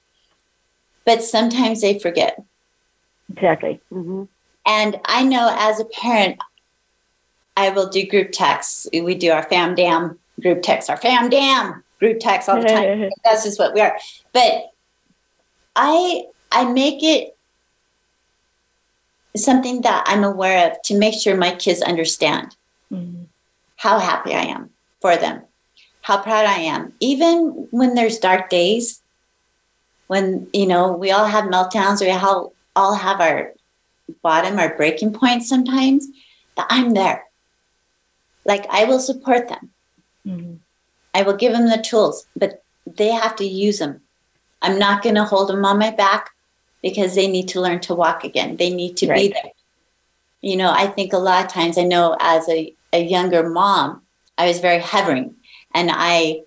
But 1.04 1.22
sometimes 1.22 1.80
they 1.80 1.98
forget. 1.98 2.42
Exactly. 3.32 3.80
Mm-hmm. 3.92 4.24
And 4.66 5.00
I 5.06 5.24
know 5.24 5.54
as 5.58 5.80
a 5.80 5.84
parent, 5.84 6.38
I 7.56 7.70
will 7.70 7.88
do 7.88 8.06
group 8.06 8.30
texts. 8.32 8.86
We 8.92 9.14
do 9.14 9.32
our 9.32 9.42
fam 9.42 9.74
dam 9.74 10.18
group 10.40 10.62
texts, 10.62 10.88
our 10.88 10.96
fam 10.96 11.28
dam 11.28 11.82
group 11.98 12.20
texts 12.20 12.48
all 12.48 12.60
the 12.60 12.68
time. 12.68 13.10
That's 13.24 13.44
just 13.44 13.58
what 13.58 13.74
we 13.74 13.80
are. 13.80 13.98
But 14.32 14.70
I 15.76 16.24
I 16.50 16.70
make 16.70 17.02
it 17.02 17.36
something 19.36 19.82
that 19.82 20.04
I'm 20.06 20.24
aware 20.24 20.70
of 20.70 20.82
to 20.82 20.98
make 20.98 21.14
sure 21.14 21.36
my 21.36 21.54
kids 21.54 21.82
understand. 21.82 22.56
How 23.82 23.98
happy 23.98 24.32
I 24.32 24.42
am 24.42 24.70
for 25.00 25.16
them, 25.16 25.42
how 26.02 26.22
proud 26.22 26.46
I 26.46 26.58
am. 26.58 26.92
Even 27.00 27.66
when 27.72 27.96
there's 27.96 28.20
dark 28.20 28.48
days, 28.48 29.02
when, 30.06 30.46
you 30.52 30.68
know, 30.68 30.92
we 30.92 31.10
all 31.10 31.26
have 31.26 31.46
meltdowns, 31.46 32.00
we 32.00 32.08
all, 32.12 32.54
all 32.76 32.94
have 32.94 33.20
our 33.20 33.54
bottom, 34.22 34.60
our 34.60 34.76
breaking 34.76 35.12
points 35.12 35.48
sometimes, 35.48 36.06
that 36.56 36.68
I'm 36.70 36.94
there. 36.94 37.24
Like 38.44 38.66
I 38.70 38.84
will 38.84 39.00
support 39.00 39.48
them. 39.48 39.70
Mm-hmm. 40.24 40.54
I 41.14 41.22
will 41.22 41.36
give 41.36 41.52
them 41.52 41.68
the 41.68 41.82
tools, 41.82 42.28
but 42.36 42.62
they 42.86 43.08
have 43.08 43.34
to 43.36 43.44
use 43.44 43.80
them. 43.80 44.00
I'm 44.62 44.78
not 44.78 45.02
going 45.02 45.16
to 45.16 45.24
hold 45.24 45.48
them 45.48 45.64
on 45.64 45.80
my 45.80 45.90
back 45.90 46.30
because 46.82 47.16
they 47.16 47.26
need 47.26 47.48
to 47.48 47.60
learn 47.60 47.80
to 47.80 47.96
walk 47.96 48.22
again. 48.22 48.58
They 48.58 48.70
need 48.70 48.96
to 48.98 49.08
right. 49.08 49.18
be 49.18 49.28
there. 49.32 49.52
You 50.40 50.56
know, 50.56 50.70
I 50.70 50.86
think 50.86 51.12
a 51.12 51.18
lot 51.18 51.44
of 51.44 51.50
times 51.50 51.78
I 51.78 51.82
know 51.82 52.16
as 52.20 52.48
a 52.48 52.72
a 52.92 53.02
younger 53.02 53.48
mom, 53.48 54.02
I 54.38 54.46
was 54.46 54.60
very 54.60 54.80
hovering 54.80 55.36
and 55.74 55.90
I 55.92 56.42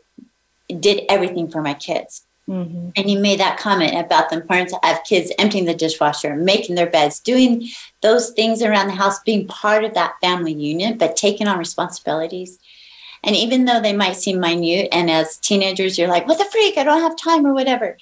did 0.80 1.04
everything 1.10 1.50
for 1.50 1.62
my 1.62 1.74
kids. 1.74 2.26
Mm-hmm. 2.48 2.90
And 2.96 3.10
you 3.10 3.20
made 3.20 3.40
that 3.40 3.58
comment 3.58 3.98
about 3.98 4.30
the 4.30 4.36
importance 4.36 4.74
of 4.84 5.04
kids 5.04 5.32
emptying 5.40 5.66
the 5.66 5.74
dishwasher, 5.74 6.36
making 6.36 6.76
their 6.76 6.90
beds, 6.90 7.20
doing 7.20 7.68
those 8.02 8.30
things 8.32 8.62
around 8.62 8.88
the 8.88 8.94
house, 8.94 9.20
being 9.24 9.48
part 9.48 9.84
of 9.84 9.96
that 9.96 10.16
family 10.22 10.54
unit, 10.54 11.00
but 11.00 11.16
taking 11.16 11.48
on 11.48 11.58
responsibilities. 11.58 12.60
And 13.24 13.36
even 13.36 13.66
though 13.66 13.82
they 13.82 13.94
might 13.94 14.18
seem 14.18 14.40
minute, 14.40 14.90
and 14.92 15.10
as 15.10 15.38
teenagers, 15.38 15.98
you're 15.98 16.08
like, 16.08 16.28
what 16.28 16.38
the 16.38 16.46
freak? 16.46 16.78
I 16.78 16.84
don't 16.84 17.02
have 17.02 17.18
time 17.18 17.48
or 17.48 17.54
whatever. 17.54 17.98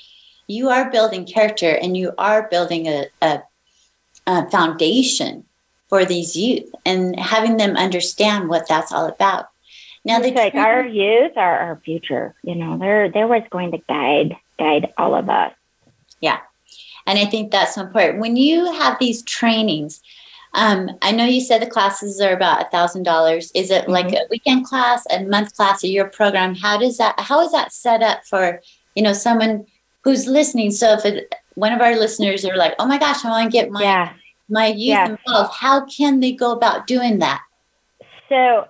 You 0.48 0.70
are 0.70 0.92
building 0.92 1.26
character 1.26 1.70
and 1.70 1.96
you 1.96 2.12
are 2.18 2.50
building 2.50 2.88
a, 2.88 3.06
a, 3.22 3.44
a 4.28 4.50
foundation 4.50 5.46
for 5.94 6.06
these 6.06 6.36
youth 6.36 6.74
and 6.88 7.20
having 7.20 7.58
them 7.58 7.78
understand 7.78 8.50
what 8.50 8.68
that's 8.68 8.92
all 8.92 9.06
about. 9.06 9.50
Now, 10.04 10.18
the 10.18 10.32
like 10.32 10.56
our 10.56 10.84
youth 10.84 11.34
are 11.38 11.60
our 11.60 11.80
future. 11.86 12.34
You 12.42 12.56
know, 12.56 12.80
they're 12.80 13.12
they're 13.12 13.28
what's 13.28 13.48
going 13.50 13.74
to 13.74 13.78
guide 13.78 14.36
guide 14.58 14.92
all 14.98 15.14
of 15.14 15.30
us. 15.30 15.54
Yeah, 16.20 16.40
and 17.06 17.20
I 17.20 17.26
think 17.26 17.52
that's 17.52 17.76
so 17.76 17.82
important. 17.82 18.22
When 18.22 18.38
you 18.38 18.74
have 18.74 18.98
these 18.98 19.22
trainings, 19.22 20.02
um, 20.56 20.90
I 21.04 21.12
know 21.12 21.26
you 21.26 21.42
said 21.42 21.62
the 21.62 21.68
classes 21.68 22.20
are 22.20 22.34
about 22.34 22.66
a 22.66 22.70
thousand 22.72 23.04
dollars. 23.04 23.52
Is 23.54 23.70
it 23.70 23.84
mm-hmm. 23.84 23.92
like 23.92 24.14
a 24.14 24.26
weekend 24.32 24.66
class, 24.66 25.06
a 25.12 25.24
month 25.24 25.56
class, 25.56 25.84
or 25.84 25.88
your 25.88 26.10
program? 26.10 26.56
How 26.56 26.80
does 26.80 26.98
that? 26.98 27.20
How 27.20 27.40
is 27.46 27.52
that 27.52 27.72
set 27.72 28.02
up 28.02 28.26
for 28.26 28.60
you 28.96 29.04
know 29.04 29.14
someone 29.14 29.68
who's 30.04 30.26
listening? 30.26 30.72
So 30.72 30.94
if 30.94 31.06
it, 31.06 31.36
one 31.54 31.72
of 31.72 31.82
our 31.82 31.96
listeners 31.96 32.44
are 32.46 32.58
like, 32.58 32.74
"Oh 32.80 32.88
my 32.88 32.98
gosh, 32.98 33.24
I 33.24 33.30
want 33.30 33.52
to 33.52 33.56
get 33.56 33.70
my 33.70 33.84
yeah 33.84 34.14
my 34.50 34.68
youth 34.68 34.80
yeah. 34.80 35.10
involved, 35.10 35.54
how 35.54 35.86
can 35.86 36.20
they 36.20 36.32
go 36.32 36.52
about 36.52 36.88
doing 36.88 37.20
that? 37.20 37.42
So, 38.30 38.68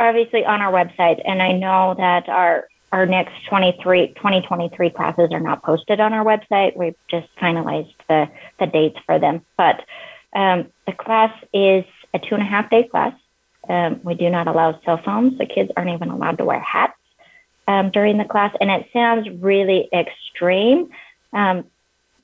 obviously, 0.00 0.44
on 0.44 0.60
our 0.60 0.72
website, 0.72 1.20
and 1.24 1.42
I 1.42 1.52
know 1.52 1.94
that 1.98 2.28
our 2.28 2.68
our 2.92 3.04
next 3.04 3.44
23, 3.48 4.14
2023 4.14 4.90
classes 4.90 5.28
are 5.30 5.40
not 5.40 5.62
posted 5.62 6.00
on 6.00 6.12
our 6.12 6.24
website. 6.24 6.76
We've 6.76 6.96
just 7.10 7.28
finalized 7.36 7.92
the, 8.08 8.28
the 8.58 8.66
dates 8.66 8.98
for 9.04 9.18
them. 9.18 9.44
But 9.56 9.84
um, 10.32 10.68
the 10.86 10.92
class 10.92 11.32
is 11.52 11.84
a 12.14 12.18
two 12.18 12.34
and 12.34 12.42
a 12.42 12.46
half 12.46 12.70
day 12.70 12.84
class. 12.84 13.12
Um, 13.68 14.00
we 14.02 14.14
do 14.14 14.30
not 14.30 14.46
allow 14.46 14.80
cell 14.84 15.00
phones. 15.04 15.36
The 15.36 15.44
kids 15.44 15.70
aren't 15.76 15.90
even 15.90 16.08
allowed 16.08 16.38
to 16.38 16.44
wear 16.44 16.60
hats 16.60 16.94
um, 17.66 17.90
during 17.90 18.16
the 18.16 18.24
class. 18.24 18.54
And 18.60 18.70
it 18.70 18.88
sounds 18.92 19.28
really 19.38 19.88
extreme. 19.92 20.88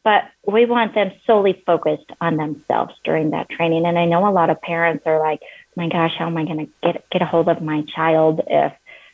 But 0.04 0.24
we 0.46 0.66
want 0.66 0.94
them 0.94 1.12
solely 1.26 1.62
focused 1.66 2.10
on 2.20 2.36
themselves 2.36 2.94
during 3.04 3.30
that 3.30 3.48
training. 3.48 3.86
And 3.86 3.98
I 3.98 4.04
know 4.04 4.28
a 4.28 4.30
lot 4.30 4.50
of 4.50 4.60
parents 4.60 5.02
are 5.06 5.18
like, 5.18 5.40
my 5.76 5.88
gosh, 5.88 6.14
how 6.16 6.26
am 6.26 6.36
I 6.36 6.44
going 6.44 6.66
to 6.66 6.72
get 6.82 7.08
get 7.10 7.22
a 7.22 7.26
hold 7.26 7.48
of 7.48 7.62
my 7.62 7.82
child 7.82 8.42
if 8.46 8.72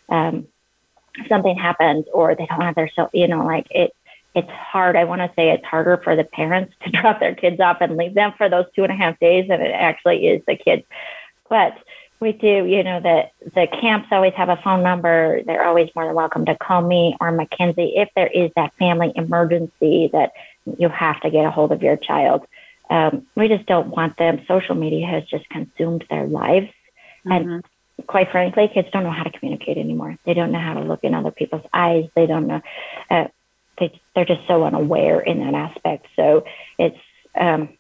um, 0.09 0.49
something 1.29 1.57
happens 1.57 2.07
or 2.13 2.35
they 2.35 2.47
don't 2.47 2.61
have 2.61 2.75
their 2.75 2.91
so 2.95 3.09
you 3.13 3.29
know 3.29 3.45
like 3.45 3.67
it 3.71 3.95
it's 4.35 4.51
hard. 4.51 4.95
I 4.97 5.05
want 5.05 5.23
to 5.23 5.31
say 5.35 5.51
it's 5.51 5.65
harder 5.65 5.97
for 6.05 6.15
the 6.15 6.25
parents 6.25 6.73
to 6.85 6.91
drop 7.01 7.21
their 7.21 7.35
kids 7.35 7.61
off 7.61 7.79
and 7.81 7.97
leave 7.97 8.15
them 8.15 8.33
for 8.37 8.49
those 8.49 8.67
two 8.75 8.85
and 8.85 8.93
a 8.93 8.97
half 8.97 9.19
days 9.19 9.49
than 9.49 9.61
it 9.61 9.73
actually 9.73 10.27
is 10.27 10.43
the 10.47 10.57
kids. 10.57 10.85
But 11.49 11.77
we 12.21 12.33
do, 12.33 12.65
you 12.67 12.85
know, 12.85 13.01
the 13.01 13.29
the 13.55 13.67
camps 13.81 14.09
always 14.13 14.35
have 14.35 14.51
a 14.51 14.61
phone 14.63 14.83
number. 14.83 15.43
They're 15.43 15.65
always 15.65 15.91
more 15.97 16.05
than 16.05 16.15
welcome 16.15 16.45
to 16.47 16.55
call 16.57 16.83
me 16.83 17.17
or 17.21 17.33
Mackenzie 17.33 17.95
if 17.97 18.09
there 18.15 18.29
is 18.29 18.51
that 18.57 18.75
family 18.79 19.13
emergency 19.17 20.11
that 20.13 20.33
you 20.79 20.89
have 20.89 21.21
to 21.21 21.31
get 21.31 21.45
a 21.45 21.51
hold 21.51 21.73
of 21.73 21.83
your 21.83 21.97
child. 21.97 22.47
Um, 22.89 23.27
we 23.37 23.49
just 23.49 23.67
don't 23.67 23.89
want 23.89 24.17
them. 24.17 24.45
Social 24.49 24.75
media 24.75 25.07
has 25.07 25.25
just 25.25 25.49
consumed 25.49 26.05
their 26.11 26.27
lives. 26.27 26.69
Mm-hmm. 27.25 27.33
And 27.33 27.65
quite 28.07 28.31
frankly, 28.31 28.71
kids 28.73 28.89
don't 28.93 29.05
know 29.05 29.11
how 29.11 29.23
to 29.23 29.39
communicate 29.39 29.79
anymore. 29.79 30.17
They 30.25 30.35
don't 30.35 30.53
know 30.53 30.61
how 30.61 30.75
to 30.75 30.81
look 30.81 31.05
in 31.05 31.15
other 31.15 31.31
people's 31.31 31.67
eyes. 31.73 32.09
They 32.15 32.27
don't 32.27 32.47
know. 32.47 32.61
Uh, 33.09 33.27
they, 33.79 34.01
they're 34.15 34.25
just 34.25 34.47
so 34.47 34.65
unaware 34.65 35.21
in 35.21 35.41
that 35.41 35.55
aspect. 35.55 36.07
So 36.17 36.45
it's, 36.79 36.99
um, 37.39 37.71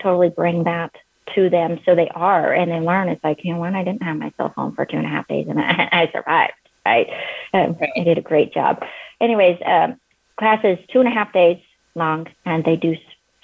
totally 0.00 0.30
bring 0.30 0.64
that 0.64 0.92
to 1.34 1.50
them 1.50 1.80
so 1.84 1.94
they 1.94 2.08
are 2.08 2.52
and 2.52 2.70
they 2.70 2.80
learn 2.80 3.08
it's 3.08 3.22
like 3.24 3.44
you 3.44 3.52
know 3.52 3.60
when 3.60 3.74
i 3.74 3.82
didn't 3.82 4.02
have 4.02 4.16
my 4.16 4.32
cell 4.36 4.52
phone 4.54 4.74
for 4.74 4.84
two 4.84 4.96
and 4.96 5.06
a 5.06 5.08
half 5.08 5.26
days 5.28 5.46
and 5.48 5.60
i, 5.60 5.88
I 5.92 6.10
survived 6.12 6.52
right? 6.84 7.08
Um, 7.52 7.76
right 7.80 7.90
i 7.96 8.04
did 8.04 8.18
a 8.18 8.22
great 8.22 8.52
job 8.52 8.84
anyways 9.20 9.58
um, 9.64 9.98
class 10.38 10.60
is 10.64 10.78
two 10.92 11.00
and 11.00 11.08
a 11.08 11.12
half 11.12 11.32
days 11.32 11.58
long 11.96 12.28
and 12.44 12.64
they 12.64 12.76
do 12.76 12.94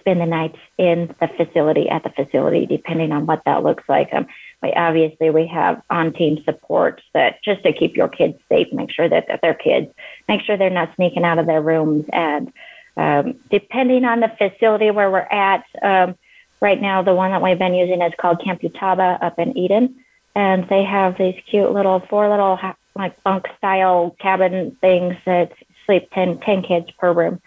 spend 0.02 0.20
the 0.20 0.26
nights 0.26 0.58
in 0.78 1.14
the 1.20 1.28
facility 1.28 1.88
at 1.88 2.02
the 2.02 2.10
facility 2.10 2.66
depending 2.66 3.12
on 3.12 3.24
what 3.26 3.42
that 3.46 3.62
looks 3.62 3.84
like. 3.88 4.12
Um, 4.12 4.26
we 4.62 4.72
obviously 4.72 5.30
we 5.30 5.46
have 5.46 5.80
on 5.90 6.12
team 6.12 6.42
support 6.44 7.00
that 7.14 7.42
just 7.42 7.62
to 7.62 7.72
keep 7.72 7.96
your 7.96 8.08
kids 8.08 8.38
safe 8.48 8.68
make 8.72 8.90
sure 8.90 9.08
that, 9.08 9.28
that 9.28 9.40
they're 9.42 9.54
kids 9.54 9.92
make 10.28 10.42
sure 10.42 10.56
they're 10.56 10.70
not 10.70 10.94
sneaking 10.96 11.24
out 11.24 11.38
of 11.38 11.46
their 11.46 11.62
rooms. 11.62 12.04
And 12.12 12.52
um, 12.96 13.36
depending 13.50 14.04
on 14.04 14.20
the 14.20 14.32
facility 14.36 14.90
where 14.90 15.10
we're 15.10 15.20
at 15.20 15.64
um, 15.82 16.16
right 16.60 16.80
now 16.80 17.02
the 17.02 17.14
one 17.14 17.30
that 17.30 17.42
we've 17.42 17.58
been 17.58 17.74
using 17.74 18.02
is 18.02 18.12
called 18.20 18.42
camp 18.44 18.60
utaba 18.60 19.22
up 19.22 19.38
in 19.38 19.56
eden. 19.56 19.96
And 20.34 20.68
they 20.68 20.82
have 20.82 21.18
these 21.18 21.40
cute 21.46 21.72
little 21.72 22.00
four 22.08 22.28
little 22.28 22.58
like 22.96 23.22
bunk 23.22 23.46
style 23.56 24.16
cabin 24.18 24.76
things 24.80 25.14
that 25.26 25.52
sleep 25.86 26.08
10, 26.12 26.40
10 26.40 26.62
kids 26.62 26.90
per 26.98 27.12
room 27.12 27.40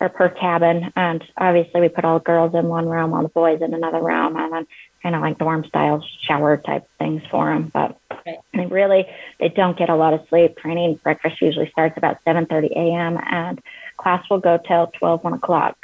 or 0.00 0.08
per 0.08 0.30
cabin 0.30 0.92
and 0.96 1.22
obviously 1.36 1.80
we 1.80 1.88
put 1.88 2.04
all 2.04 2.18
the 2.18 2.24
girls 2.24 2.54
in 2.54 2.66
one 2.66 2.88
room 2.88 3.12
all 3.12 3.22
the 3.22 3.28
boys 3.28 3.60
in 3.60 3.74
another 3.74 4.02
room 4.02 4.36
and 4.36 4.52
then 4.52 4.66
kind 5.02 5.14
of 5.14 5.20
like 5.20 5.38
dorm 5.38 5.64
style 5.64 6.04
shower 6.22 6.56
type 6.56 6.88
things 6.98 7.22
for 7.30 7.46
them 7.46 7.70
but 7.72 7.98
right. 8.26 8.38
they 8.54 8.66
really 8.66 9.06
they 9.38 9.48
don't 9.48 9.78
get 9.78 9.90
a 9.90 9.94
lot 9.94 10.14
of 10.14 10.26
sleep 10.28 10.56
training 10.56 10.98
breakfast 11.02 11.40
usually 11.40 11.70
starts 11.70 11.96
about 11.96 12.22
7.30 12.24 12.70
a.m 12.72 13.18
and 13.30 13.60
class 13.98 14.28
will 14.30 14.40
go 14.40 14.58
till 14.66 14.86
12 14.98 15.22
1 15.22 15.32
o'clock 15.34 15.76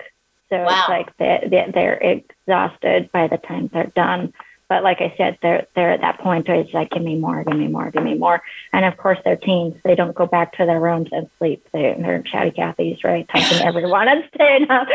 so 0.48 0.56
wow. 0.56 0.68
it's 0.68 0.88
like 0.88 1.16
they, 1.18 1.70
they're 1.74 1.98
exhausted 1.98 3.10
by 3.12 3.26
the 3.28 3.38
time 3.38 3.68
they're 3.72 3.92
done 3.94 4.32
but 4.68 4.82
like 4.82 5.00
I 5.00 5.14
said, 5.16 5.38
they're 5.42 5.66
they're 5.74 5.92
at 5.92 6.00
that 6.00 6.18
point 6.18 6.48
where 6.48 6.58
it's 6.58 6.72
like, 6.74 6.90
give 6.90 7.02
me 7.02 7.16
more, 7.16 7.44
give 7.44 7.56
me 7.56 7.68
more, 7.68 7.90
give 7.90 8.02
me 8.02 8.14
more. 8.14 8.42
And 8.72 8.84
of 8.84 8.96
course, 8.96 9.18
they're 9.24 9.36
teens. 9.36 9.74
They 9.84 9.94
don't 9.94 10.14
go 10.14 10.26
back 10.26 10.56
to 10.56 10.66
their 10.66 10.80
rooms 10.80 11.08
and 11.12 11.30
sleep. 11.38 11.66
They, 11.72 11.96
they're 11.98 12.22
chatty 12.22 12.50
Cathy's, 12.50 13.04
right, 13.04 13.28
touching 13.28 13.64
everyone 13.66 14.08
and 14.08 14.24
staying 14.34 14.70
up. 14.70 14.88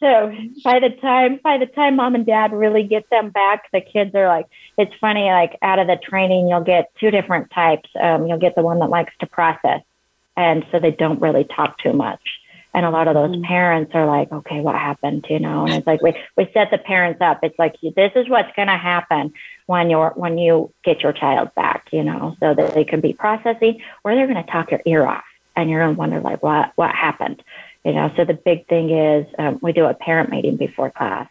So 0.00 0.32
by 0.62 0.78
the 0.80 0.90
time 1.00 1.40
by 1.42 1.58
the 1.58 1.66
time 1.66 1.96
mom 1.96 2.14
and 2.14 2.26
dad 2.26 2.52
really 2.52 2.82
get 2.82 3.08
them 3.10 3.30
back, 3.30 3.70
the 3.72 3.80
kids 3.80 4.14
are 4.14 4.28
like, 4.28 4.46
it's 4.76 4.94
funny. 5.00 5.24
Like 5.24 5.56
out 5.62 5.78
of 5.78 5.86
the 5.86 5.96
training, 5.96 6.48
you'll 6.48 6.60
get 6.60 6.92
two 7.00 7.10
different 7.10 7.50
types. 7.50 7.88
Um, 8.00 8.26
you'll 8.26 8.38
get 8.38 8.54
the 8.54 8.62
one 8.62 8.78
that 8.80 8.90
likes 8.90 9.14
to 9.20 9.26
process, 9.26 9.82
and 10.36 10.66
so 10.70 10.78
they 10.78 10.90
don't 10.90 11.20
really 11.20 11.44
talk 11.44 11.78
too 11.78 11.94
much 11.94 12.20
and 12.78 12.86
a 12.86 12.90
lot 12.90 13.08
of 13.08 13.14
those 13.14 13.32
mm-hmm. 13.32 13.42
parents 13.42 13.90
are 13.92 14.06
like, 14.06 14.30
okay, 14.30 14.60
what 14.60 14.76
happened? 14.76 15.26
You 15.28 15.40
know, 15.40 15.64
and 15.64 15.74
it's 15.74 15.86
like 15.86 16.00
we, 16.00 16.14
we 16.36 16.48
set 16.54 16.70
the 16.70 16.78
parents 16.78 17.20
up. 17.20 17.40
It's 17.42 17.58
like 17.58 17.74
this 17.82 18.12
is 18.14 18.28
what's 18.28 18.54
going 18.54 18.68
to 18.68 18.76
happen 18.76 19.32
when 19.66 19.90
you're 19.90 20.12
when 20.14 20.38
you 20.38 20.72
get 20.84 21.00
your 21.00 21.12
child 21.12 21.52
back. 21.56 21.88
You 21.90 22.04
know, 22.04 22.36
so 22.38 22.54
that 22.54 22.74
they 22.74 22.84
can 22.84 23.00
be 23.00 23.14
processing, 23.14 23.82
or 24.04 24.14
they're 24.14 24.28
going 24.28 24.44
to 24.44 24.48
talk 24.48 24.70
your 24.70 24.80
ear 24.86 25.04
off, 25.04 25.24
and 25.56 25.68
you're 25.68 25.80
going 25.80 25.96
to 25.96 25.98
wonder 25.98 26.20
like, 26.20 26.40
what 26.40 26.70
what 26.76 26.94
happened? 26.94 27.42
You 27.84 27.94
know, 27.94 28.12
so 28.16 28.24
the 28.24 28.34
big 28.34 28.68
thing 28.68 28.90
is 28.90 29.26
um, 29.40 29.58
we 29.60 29.72
do 29.72 29.86
a 29.86 29.94
parent 29.94 30.30
meeting 30.30 30.56
before 30.56 30.92
class, 30.92 31.28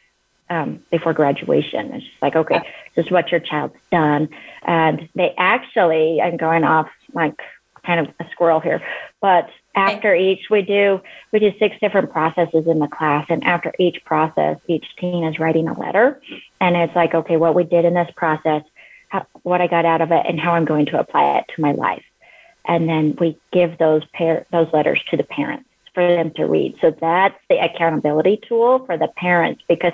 um, 0.49 0.83
before 0.91 1.13
graduation. 1.13 1.93
It's 1.93 2.03
just 2.03 2.21
like, 2.21 2.35
okay, 2.35 2.59
this 2.95 3.05
is 3.05 3.11
what 3.11 3.31
your 3.31 3.39
child's 3.39 3.75
done, 3.89 4.27
and 4.63 5.07
they 5.15 5.33
actually, 5.37 6.19
I'm 6.21 6.35
going 6.35 6.65
off 6.65 6.89
like 7.13 7.39
kind 7.87 8.01
of 8.01 8.13
a 8.19 8.29
squirrel 8.31 8.59
here, 8.59 8.83
but 9.21 9.49
after 9.77 10.13
each 10.13 10.49
we 10.49 10.63
do 10.63 10.99
we 11.31 11.39
do 11.39 11.51
six 11.59 11.75
different 11.79 12.11
processes 12.11 12.65
in 12.67 12.79
the 12.79 12.87
class. 12.87 13.25
And 13.29 13.43
after 13.43 13.71
each 13.79 14.03
process 14.03 14.57
each 14.67 14.85
teen 14.99 15.23
is 15.23 15.39
writing 15.39 15.67
a 15.67 15.79
letter. 15.79 16.21
And 16.59 16.75
it's 16.75 16.95
like 16.95 17.13
okay 17.13 17.37
what 17.37 17.55
we 17.55 17.63
did 17.63 17.85
in 17.85 17.93
this 17.93 18.09
process 18.15 18.63
how, 19.09 19.25
what 19.43 19.61
i 19.61 19.67
got 19.67 19.85
out 19.85 20.01
of 20.01 20.11
it 20.11 20.25
and 20.27 20.39
how 20.39 20.53
i'm 20.53 20.65
going 20.65 20.87
to 20.87 20.99
apply 20.99 21.37
it 21.37 21.45
to 21.55 21.61
my 21.61 21.71
life. 21.71 22.03
And 22.65 22.89
then 22.89 23.15
we 23.19 23.37
give 23.53 23.77
those 23.77 24.03
pair 24.13 24.45
those 24.51 24.67
letters 24.73 25.01
to 25.11 25.17
the 25.17 25.23
parents 25.23 25.69
for 25.93 26.05
them 26.05 26.31
to 26.31 26.45
read. 26.45 26.75
So 26.81 26.91
that's 26.91 27.39
the 27.49 27.63
accountability 27.63 28.41
tool 28.47 28.85
for 28.85 28.97
the 28.97 29.07
parents 29.07 29.63
because 29.69 29.93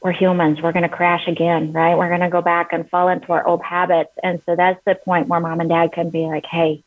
we're 0.00 0.12
humans. 0.12 0.62
We're 0.62 0.72
going 0.72 0.88
to 0.88 0.88
crash 0.88 1.26
again 1.26 1.72
right? 1.72 1.96
We're 1.98 2.08
going 2.08 2.20
to 2.20 2.30
go 2.30 2.40
back 2.40 2.72
and 2.72 2.88
fall 2.88 3.08
into 3.08 3.32
our 3.32 3.46
old 3.46 3.62
habits. 3.64 4.12
And 4.22 4.40
so 4.46 4.54
that's 4.54 4.80
the 4.86 4.94
point 4.94 5.26
where 5.26 5.40
mom 5.40 5.60
and 5.60 5.68
dad 5.68 5.92
can 5.92 6.10
be 6.10 6.26
like 6.26 6.46
hey 6.46 6.84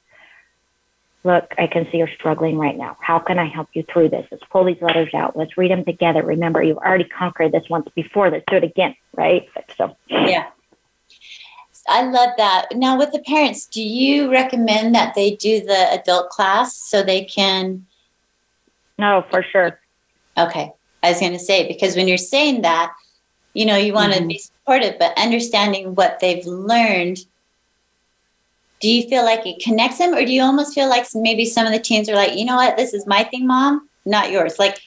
look, 1.23 1.53
I 1.57 1.67
can 1.67 1.87
see 1.91 1.97
you're 1.97 2.07
struggling 2.07 2.57
right 2.57 2.77
now. 2.77 2.97
How 2.99 3.19
can 3.19 3.37
I 3.37 3.45
help 3.45 3.69
you 3.73 3.83
through 3.83 4.09
this? 4.09 4.27
Let's 4.31 4.43
pull 4.51 4.65
these 4.65 4.81
letters 4.81 5.13
out. 5.13 5.37
Let's 5.37 5.57
read 5.57 5.71
them 5.71 5.85
together. 5.85 6.23
Remember, 6.23 6.63
you've 6.63 6.77
already 6.77 7.03
conquered 7.03 7.51
this 7.51 7.69
once 7.69 7.87
before. 7.95 8.29
Let's 8.29 8.45
do 8.47 8.57
it 8.57 8.63
again, 8.63 8.95
right? 9.13 9.47
So, 9.77 9.95
yeah. 10.07 10.47
I 11.87 12.03
love 12.03 12.29
that. 12.37 12.67
Now, 12.73 12.97
with 12.97 13.11
the 13.11 13.19
parents, 13.19 13.65
do 13.65 13.81
you 13.81 14.31
recommend 14.31 14.95
that 14.95 15.15
they 15.15 15.35
do 15.35 15.61
the 15.61 15.91
adult 15.91 16.29
class 16.29 16.75
so 16.75 17.03
they 17.03 17.25
can? 17.25 17.85
No, 18.97 19.25
for 19.29 19.43
sure. 19.43 19.79
Okay. 20.37 20.71
I 21.03 21.09
was 21.09 21.19
going 21.19 21.33
to 21.33 21.39
say, 21.39 21.67
because 21.67 21.95
when 21.95 22.07
you're 22.07 22.17
saying 22.17 22.61
that, 22.61 22.93
you 23.53 23.65
know, 23.65 23.75
you 23.75 23.93
want 23.93 24.13
mm-hmm. 24.13 24.21
to 24.21 24.27
be 24.27 24.37
supportive, 24.37 24.97
but 24.99 25.17
understanding 25.17 25.95
what 25.95 26.19
they've 26.19 26.45
learned 26.45 27.25
do 28.81 28.89
you 28.89 29.07
feel 29.07 29.23
like 29.23 29.45
it 29.45 29.63
connects 29.63 29.99
them 29.99 30.13
or 30.13 30.25
do 30.25 30.31
you 30.31 30.41
almost 30.41 30.73
feel 30.73 30.89
like 30.89 31.05
maybe 31.13 31.45
some 31.45 31.65
of 31.65 31.71
the 31.71 31.79
teens 31.79 32.09
are 32.09 32.15
like 32.15 32.37
you 32.37 32.45
know 32.45 32.55
what? 32.55 32.77
This 32.77 32.93
is 32.93 33.05
my 33.07 33.23
thing 33.23 33.47
mom 33.47 33.87
not 34.05 34.31
yours. 34.31 34.59
Like 34.59 34.79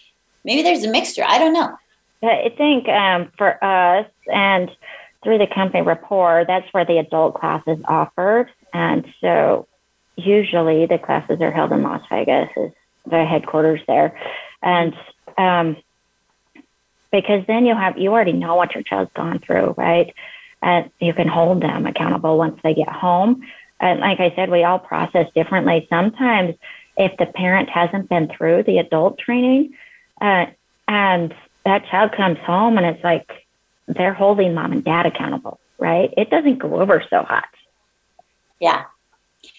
maybe 0.45 0.63
there's 0.63 0.85
a 0.85 0.91
mixture. 0.91 1.25
I 1.27 1.39
don't 1.39 1.53
know. 1.53 1.77
I 2.23 2.53
think 2.57 2.89
um, 2.89 3.31
for 3.37 3.63
us 3.63 4.07
and 4.33 4.71
through 5.23 5.39
the 5.39 5.47
company 5.47 5.83
rapport 5.83 6.45
that's 6.47 6.71
where 6.73 6.85
the 6.85 6.99
adult 6.99 7.35
class 7.35 7.63
is 7.67 7.79
offered. 7.87 8.51
And 8.73 9.07
so 9.21 9.67
usually 10.17 10.87
the 10.87 10.99
classes 10.99 11.41
are 11.41 11.51
held 11.51 11.73
in 11.73 11.83
las 11.83 12.03
vegas 12.09 12.51
is 12.57 12.73
the 13.07 13.25
headquarters 13.25 13.81
there. 13.87 14.19
And 14.63 14.95
um, 15.37 15.77
because 17.13 17.47
then 17.47 17.67
you 17.67 17.75
have 17.75 17.99
you 17.99 18.11
already 18.13 18.33
know 18.33 18.55
what 18.57 18.75
your 18.75 18.83
child's 18.83 19.13
gone 19.15 19.39
through 19.39 19.75
right? 19.77 20.15
And 20.63 20.91
you 20.99 21.13
can 21.13 21.29
hold 21.29 21.63
them 21.63 21.87
accountable 21.87 22.39
once 22.39 22.59
they 22.63 22.75
get 22.75 22.89
home 22.89 23.43
and 23.81 24.01
like 24.01 24.21
I 24.21 24.33
said, 24.37 24.51
we 24.51 24.65
all 24.65 24.79
process 24.79 25.27
differently. 25.35 25.87
Sometimes, 25.91 26.55
if 26.97 27.17
the 27.19 27.27
parent 27.27 27.69
hasn't 27.69 28.09
been 28.09 28.29
through 28.29 28.63
the 28.65 28.79
adult 28.79 29.19
training, 29.19 29.75
uh, 30.21 30.47
and 30.87 31.35
that 31.65 31.87
child 31.87 32.13
comes 32.13 32.39
home 32.39 32.77
and 32.77 32.87
it's 32.87 33.03
like 33.03 33.29
they're 33.89 34.15
holding 34.15 34.55
mom 34.55 34.73
and 34.73 34.85
dad 34.85 35.07
accountable, 35.07 35.59
right? 35.79 36.13
It 36.17 36.31
doesn't 36.31 36.59
go 36.59 36.81
over 36.81 37.03
so 37.11 37.23
hot. 37.23 37.49
Yeah. 38.61 38.85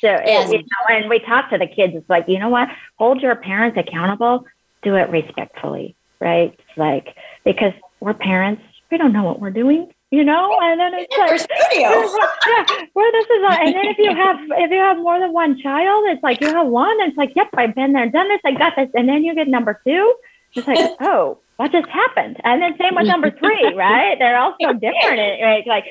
So, 0.01 0.07
yes. 0.07 0.51
you 0.51 0.59
know, 0.59 0.95
and 0.95 1.09
we 1.09 1.19
talk 1.19 1.49
to 1.51 1.57
the 1.57 1.67
kids. 1.67 1.93
It's 1.95 2.09
like, 2.09 2.27
you 2.27 2.39
know 2.39 2.49
what? 2.49 2.69
Hold 2.97 3.21
your 3.21 3.35
parents 3.35 3.77
accountable. 3.77 4.45
Do 4.81 4.95
it 4.95 5.09
respectfully, 5.09 5.95
right? 6.19 6.53
It's 6.57 6.77
like 6.77 7.15
because 7.43 7.73
we're 7.99 8.13
parents, 8.13 8.61
we 8.91 8.97
don't 8.97 9.13
know 9.13 9.23
what 9.23 9.39
we're 9.39 9.51
doing 9.51 9.91
you 10.11 10.23
know 10.23 10.57
and 10.61 10.79
then 10.79 10.93
it's 10.93 11.17
like 11.17 11.39
studio. 11.39 11.89
yeah 12.47 12.85
where 12.93 13.11
this 13.11 13.25
is 13.25 13.43
and 13.43 13.75
then 13.75 13.85
if 13.85 13.97
you 13.97 14.15
have 14.15 14.37
if 14.63 14.71
you 14.71 14.77
have 14.77 14.97
more 14.97 15.19
than 15.19 15.33
one 15.33 15.59
child 15.59 16.05
it's 16.07 16.23
like 16.23 16.39
you 16.41 16.47
have 16.47 16.67
one 16.67 16.95
it's 17.01 17.17
like 17.17 17.35
yep 17.35 17.49
i've 17.57 17.75
been 17.75 17.93
there 17.93 18.09
done 18.09 18.27
this 18.29 18.41
i 18.45 18.51
got 18.51 18.75
this 18.75 18.89
and 18.93 19.09
then 19.09 19.23
you 19.23 19.35
get 19.35 19.47
number 19.47 19.79
two. 19.85 20.15
It's 20.53 20.67
like 20.67 20.77
oh 21.01 21.39
what 21.57 21.71
just 21.71 21.87
happened? 21.87 22.39
And 22.43 22.61
then 22.61 22.77
same 22.77 22.95
with 22.95 23.07
number 23.07 23.31
three 23.31 23.73
right? 23.75 24.17
They're 24.19 24.37
all 24.37 24.55
so 24.61 24.73
different 24.73 25.41
right? 25.41 25.65
Like 25.65 25.85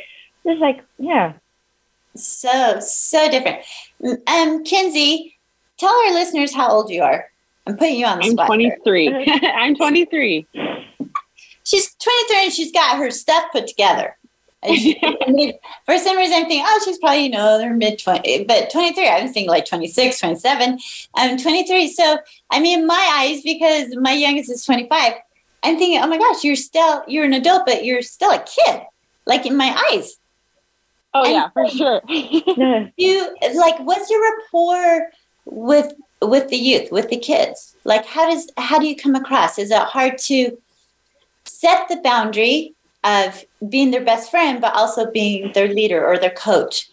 it's 0.44 0.60
like 0.60 0.82
yeah. 0.98 1.34
So 2.16 2.78
so 2.80 3.30
different. 3.30 3.64
Um 4.26 4.64
Kenzie 4.64 5.36
tell 5.78 5.92
our 5.92 6.12
listeners 6.12 6.54
how 6.54 6.70
old 6.70 6.90
you 6.90 7.02
are. 7.02 7.30
I'm 7.66 7.76
putting 7.78 7.98
you 7.98 8.04
on 8.04 8.18
the 8.18 8.26
i'm 8.26 8.32
spot 8.32 8.46
23 8.46 9.08
i'm 9.54 9.74
23 9.74 10.46
she's 11.64 11.94
23 11.94 12.44
and 12.44 12.52
she's 12.52 12.72
got 12.72 12.98
her 12.98 13.10
stuff 13.10 13.44
put 13.52 13.66
together. 13.66 14.16
for 14.64 15.98
some 15.98 16.16
reason, 16.16 16.36
I'm 16.36 16.46
thinking, 16.46 16.64
oh, 16.66 16.80
she's 16.84 16.98
probably, 16.98 17.24
you 17.24 17.30
know, 17.30 17.58
they're 17.58 17.74
mid 17.74 17.98
20, 17.98 18.44
but 18.44 18.70
23, 18.70 19.08
I 19.08 19.22
was 19.22 19.32
thinking 19.32 19.50
like 19.50 19.66
26, 19.66 20.18
27. 20.18 20.78
I'm 21.14 21.36
23. 21.36 21.88
So, 21.88 22.18
I 22.50 22.60
mean, 22.60 22.86
my 22.86 23.10
eyes, 23.14 23.42
because 23.42 23.94
my 23.96 24.12
youngest 24.12 24.50
is 24.50 24.64
25, 24.64 25.12
I'm 25.62 25.76
thinking, 25.76 26.00
oh 26.02 26.06
my 26.06 26.18
gosh, 26.18 26.44
you're 26.44 26.56
still, 26.56 27.02
you're 27.06 27.24
an 27.24 27.34
adult, 27.34 27.66
but 27.66 27.84
you're 27.84 28.02
still 28.02 28.30
a 28.30 28.42
kid, 28.42 28.82
like 29.26 29.44
in 29.44 29.56
my 29.56 29.90
eyes. 29.92 30.16
Oh, 31.12 31.24
and 31.24 31.32
yeah, 31.32 31.48
for 31.50 31.68
sure. 31.68 32.00
you 32.96 33.36
like, 33.54 33.78
what's 33.80 34.10
your 34.10 34.22
rapport 34.22 35.10
with, 35.44 35.92
with 36.22 36.48
the 36.48 36.56
youth, 36.56 36.90
with 36.90 37.10
the 37.10 37.18
kids? 37.18 37.76
Like, 37.84 38.06
how 38.06 38.30
does, 38.30 38.50
how 38.56 38.78
do 38.78 38.86
you 38.86 38.96
come 38.96 39.14
across? 39.14 39.58
Is 39.58 39.70
it 39.70 39.78
hard 39.78 40.16
to, 40.18 40.56
set 41.46 41.88
the 41.88 41.96
boundary 41.96 42.74
of 43.02 43.44
being 43.68 43.90
their 43.90 44.04
best 44.04 44.30
friend, 44.30 44.60
but 44.60 44.74
also 44.74 45.10
being 45.10 45.52
their 45.52 45.68
leader 45.68 46.04
or 46.04 46.18
their 46.18 46.30
coach? 46.30 46.90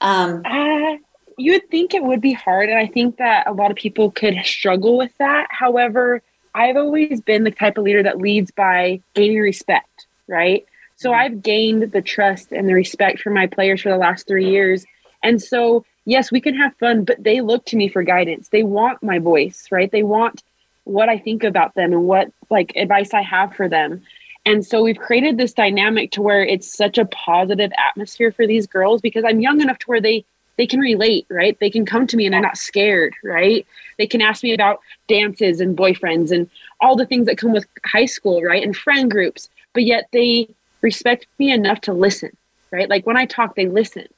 Um, 0.00 0.42
uh, 0.44 0.96
you 1.38 1.52
would 1.52 1.70
think 1.70 1.94
it 1.94 2.02
would 2.02 2.20
be 2.20 2.32
hard. 2.32 2.68
And 2.68 2.78
I 2.78 2.86
think 2.86 3.16
that 3.18 3.46
a 3.46 3.52
lot 3.52 3.70
of 3.70 3.76
people 3.76 4.10
could 4.10 4.36
struggle 4.44 4.96
with 4.96 5.16
that. 5.18 5.46
However, 5.50 6.22
I've 6.54 6.76
always 6.76 7.20
been 7.20 7.44
the 7.44 7.50
type 7.50 7.78
of 7.78 7.84
leader 7.84 8.02
that 8.02 8.18
leads 8.18 8.50
by 8.50 9.00
gaining 9.14 9.40
respect. 9.40 10.06
right? 10.28 10.66
So 10.96 11.10
mm-hmm. 11.10 11.20
I've 11.20 11.42
gained 11.42 11.92
the 11.92 12.02
trust 12.02 12.52
and 12.52 12.68
the 12.68 12.74
respect 12.74 13.20
for 13.20 13.30
my 13.30 13.46
players 13.46 13.82
for 13.82 13.90
the 13.90 13.96
last 13.96 14.26
three 14.26 14.48
years. 14.48 14.84
And 15.22 15.40
so, 15.40 15.84
yes, 16.04 16.32
we 16.32 16.40
can 16.40 16.54
have 16.56 16.74
fun, 16.76 17.04
but 17.04 17.22
they 17.22 17.40
look 17.40 17.64
to 17.66 17.76
me 17.76 17.88
for 17.88 18.02
guidance. 18.02 18.48
They 18.48 18.62
want 18.62 19.02
my 19.02 19.18
voice, 19.18 19.68
right? 19.70 19.90
They 19.90 20.02
want 20.02 20.42
what 20.84 21.08
I 21.08 21.18
think 21.18 21.44
about 21.44 21.74
them 21.74 21.92
and 21.92 22.04
what 22.06 22.30
like 22.50 22.72
advice 22.76 23.14
I 23.14 23.22
have 23.22 23.54
for 23.54 23.68
them. 23.68 24.02
And 24.44 24.66
so 24.66 24.82
we've 24.82 24.98
created 24.98 25.36
this 25.36 25.52
dynamic 25.52 26.10
to 26.12 26.22
where 26.22 26.44
it's 26.44 26.76
such 26.76 26.98
a 26.98 27.04
positive 27.06 27.70
atmosphere 27.78 28.32
for 28.32 28.46
these 28.46 28.66
girls 28.66 29.00
because 29.00 29.24
I'm 29.24 29.40
young 29.40 29.60
enough 29.60 29.78
to 29.80 29.86
where 29.86 30.00
they 30.00 30.24
they 30.56 30.66
can 30.66 30.80
relate, 30.80 31.26
right? 31.30 31.58
They 31.60 31.70
can 31.70 31.86
come 31.86 32.06
to 32.06 32.16
me 32.16 32.26
and 32.26 32.34
they're 32.34 32.40
not 32.40 32.58
scared, 32.58 33.14
right? 33.24 33.66
They 33.96 34.06
can 34.06 34.20
ask 34.20 34.42
me 34.42 34.52
about 34.52 34.80
dances 35.08 35.60
and 35.60 35.76
boyfriends 35.76 36.30
and 36.30 36.48
all 36.80 36.94
the 36.94 37.06
things 37.06 37.26
that 37.26 37.38
come 37.38 37.52
with 37.52 37.66
high 37.86 38.04
school, 38.04 38.42
right? 38.42 38.62
And 38.62 38.76
friend 38.76 39.10
groups, 39.10 39.48
but 39.72 39.84
yet 39.84 40.08
they 40.12 40.48
respect 40.82 41.26
me 41.38 41.52
enough 41.52 41.80
to 41.82 41.94
listen, 41.94 42.36
right? 42.70 42.88
Like 42.88 43.06
when 43.06 43.16
I 43.16 43.24
talk, 43.24 43.54
they 43.54 43.66
listen. 43.66 44.08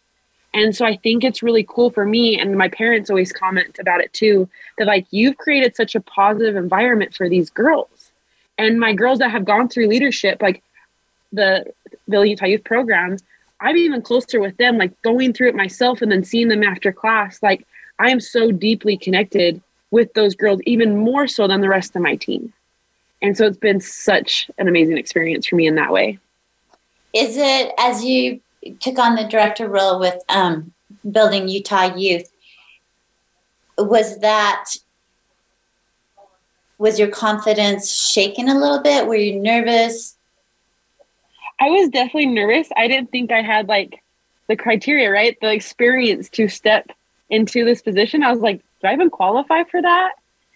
And 0.55 0.75
so 0.75 0.87
I 0.87 0.97
think 0.97 1.25
it's 1.25 1.43
really 1.43 1.67
cool 1.69 1.91
for 1.91 2.07
me, 2.07 2.39
and 2.39 2.57
my 2.57 2.69
parents 2.69 3.11
always 3.11 3.33
comment 3.33 3.77
about 3.81 4.01
it 4.01 4.13
too, 4.13 4.49
that 4.79 4.87
like 4.87 5.07
you've 5.11 5.37
created 5.37 5.75
such 5.75 5.97
a 5.97 6.01
positive 6.01 6.55
environment 6.55 7.13
for 7.15 7.29
these 7.29 7.51
girls. 7.51 8.13
And 8.57 8.79
my 8.79 8.93
girls 8.93 9.19
that 9.19 9.33
have 9.33 9.45
gone 9.45 9.69
through 9.69 9.89
leadership, 9.89 10.41
like 10.41 10.63
the 11.33 11.67
the 12.07 12.21
Utah 12.21 12.47
Youth 12.47 12.63
Program, 12.63 13.17
I'm 13.61 13.77
even 13.77 14.01
closer 14.01 14.41
with 14.41 14.57
them, 14.57 14.79
like 14.79 15.01
going 15.03 15.33
through 15.33 15.49
it 15.49 15.57
myself 15.57 16.01
and 16.03 16.13
then 16.13 16.23
seeing 16.23 16.49
them 16.49 16.63
after 16.63 16.93
class. 16.93 17.43
Like 17.43 17.67
I 17.99 18.11
am 18.11 18.21
so 18.21 18.53
deeply 18.53 18.97
connected 18.97 19.61
with 19.91 20.15
those 20.15 20.37
girls, 20.37 20.61
even 20.67 20.97
more 20.97 21.27
so 21.27 21.49
than 21.49 21.63
the 21.63 21.69
rest 21.69 21.97
of 21.97 22.03
my 22.03 22.15
team. 22.15 22.53
And 23.23 23.37
so 23.37 23.47
it's 23.47 23.57
been 23.57 23.81
such 23.81 24.51
an 24.59 24.69
amazing 24.69 24.99
experience 24.99 25.47
for 25.47 25.57
me 25.57 25.67
in 25.67 25.75
that 25.77 25.93
way. 25.93 26.19
Is 27.13 27.37
it 27.37 27.73
as 27.79 28.05
you 28.05 28.41
took 28.81 28.99
on 28.99 29.17
the 29.17 29.25
director 29.25 29.69
role 29.69 29.99
with 29.99 30.23
um, 30.29 30.73
building 31.11 31.49
Utah 31.49 31.95
Youth? 31.97 32.31
Was 33.79 34.21
that 34.21 34.67
was 36.79 36.99
your 36.99 37.09
confidence 37.09 37.95
shaken 37.95 38.49
a 38.49 38.59
little 38.59 38.81
bit? 38.81 39.07
Were 39.07 39.15
you 39.15 39.39
nervous? 39.39 40.17
I 41.61 41.71
was 41.71 41.89
definitely 41.89 42.27
nervous. 42.27 42.69
I 42.77 42.89
didn't 42.89 43.11
think 43.11 43.31
I 43.31 43.43
had 43.43 43.69
like 43.69 44.03
the 44.49 44.57
criteria, 44.57 45.11
right? 45.11 45.39
The 45.41 45.53
experience 45.53 46.29
to 46.31 46.49
step 46.49 46.91
into 47.31 47.65
this 47.65 47.81
position. 47.81 48.23
I 48.23 48.33
was 48.33 48.41
like, 48.41 48.61
do 48.81 48.89
I 48.89 48.93
even 48.93 49.09
qualify 49.09 49.65
for 49.65 49.81
that? 49.81 50.12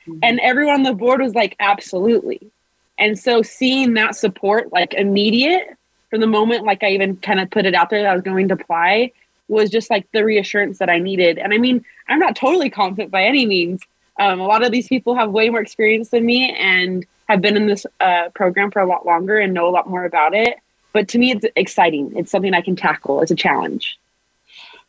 Mm-hmm. 0.06 0.18
And 0.22 0.40
everyone 0.40 0.74
on 0.74 0.82
the 0.82 0.92
board 0.92 1.20
was 1.20 1.34
like, 1.34 1.56
absolutely. 1.60 2.50
And 2.98 3.18
so 3.18 3.42
seeing 3.42 3.94
that 3.94 4.16
support 4.16 4.72
like 4.72 4.92
immediate 4.94 5.77
from 6.10 6.20
the 6.20 6.26
moment 6.26 6.64
like 6.64 6.82
I 6.82 6.90
even 6.90 7.16
kind 7.16 7.40
of 7.40 7.50
put 7.50 7.66
it 7.66 7.74
out 7.74 7.90
there 7.90 8.02
that 8.02 8.10
I 8.10 8.14
was 8.14 8.22
going 8.22 8.48
to 8.48 8.54
apply 8.54 9.12
was 9.48 9.70
just 9.70 9.90
like 9.90 10.06
the 10.12 10.24
reassurance 10.24 10.78
that 10.78 10.90
I 10.90 10.98
needed. 10.98 11.38
And 11.38 11.52
I 11.52 11.58
mean, 11.58 11.84
I'm 12.08 12.18
not 12.18 12.36
totally 12.36 12.70
confident 12.70 13.10
by 13.10 13.24
any 13.24 13.46
means. 13.46 13.80
Um, 14.20 14.40
a 14.40 14.46
lot 14.46 14.62
of 14.62 14.72
these 14.72 14.88
people 14.88 15.14
have 15.14 15.30
way 15.30 15.48
more 15.48 15.60
experience 15.60 16.10
than 16.10 16.26
me 16.26 16.54
and 16.58 17.06
have 17.28 17.40
been 17.40 17.56
in 17.56 17.66
this 17.66 17.86
uh, 18.00 18.28
program 18.34 18.70
for 18.70 18.80
a 18.80 18.86
lot 18.86 19.06
longer 19.06 19.38
and 19.38 19.54
know 19.54 19.68
a 19.68 19.70
lot 19.70 19.88
more 19.88 20.04
about 20.04 20.34
it. 20.34 20.58
But 20.92 21.08
to 21.08 21.18
me, 21.18 21.30
it's 21.30 21.46
exciting. 21.56 22.12
It's 22.16 22.30
something 22.30 22.54
I 22.54 22.60
can 22.60 22.76
tackle. 22.76 23.20
It's 23.22 23.30
a 23.30 23.36
challenge. 23.36 23.98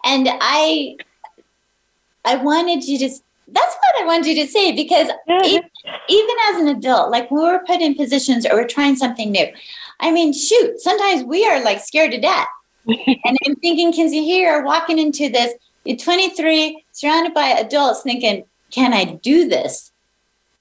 And 0.06 0.28
I, 0.30 0.98
I 2.26 2.38
wanted 2.38 2.84
you 2.86 2.98
to. 3.00 3.10
That's 3.52 3.76
what 3.76 4.04
I 4.04 4.06
wanted 4.06 4.28
you 4.28 4.46
to 4.46 4.52
say 4.52 4.72
because 4.74 5.10
even, 5.28 5.70
even 6.08 6.36
as 6.50 6.62
an 6.62 6.68
adult, 6.68 7.10
like 7.10 7.32
when 7.32 7.42
we're 7.42 7.64
put 7.66 7.82
in 7.82 7.96
positions 7.96 8.46
or 8.46 8.54
we're 8.54 8.68
trying 8.68 8.96
something 8.96 9.32
new, 9.32 9.48
I 10.00 10.12
mean, 10.12 10.34
shoot, 10.34 10.80
sometimes 10.80 11.24
we 11.24 11.46
are 11.46 11.64
like 11.64 11.82
scared 11.82 12.12
to 12.12 12.22
death. 12.22 12.48
and 12.88 13.38
I'm 13.46 13.56
thinking, 13.58 13.94
Kenzie, 13.94 14.24
here, 14.24 14.64
walking 14.64 15.00
into 15.00 15.30
this, 15.30 15.54
you're 15.84 15.98
23, 15.98 16.84
surrounded 16.92 17.34
by 17.34 17.48
adults, 17.48 18.02
thinking, 18.02 18.46
can 18.72 18.94
I 18.94 19.06
do 19.06 19.48
this? 19.48 19.92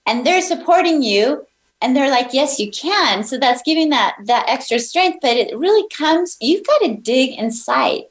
And 0.07 0.27
they're 0.27 0.43
supporting 0.43 1.03
you 1.03 1.47
and 1.81 1.97
they're 1.97 2.11
like 2.11 2.33
yes 2.33 2.59
you 2.59 2.71
can 2.71 3.23
so 3.23 3.39
that's 3.39 3.63
giving 3.63 3.91
that 3.91 4.17
that 4.25 4.45
extra 4.49 4.79
strength 4.79 5.19
but 5.23 5.37
it 5.37 5.57
really 5.57 5.87
comes 5.91 6.37
you've 6.41 6.67
got 6.67 6.79
to 6.79 6.97
dig 6.97 7.39
inside 7.39 8.03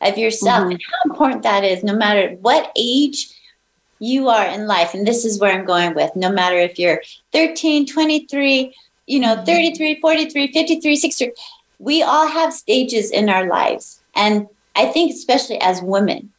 of 0.00 0.18
yourself 0.18 0.62
mm-hmm. 0.62 0.72
and 0.72 0.82
how 0.82 1.10
important 1.10 1.42
that 1.42 1.64
is 1.64 1.82
no 1.82 1.94
matter 1.94 2.36
what 2.40 2.72
age 2.76 3.30
you 3.98 4.28
are 4.28 4.46
in 4.46 4.66
life 4.66 4.94
and 4.94 5.06
this 5.06 5.24
is 5.24 5.40
where 5.40 5.52
i'm 5.52 5.64
going 5.64 5.94
with 5.94 6.14
no 6.14 6.30
matter 6.30 6.56
if 6.56 6.78
you're 6.78 7.02
13 7.32 7.86
23 7.86 8.74
you 9.06 9.20
know 9.20 9.42
33 9.44 10.00
43 10.00 10.52
53 10.52 10.96
63 10.96 11.34
we 11.78 12.02
all 12.02 12.26
have 12.26 12.54
stages 12.54 13.10
in 13.10 13.28
our 13.28 13.46
lives. 13.46 14.00
And 14.14 14.48
i 14.74 14.86
think 14.86 15.12
especially 15.12 15.60
as 15.60 15.82
women 15.82 16.32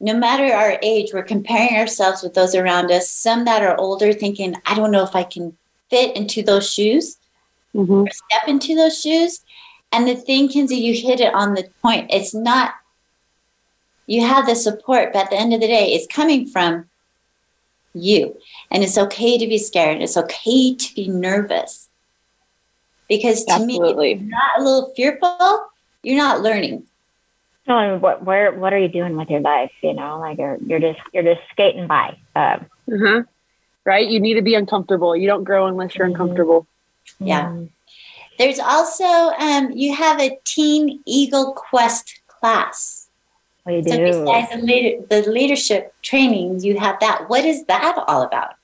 no 0.00 0.14
matter 0.14 0.52
our 0.52 0.78
age 0.82 1.10
we're 1.12 1.22
comparing 1.22 1.76
ourselves 1.76 2.22
with 2.22 2.34
those 2.34 2.54
around 2.54 2.90
us 2.90 3.08
some 3.08 3.44
that 3.44 3.62
are 3.62 3.78
older 3.78 4.12
thinking 4.12 4.54
i 4.66 4.74
don't 4.74 4.90
know 4.90 5.04
if 5.04 5.14
i 5.14 5.22
can 5.22 5.56
fit 5.90 6.16
into 6.16 6.42
those 6.42 6.68
shoes 6.70 7.18
mm-hmm. 7.74 8.04
step 8.10 8.48
into 8.48 8.74
those 8.74 9.00
shoes. 9.00 9.40
And 9.92 10.08
the 10.08 10.16
thing 10.16 10.48
Kenzie 10.48 10.76
you 10.76 10.94
hit 10.94 11.20
it 11.20 11.34
on 11.34 11.54
the 11.54 11.68
point. 11.82 12.10
It's 12.12 12.34
not 12.34 12.74
you 14.06 14.20
have 14.20 14.46
the 14.46 14.54
support 14.54 15.12
but 15.14 15.24
at 15.24 15.30
the 15.30 15.36
end 15.36 15.54
of 15.54 15.60
the 15.60 15.66
day 15.66 15.94
it's 15.94 16.06
coming 16.14 16.46
from 16.46 16.84
you. 17.94 18.36
And 18.70 18.82
it's 18.82 18.98
okay 18.98 19.38
to 19.38 19.46
be 19.46 19.58
scared. 19.58 20.02
It's 20.02 20.16
okay 20.16 20.74
to 20.74 20.94
be 20.94 21.08
nervous. 21.08 21.88
Because 23.08 23.44
to 23.44 23.54
Absolutely. 23.54 24.14
me, 24.14 24.20
if 24.20 24.20
you're 24.20 24.30
not 24.30 24.58
a 24.58 24.62
little 24.62 24.92
fearful, 24.94 25.68
you're 26.02 26.16
not 26.16 26.40
learning. 26.42 26.86
No, 27.66 27.76
I 27.76 27.92
mean, 27.92 28.00
what 28.00 28.24
where 28.24 28.52
what 28.52 28.72
are 28.72 28.78
you 28.78 28.88
doing 28.88 29.16
with 29.16 29.30
your 29.30 29.40
life? 29.40 29.72
You 29.82 29.94
know, 29.94 30.18
like 30.18 30.38
you're 30.38 30.58
you're 30.66 30.80
just 30.80 31.00
you're 31.12 31.22
just 31.22 31.40
skating 31.50 31.86
by. 31.86 32.16
Um, 32.36 32.66
mm-hmm. 32.88 33.20
Right? 33.84 34.08
You 34.08 34.20
need 34.20 34.34
to 34.34 34.42
be 34.42 34.54
uncomfortable. 34.54 35.16
You 35.16 35.26
don't 35.26 35.44
grow 35.44 35.66
unless 35.66 35.94
you're 35.94 36.06
mm-hmm. 36.06 36.20
uncomfortable. 36.20 36.66
Yeah. 37.18 37.46
Mm-hmm. 37.46 37.64
There's 38.38 38.58
also 38.58 39.04
um, 39.04 39.70
you 39.72 39.94
have 39.94 40.20
a 40.20 40.38
Teen 40.44 41.00
Eagle 41.06 41.52
Quest 41.52 42.20
class. 42.26 42.93
We 43.66 43.80
do. 43.80 43.90
So 43.90 44.24
besides 44.24 44.50
the, 44.50 44.66
leader, 44.66 45.06
the 45.08 45.30
leadership 45.30 45.94
trainings, 46.02 46.64
you 46.64 46.78
have 46.78 47.00
that. 47.00 47.28
What 47.28 47.44
is 47.44 47.64
that 47.64 48.02
all 48.06 48.22
about? 48.22 48.54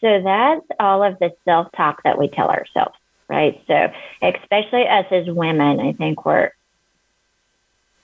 So 0.00 0.22
that's 0.22 0.66
all 0.80 1.02
of 1.02 1.18
the 1.18 1.32
self-talk 1.44 2.02
that 2.04 2.18
we 2.18 2.28
tell 2.28 2.48
ourselves, 2.48 2.96
right? 3.28 3.62
So 3.66 3.90
especially 4.22 4.86
us 4.86 5.06
as 5.10 5.26
women, 5.26 5.80
I 5.80 5.92
think 5.92 6.24
we're 6.24 6.52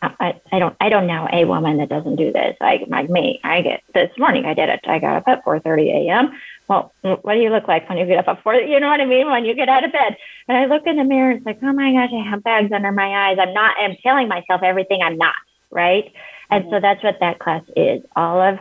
I, 0.03 0.41
I 0.51 0.59
don't 0.59 0.75
I 0.81 0.89
don't 0.89 1.07
know 1.07 1.29
a 1.31 1.45
woman 1.45 1.77
that 1.77 1.91
doesn't 1.91 2.17
do 2.17 2.33
this. 2.33 2.57
Like 2.59 2.85
like 2.89 3.11
me, 3.11 3.39
I 3.45 3.61
get 3.61 3.83
this 3.93 4.11
morning 4.17 4.47
I 4.47 4.55
did 4.55 4.71
it. 4.71 4.81
I 4.85 4.99
got 4.99 5.17
up 5.17 5.25
at 5.29 5.45
4:30 5.45 6.07
a.m. 6.07 6.41
Well, 6.69 6.93
what 7.03 7.35
do 7.35 7.41
you 7.41 7.51
look 7.51 7.69
like 7.69 7.87
when 7.89 7.99
you 7.99 8.07
get 8.07 8.19
up 8.19 8.29
at 8.29 8.43
four? 8.43 8.55
You 8.55 8.81
know 8.81 8.89
what 8.89 9.01
I 9.01 9.05
mean? 9.05 9.31
When 9.31 9.45
you 9.45 9.55
get 9.55 9.69
out 9.69 9.85
of 9.85 9.93
bed, 9.93 10.17
and 10.49 10.57
I 10.57 10.67
look 10.67 10.87
in 10.87 10.97
the 10.97 11.05
mirror, 11.05 11.33
it's 11.33 11.45
like, 11.45 11.59
oh 11.63 11.73
my 11.73 11.93
gosh, 11.93 12.11
I 12.15 12.31
have 12.31 12.45
bags 12.45 12.73
under 12.73 12.93
my 12.93 13.29
eyes. 13.29 13.39
I'm 13.39 13.53
not. 13.53 13.75
I'm 13.79 13.97
telling 14.03 14.29
myself 14.29 14.63
everything 14.63 15.03
I'm 15.03 15.19
not 15.19 15.35
right? 15.71 16.13
And 16.51 16.67
so 16.71 16.81
that's 16.81 17.03
what 17.03 17.19
that 17.21 17.39
class 17.39 17.63
is 17.77 18.03
all 18.17 18.41
of 18.41 18.59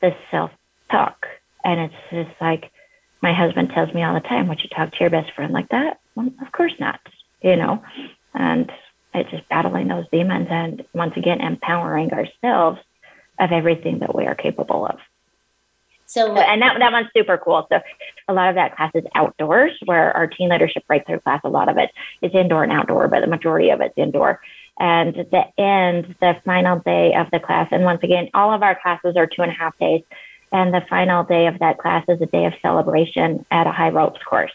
the 0.00 0.14
self 0.30 0.50
talk. 0.90 1.26
And 1.64 1.80
it's 1.80 1.94
just 2.10 2.40
like 2.40 2.70
my 3.22 3.32
husband 3.32 3.70
tells 3.74 3.92
me 3.94 4.02
all 4.02 4.14
the 4.14 4.20
time, 4.20 4.48
Would 4.48 4.62
you 4.62 4.68
talk 4.68 4.92
to 4.92 5.00
your 5.00 5.10
best 5.10 5.32
friend 5.34 5.52
like 5.52 5.68
that? 5.70 6.00
Well, 6.14 6.30
of 6.44 6.52
course 6.52 6.74
not, 6.80 7.00
you 7.42 7.56
know? 7.56 7.82
And 8.34 8.70
it's 9.14 9.30
just 9.30 9.48
battling 9.48 9.88
those 9.88 10.06
demons 10.10 10.48
and 10.50 10.84
once 10.94 11.14
again 11.16 11.40
empowering 11.40 12.12
ourselves 12.12 12.80
of 13.38 13.52
everything 13.52 13.98
that 14.00 14.14
we 14.14 14.26
are 14.26 14.34
capable 14.34 14.86
of. 14.86 14.98
So, 16.06 16.36
and 16.36 16.60
that, 16.60 16.78
that 16.78 16.92
one's 16.92 17.08
super 17.16 17.38
cool. 17.38 17.66
So, 17.70 17.80
a 18.28 18.34
lot 18.34 18.50
of 18.50 18.56
that 18.56 18.76
class 18.76 18.90
is 18.94 19.04
outdoors, 19.14 19.72
where 19.86 20.14
our 20.14 20.26
teen 20.26 20.50
leadership 20.50 20.86
breakthrough 20.86 21.20
class, 21.20 21.40
a 21.42 21.48
lot 21.48 21.70
of 21.70 21.78
it 21.78 21.90
is 22.20 22.34
indoor 22.34 22.62
and 22.62 22.72
outdoor, 22.72 23.08
but 23.08 23.20
the 23.20 23.26
majority 23.26 23.70
of 23.70 23.80
it's 23.80 23.96
indoor 23.96 24.40
and 24.78 25.14
the 25.14 25.44
end, 25.58 26.14
the 26.20 26.36
final 26.44 26.78
day 26.80 27.14
of 27.14 27.30
the 27.30 27.40
class. 27.40 27.68
And 27.70 27.84
once 27.84 28.02
again, 28.02 28.30
all 28.34 28.52
of 28.52 28.62
our 28.62 28.78
classes 28.80 29.16
are 29.16 29.26
two 29.26 29.42
and 29.42 29.52
a 29.52 29.54
half 29.54 29.78
days. 29.78 30.02
And 30.50 30.72
the 30.72 30.84
final 30.88 31.24
day 31.24 31.46
of 31.46 31.58
that 31.60 31.78
class 31.78 32.04
is 32.08 32.20
a 32.20 32.26
day 32.26 32.44
of 32.44 32.52
celebration 32.60 33.44
at 33.50 33.66
a 33.66 33.72
high 33.72 33.90
ropes 33.90 34.20
course. 34.22 34.52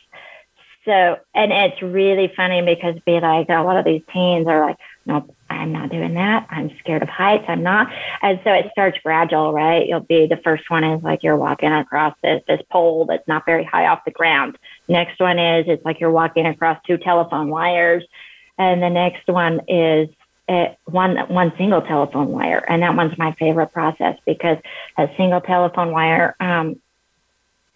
So, 0.85 1.19
and 1.35 1.51
it's 1.51 1.81
really 1.81 2.31
funny 2.33 2.61
because 2.61 2.95
be 3.05 3.19
like 3.19 3.49
a 3.49 3.61
lot 3.61 3.75
of 3.75 3.83
these 3.83 4.03
teens 4.13 4.47
are 4.47 4.65
like, 4.65 4.77
nope, 5.05 5.35
I'm 5.49 5.73
not 5.73 5.89
doing 5.89 6.13
that. 6.13 6.47
I'm 6.49 6.71
scared 6.79 7.03
of 7.03 7.09
heights. 7.09 7.43
I'm 7.49 7.61
not. 7.61 7.91
And 8.21 8.39
so 8.45 8.53
it 8.53 8.69
starts 8.71 8.97
gradual, 9.03 9.51
right? 9.51 9.85
You'll 9.85 9.99
be 9.99 10.27
the 10.27 10.37
first 10.37 10.69
one 10.69 10.85
is 10.85 11.03
like 11.03 11.23
you're 11.23 11.35
walking 11.35 11.73
across 11.73 12.15
this 12.23 12.41
this 12.47 12.61
pole 12.71 13.05
that's 13.05 13.27
not 13.27 13.45
very 13.45 13.65
high 13.65 13.87
off 13.87 14.05
the 14.05 14.11
ground. 14.11 14.57
Next 14.87 15.19
one 15.19 15.39
is 15.39 15.65
it's 15.67 15.83
like 15.83 15.99
you're 15.99 16.09
walking 16.09 16.45
across 16.45 16.79
two 16.87 16.97
telephone 16.97 17.49
wires 17.49 18.05
and 18.57 18.81
the 18.81 18.89
next 18.89 19.27
one 19.27 19.61
is 19.67 20.09
uh, 20.49 20.67
one 20.85 21.17
one 21.27 21.53
single 21.57 21.81
telephone 21.81 22.29
wire, 22.29 22.63
and 22.67 22.81
that 22.81 22.95
one's 22.95 23.17
my 23.17 23.33
favorite 23.33 23.71
process 23.73 24.17
because 24.25 24.57
a 24.97 25.09
single 25.17 25.41
telephone 25.41 25.91
wire 25.91 26.35
um, 26.39 26.79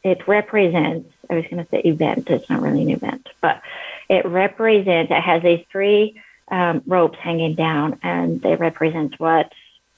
it 0.04 0.28
represents. 0.28 1.10
I 1.30 1.36
was 1.36 1.46
going 1.46 1.64
to 1.64 1.70
say 1.70 1.80
event. 1.80 2.30
It's 2.30 2.50
not 2.50 2.62
really 2.62 2.82
an 2.82 2.90
event, 2.90 3.30
but 3.40 3.62
it 4.10 4.26
represents, 4.26 5.12
it 5.12 5.22
has 5.22 5.44
these 5.44 5.64
three 5.72 6.22
um, 6.50 6.82
ropes 6.86 7.18
hanging 7.20 7.56
down, 7.56 8.00
and 8.04 8.42
they 8.42 8.56
represent 8.56 9.20
what 9.20 9.52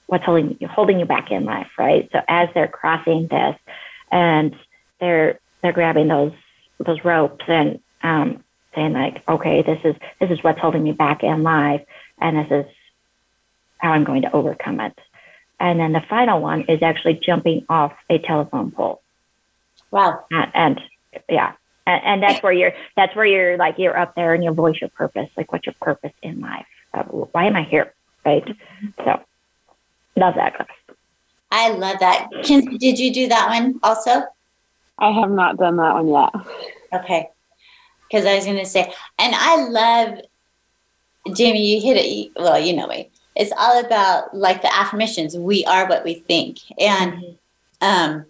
what's 0.06 0.24
holding 0.24 0.56
you 0.60 0.68
holding 0.68 1.00
you 1.00 1.06
back 1.06 1.30
in 1.30 1.44
life, 1.44 1.70
right? 1.78 2.08
So 2.12 2.20
as 2.28 2.48
they're 2.54 2.68
crossing 2.68 3.26
this, 3.28 3.56
and 4.10 4.54
they're 5.00 5.40
they're 5.62 5.72
grabbing 5.72 6.08
those 6.08 6.32
those 6.78 7.04
ropes 7.04 7.44
and 7.48 7.80
um, 8.02 8.43
saying 8.74 8.92
like, 8.92 9.26
okay, 9.28 9.62
this 9.62 9.80
is 9.84 9.94
this 10.20 10.30
is 10.30 10.42
what's 10.42 10.60
holding 10.60 10.82
me 10.82 10.92
back 10.92 11.22
in 11.22 11.42
life, 11.42 11.84
and 12.20 12.36
this 12.36 12.50
is 12.50 12.72
how 13.78 13.92
I'm 13.92 14.04
going 14.04 14.22
to 14.22 14.32
overcome 14.32 14.80
it. 14.80 14.98
And 15.60 15.78
then 15.78 15.92
the 15.92 16.02
final 16.08 16.40
one 16.40 16.62
is 16.62 16.82
actually 16.82 17.14
jumping 17.14 17.64
off 17.68 17.92
a 18.10 18.18
telephone 18.18 18.70
pole. 18.70 19.00
Wow. 19.90 20.24
And, 20.30 20.50
and 20.54 20.80
yeah, 21.28 21.52
and, 21.86 22.02
and, 22.04 22.22
that's 22.22 22.42
where 22.42 22.52
you're. 22.52 22.72
That's 22.96 23.14
where 23.14 23.26
you're 23.26 23.56
like 23.56 23.78
you're 23.78 23.96
up 23.96 24.14
there 24.14 24.34
and 24.34 24.42
you 24.42 24.52
voice 24.52 24.80
your 24.80 24.90
purpose. 24.90 25.30
Like, 25.36 25.52
what's 25.52 25.66
your 25.66 25.74
purpose 25.80 26.12
in 26.22 26.40
life? 26.40 26.66
Uh, 26.92 27.02
why 27.04 27.44
am 27.44 27.56
I 27.56 27.62
here? 27.62 27.92
Right. 28.24 28.44
So, 29.04 29.20
love 30.16 30.34
that 30.34 30.56
class. 30.56 30.68
I 31.50 31.70
love 31.70 31.98
that. 32.00 32.28
Kenzie, 32.42 32.78
did 32.78 32.98
you 32.98 33.12
do 33.12 33.28
that 33.28 33.48
one 33.48 33.78
also? 33.82 34.24
I 34.98 35.10
have 35.10 35.30
not 35.30 35.56
done 35.56 35.76
that 35.76 35.94
one 35.94 36.08
yet. 36.08 36.30
Okay. 36.92 37.30
Because 38.08 38.26
I 38.26 38.36
was 38.36 38.44
going 38.44 38.58
to 38.58 38.66
say, 38.66 38.92
and 39.18 39.34
I 39.34 39.64
love, 39.68 40.20
Jamie, 41.34 41.74
you 41.74 41.80
hit 41.80 41.96
it. 41.96 42.32
Well, 42.36 42.58
you 42.58 42.74
know 42.74 42.86
me. 42.86 43.10
It's 43.34 43.52
all 43.56 43.84
about 43.84 44.36
like 44.36 44.62
the 44.62 44.74
affirmations. 44.74 45.36
We 45.36 45.64
are 45.64 45.88
what 45.88 46.04
we 46.04 46.14
think. 46.14 46.58
And, 46.78 47.12
mm-hmm. 47.14 47.84
um, 47.86 48.26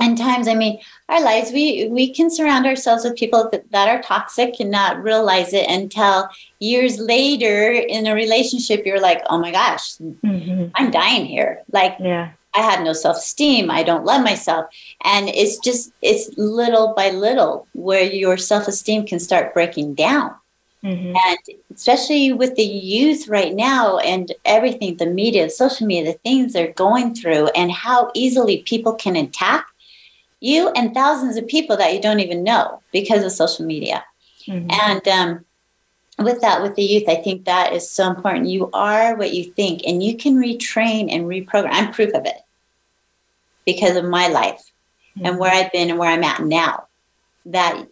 and 0.00 0.16
times 0.16 0.48
i 0.48 0.54
mean 0.54 0.78
our 1.08 1.22
lives 1.22 1.50
we 1.52 1.88
we 1.88 2.12
can 2.12 2.30
surround 2.30 2.66
ourselves 2.66 3.04
with 3.04 3.16
people 3.16 3.48
that, 3.50 3.70
that 3.72 3.88
are 3.88 4.02
toxic 4.02 4.54
and 4.60 4.70
not 4.70 5.02
realize 5.02 5.52
it 5.52 5.68
until 5.68 6.28
years 6.60 6.98
later 6.98 7.70
in 7.72 8.06
a 8.06 8.14
relationship 8.14 8.84
you're 8.86 9.00
like 9.00 9.22
oh 9.28 9.38
my 9.38 9.50
gosh 9.50 9.96
mm-hmm. 9.96 10.66
i'm 10.76 10.90
dying 10.90 11.26
here 11.26 11.62
like 11.72 11.96
yeah 12.00 12.30
I 12.58 12.62
had 12.62 12.82
no 12.82 12.92
self 12.92 13.18
esteem. 13.18 13.70
I 13.70 13.84
don't 13.84 14.04
love 14.04 14.24
myself. 14.24 14.66
And 15.04 15.28
it's 15.28 15.58
just, 15.58 15.92
it's 16.02 16.36
little 16.36 16.92
by 16.92 17.10
little 17.10 17.68
where 17.72 18.02
your 18.02 18.36
self 18.36 18.66
esteem 18.66 19.06
can 19.06 19.20
start 19.20 19.54
breaking 19.54 19.94
down. 19.94 20.34
Mm-hmm. 20.82 21.14
And 21.14 21.38
especially 21.72 22.32
with 22.32 22.56
the 22.56 22.64
youth 22.64 23.28
right 23.28 23.54
now 23.54 23.98
and 23.98 24.32
everything, 24.44 24.96
the 24.96 25.06
media, 25.06 25.48
social 25.50 25.86
media, 25.86 26.12
the 26.12 26.18
things 26.18 26.52
they're 26.52 26.72
going 26.72 27.14
through, 27.14 27.46
and 27.48 27.70
how 27.70 28.10
easily 28.14 28.62
people 28.62 28.94
can 28.94 29.14
attack 29.14 29.66
you 30.40 30.70
and 30.70 30.94
thousands 30.94 31.36
of 31.36 31.46
people 31.46 31.76
that 31.76 31.94
you 31.94 32.00
don't 32.00 32.20
even 32.20 32.42
know 32.42 32.82
because 32.92 33.24
of 33.24 33.30
social 33.30 33.66
media. 33.66 34.04
Mm-hmm. 34.48 34.68
And 34.70 35.08
um, 35.08 35.44
with 36.24 36.40
that, 36.40 36.62
with 36.62 36.74
the 36.74 36.82
youth, 36.82 37.08
I 37.08 37.16
think 37.16 37.44
that 37.44 37.72
is 37.72 37.88
so 37.88 38.08
important. 38.08 38.46
You 38.46 38.68
are 38.72 39.14
what 39.14 39.32
you 39.32 39.44
think, 39.44 39.82
and 39.86 40.02
you 40.02 40.16
can 40.16 40.36
retrain 40.36 41.12
and 41.12 41.26
reprogram. 41.26 41.70
I'm 41.70 41.92
proof 41.92 42.12
of 42.14 42.24
it 42.24 42.38
because 43.68 43.96
of 43.96 44.04
my 44.06 44.28
life 44.28 44.72
mm-hmm. 45.14 45.26
and 45.26 45.38
where 45.38 45.52
I've 45.52 45.70
been 45.72 45.90
and 45.90 45.98
where 45.98 46.10
I'm 46.10 46.24
at 46.24 46.42
now. 46.42 46.86
That 47.44 47.86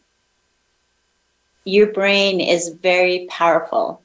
your 1.65 1.89
brain 1.89 2.41
is 2.41 2.71
very 2.71 3.27
powerful, 3.29 4.01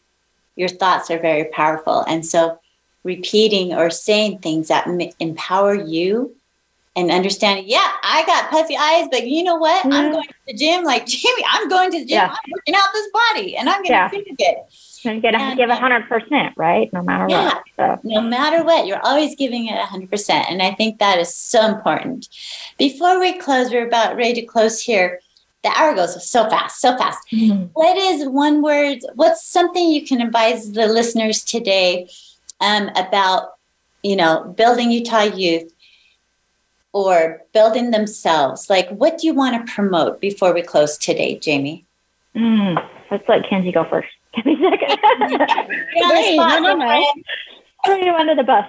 your 0.58 0.68
thoughts 0.68 1.10
are 1.10 1.18
very 1.20 1.46
powerful. 1.46 2.02
And 2.02 2.26
so, 2.26 2.60
repeating 3.06 3.74
or 3.74 3.90
saying 3.90 4.40
things 4.40 4.68
that 4.68 4.86
empower 5.20 5.74
you 5.74 6.36
and 6.98 7.10
understanding, 7.10 7.66
yeah, 7.70 7.90
I 8.04 8.26
got 8.26 8.52
puffy 8.52 8.76
eyes, 8.76 9.08
but 9.10 9.26
you 9.26 9.44
know 9.44 9.56
what? 9.56 9.86
Mm-hmm. 9.86 9.94
I'm 9.94 10.12
going 10.12 10.28
to 10.28 10.34
the 10.48 10.54
gym. 10.54 10.84
Like 10.84 11.06
Jamie, 11.06 11.46
I'm 11.50 11.70
going 11.70 11.92
to 11.92 12.00
the 12.00 12.06
gym. 12.06 12.18
Yeah. 12.18 12.36
I'm 12.36 12.52
working 12.52 12.76
out 12.76 12.90
this 12.94 13.08
body, 13.14 13.56
and 13.56 13.70
I'm 13.70 13.78
going 13.78 13.86
to 13.86 13.92
yeah. 13.92 14.10
feel 14.10 14.24
good. 14.38 14.56
And 15.06 15.22
get 15.22 15.32
to 15.32 15.56
give 15.56 15.70
a 15.70 15.76
hundred 15.76 16.08
percent, 16.08 16.54
right? 16.58 16.92
No 16.94 17.02
matter 17.02 17.28
yeah, 17.30 17.46
what. 17.46 17.64
So. 17.76 18.00
No 18.04 18.22
matter 18.22 18.64
what, 18.64 18.86
you're 18.86 19.06
always 19.06 19.36
giving 19.36 19.68
it 19.68 19.76
a 19.76 19.86
hundred 19.86 20.10
percent, 20.10 20.48
and 20.50 20.62
I 20.62 20.72
think 20.72 21.00
that 21.00 21.20
is 21.20 21.36
so 21.36 21.66
important. 21.66 22.30
Before 22.78 23.20
we 23.20 23.38
close, 23.38 23.72
we're 23.72 23.88
about 23.88 24.16
ready 24.16 24.42
to 24.42 24.46
close 24.46 24.82
here. 24.82 25.20
The 25.64 25.70
hour 25.70 25.94
goes 25.94 26.28
so 26.28 26.50
fast, 26.50 26.82
so 26.82 26.98
fast. 26.98 27.20
Mm-hmm. 27.32 27.66
What 27.74 27.98
is 27.98 28.28
one 28.28 28.62
word? 28.62 29.00
What's 29.16 29.46
something 29.46 29.90
you 29.90 30.06
can 30.06 30.22
advise 30.22 30.72
the 30.72 30.88
listeners 30.88 31.44
today 31.44 32.10
um, 32.60 32.90
about, 32.96 33.52
you 34.04 34.16
know, 34.16 34.54
building 34.58 34.92
Utah 34.92 35.24
youth? 35.24 35.72
or 36.94 37.42
building 37.54 37.92
themselves? 37.92 38.70
Like, 38.70 38.90
what 38.90 39.18
do 39.18 39.28
you 39.28 39.34
want 39.34 39.66
to 39.66 39.74
promote 39.74 40.20
before 40.20 40.54
we 40.54 40.62
close 40.62 40.98
today, 40.98 41.40
Jamie? 41.40 41.86
Mm, 42.36 42.84
let's 43.10 43.28
let 43.28 43.48
Kenzie 43.50 43.72
go 43.72 43.86
first. 43.90 44.10
Give 44.36 44.46
me 44.46 44.54
a 44.54 44.72
second. 44.78 45.00
You're 45.96 46.06
on 46.06 46.16
the 46.16 46.34
spot. 46.34 46.62
No, 46.62 46.74
no, 46.74 46.86
no. 46.86 47.14
Throw 47.86 47.96
you 47.96 48.14
under 48.14 48.36
the 48.36 48.44
bus. 48.44 48.66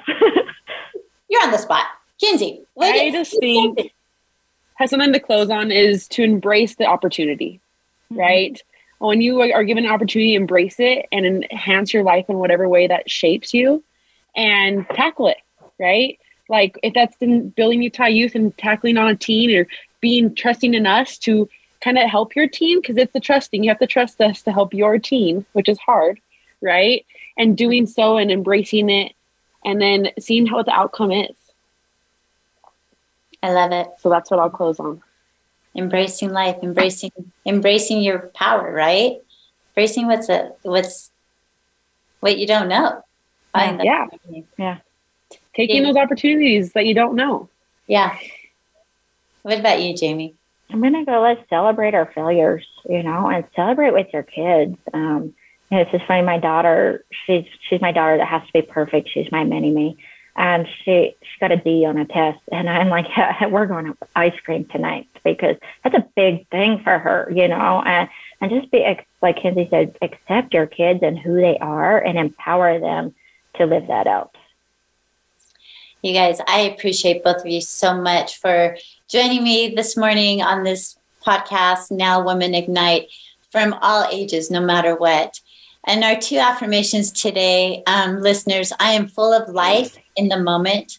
You're 1.29 1.43
on 1.43 1.51
the 1.51 1.59
spot. 1.59 1.87
Kenzie, 2.21 2.63
I 2.81 3.11
just 3.11 3.39
think 3.41 3.93
has 4.77 4.91
something 4.91 5.13
to 5.13 5.21
close 5.21 5.51
on 5.51 5.71
is 5.71 6.09
to 6.09 6.23
embrace 6.23 6.77
the 6.77 6.87
opportunity, 6.87 7.61
mm-hmm. 8.11 8.21
right? 8.21 8.63
When 8.99 9.21
you 9.21 9.41
are 9.41 9.65
given 9.65 9.85
an 9.85 9.91
opportunity, 9.91 10.35
embrace 10.35 10.77
it 10.79 11.07
and 11.11 11.27
enhance 11.27 11.93
your 11.93 12.05
life 12.05 12.27
in 12.29 12.39
whatever 12.39 12.69
way 12.69 12.87
that 12.87 13.11
shapes 13.11 13.53
you 13.53 13.83
and 14.37 14.87
tackle 14.91 15.29
it, 15.29 15.39
right? 15.79 16.19
Like 16.49 16.79
if 16.83 16.95
that's 16.95 17.17
in 17.21 17.51
building 17.51 17.83
Utah 17.83 18.07
youth 18.07 18.35
and 18.35 18.57
tackling 18.57 18.97
on 18.99 19.09
a 19.09 19.17
team 19.17 19.57
or 19.59 19.67
being 20.01 20.35
trusting 20.35 20.75
in 20.75 20.87
us 20.87 21.19
to 21.19 21.49
kind 21.83 21.99
of 21.99 22.09
help 22.09 22.37
your 22.37 22.49
team 22.49 22.81
because 22.81 22.97
it's 22.97 23.13
the 23.13 23.21
trusting. 23.21 23.63
You 23.63 23.71
have 23.71 23.79
to 23.81 23.87
trust 23.87 24.21
us 24.21 24.43
to 24.43 24.53
help 24.53 24.75
your 24.75 24.99
team, 24.99 25.47
which 25.53 25.69
is 25.69 25.79
hard, 25.79 26.21
right? 26.61 27.05
And 27.37 27.57
doing 27.57 27.87
so 27.87 28.17
and 28.17 28.31
embracing 28.31 28.91
it 28.91 29.13
and 29.65 29.81
then 29.81 30.11
seeing 30.19 30.47
how 30.47 30.63
the 30.63 30.73
outcome 30.73 31.13
is. 31.13 31.37
I 33.43 33.53
love 33.53 33.73
it. 33.73 33.89
So 33.99 34.09
that's 34.09 34.31
what 34.31 34.41
I'll 34.41 34.51
close 34.51 34.79
on. 34.79 35.03
Embracing 35.75 36.31
life, 36.31 36.57
embracing 36.63 37.13
embracing 37.47 38.03
your 38.03 38.31
power, 38.35 38.71
right? 38.71 39.17
Embracing 39.71 40.07
what's 40.07 40.29
a, 40.29 40.53
what's 40.63 41.11
what 42.21 42.39
you 42.39 42.47
don't 42.47 42.69
know. 42.69 43.03
Yeah. 43.55 44.07
Yeah 44.59 44.79
taking 45.55 45.83
those 45.83 45.97
opportunities 45.97 46.73
that 46.73 46.87
you 46.87 46.95
don't 46.95 47.15
know. 47.15 47.49
Yeah. 47.87 48.17
What 49.43 49.59
about 49.59 49.83
you, 49.83 49.97
Jamie? 49.97 50.35
I'm 50.73 50.81
gonna 50.81 51.05
go. 51.05 51.21
Let's 51.21 51.49
celebrate 51.51 51.95
our 51.95 52.11
failures, 52.15 52.67
you 52.89 53.03
know, 53.03 53.29
and 53.29 53.45
celebrate 53.55 53.93
with 53.93 54.09
your 54.13 54.23
kids. 54.23 54.77
Um, 54.95 55.35
and 55.71 55.81
it's 55.81 55.91
just 55.91 56.07
funny. 56.07 56.23
My 56.23 56.39
daughter, 56.39 57.05
she's 57.27 57.45
she's 57.69 57.81
my 57.81 57.93
daughter 57.93 58.17
that 58.19 58.29
has 58.29 58.47
to 58.47 58.53
be 58.53 58.63
perfect. 58.63 59.11
She's 59.11 59.31
my 59.31 59.45
mini 59.45 59.71
me, 59.71 59.97
and 60.35 60.67
she 60.85 61.15
she 61.21 61.41
got 61.41 61.53
a 61.53 61.57
D 61.57 61.85
on 61.85 61.99
a 61.99 62.07
test, 62.07 62.41
and 62.51 62.69
I'm 62.71 62.89
like, 62.89 63.07
we're 63.51 63.67
going 63.67 63.87
to 63.87 63.97
ice 64.17 64.39
cream 64.45 64.65
tonight 64.65 65.09
because 65.25 65.57
that's 65.85 65.97
a 65.97 66.07
big 66.17 66.49
thing 66.49 66.81
for 66.83 66.99
her, 66.99 67.31
you 67.35 67.49
know, 67.49 67.83
and 67.85 68.09
and 68.41 68.51
just 68.51 68.71
be 68.71 68.85
like 69.21 69.41
Kenzie 69.41 69.69
said, 69.71 69.97
accept 70.03 70.55
your 70.55 70.67
kids 70.67 71.01
and 71.03 71.19
who 71.19 71.37
they 71.37 71.59
are, 71.59 71.99
and 71.99 72.19
empower 72.19 72.79
them 72.81 73.15
to 73.55 73.67
live 73.67 73.89
that 73.89 74.07
out. 74.07 74.35
You 76.03 76.13
guys, 76.13 76.41
I 76.49 76.61
appreciate 76.61 77.23
both 77.23 77.43
of 77.43 77.47
you 77.47 77.61
so 77.61 77.95
much 77.95 78.39
for 78.39 78.77
joining 79.13 79.45
me 79.45 79.69
this 79.69 79.95
morning 79.95 80.41
on 80.41 80.63
this 80.63 80.97
podcast, 81.23 81.91
Now 81.91 82.25
Women 82.25 82.55
Ignite, 82.55 83.11
from 83.51 83.75
all 83.83 84.09
ages, 84.11 84.51
no 84.51 84.59
matter 84.59 84.97
what. 84.97 85.39
And 85.85 86.03
our 86.03 86.19
two 86.19 86.39
affirmations 86.39 87.13
today, 87.13 87.83
um, 87.87 88.23
listeners, 88.23 88.73
I 88.81 88.93
am 88.93 89.07
full 89.07 89.35
of 89.35 89.53
life 89.53 89.99
in 90.17 90.31
the 90.31 90.39
moment. 90.39 90.99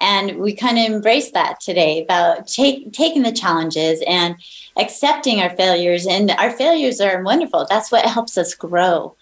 And 0.00 0.40
we 0.40 0.56
kind 0.56 0.78
of 0.78 0.84
embrace 0.86 1.30
that 1.30 1.60
today 1.60 2.02
about 2.02 2.48
take, 2.48 2.92
taking 2.92 3.22
the 3.22 3.30
challenges 3.30 4.02
and 4.04 4.34
accepting 4.76 5.38
our 5.38 5.50
failures. 5.50 6.08
And 6.08 6.32
our 6.32 6.50
failures 6.50 7.00
are 7.00 7.22
wonderful. 7.22 7.68
That's 7.70 7.92
what 7.92 8.04
helps 8.04 8.36
us 8.36 8.52
grow. 8.52 9.16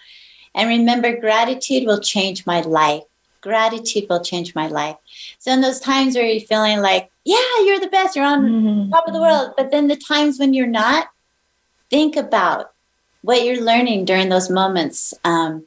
And 0.54 0.70
remember, 0.70 1.20
gratitude 1.20 1.84
will 1.84 2.00
change 2.00 2.46
my 2.46 2.62
life 2.62 3.02
gratitude 3.42 4.06
will 4.08 4.24
change 4.24 4.54
my 4.54 4.68
life. 4.68 4.96
So 5.38 5.52
in 5.52 5.60
those 5.60 5.80
times 5.80 6.14
where 6.14 6.24
you're 6.24 6.40
feeling 6.40 6.80
like, 6.80 7.10
yeah, 7.24 7.60
you're 7.64 7.80
the 7.80 7.88
best, 7.88 8.16
you're 8.16 8.24
on 8.24 8.42
mm-hmm. 8.44 8.90
top 8.90 9.06
of 9.06 9.12
the 9.12 9.20
world, 9.20 9.52
but 9.56 9.70
then 9.70 9.88
the 9.88 9.96
times 9.96 10.38
when 10.38 10.54
you're 10.54 10.66
not, 10.66 11.08
think 11.90 12.16
about 12.16 12.72
what 13.20 13.44
you're 13.44 13.62
learning 13.62 14.06
during 14.06 14.30
those 14.30 14.48
moments 14.48 15.12
um, 15.24 15.64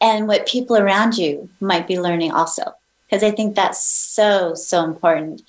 and 0.00 0.26
what 0.26 0.46
people 0.46 0.76
around 0.76 1.18
you 1.18 1.50
might 1.60 1.86
be 1.86 2.00
learning 2.00 2.32
also. 2.32 2.74
Because 3.06 3.22
I 3.22 3.30
think 3.30 3.54
that's 3.54 3.84
so, 3.84 4.54
so 4.54 4.82
important. 4.82 5.42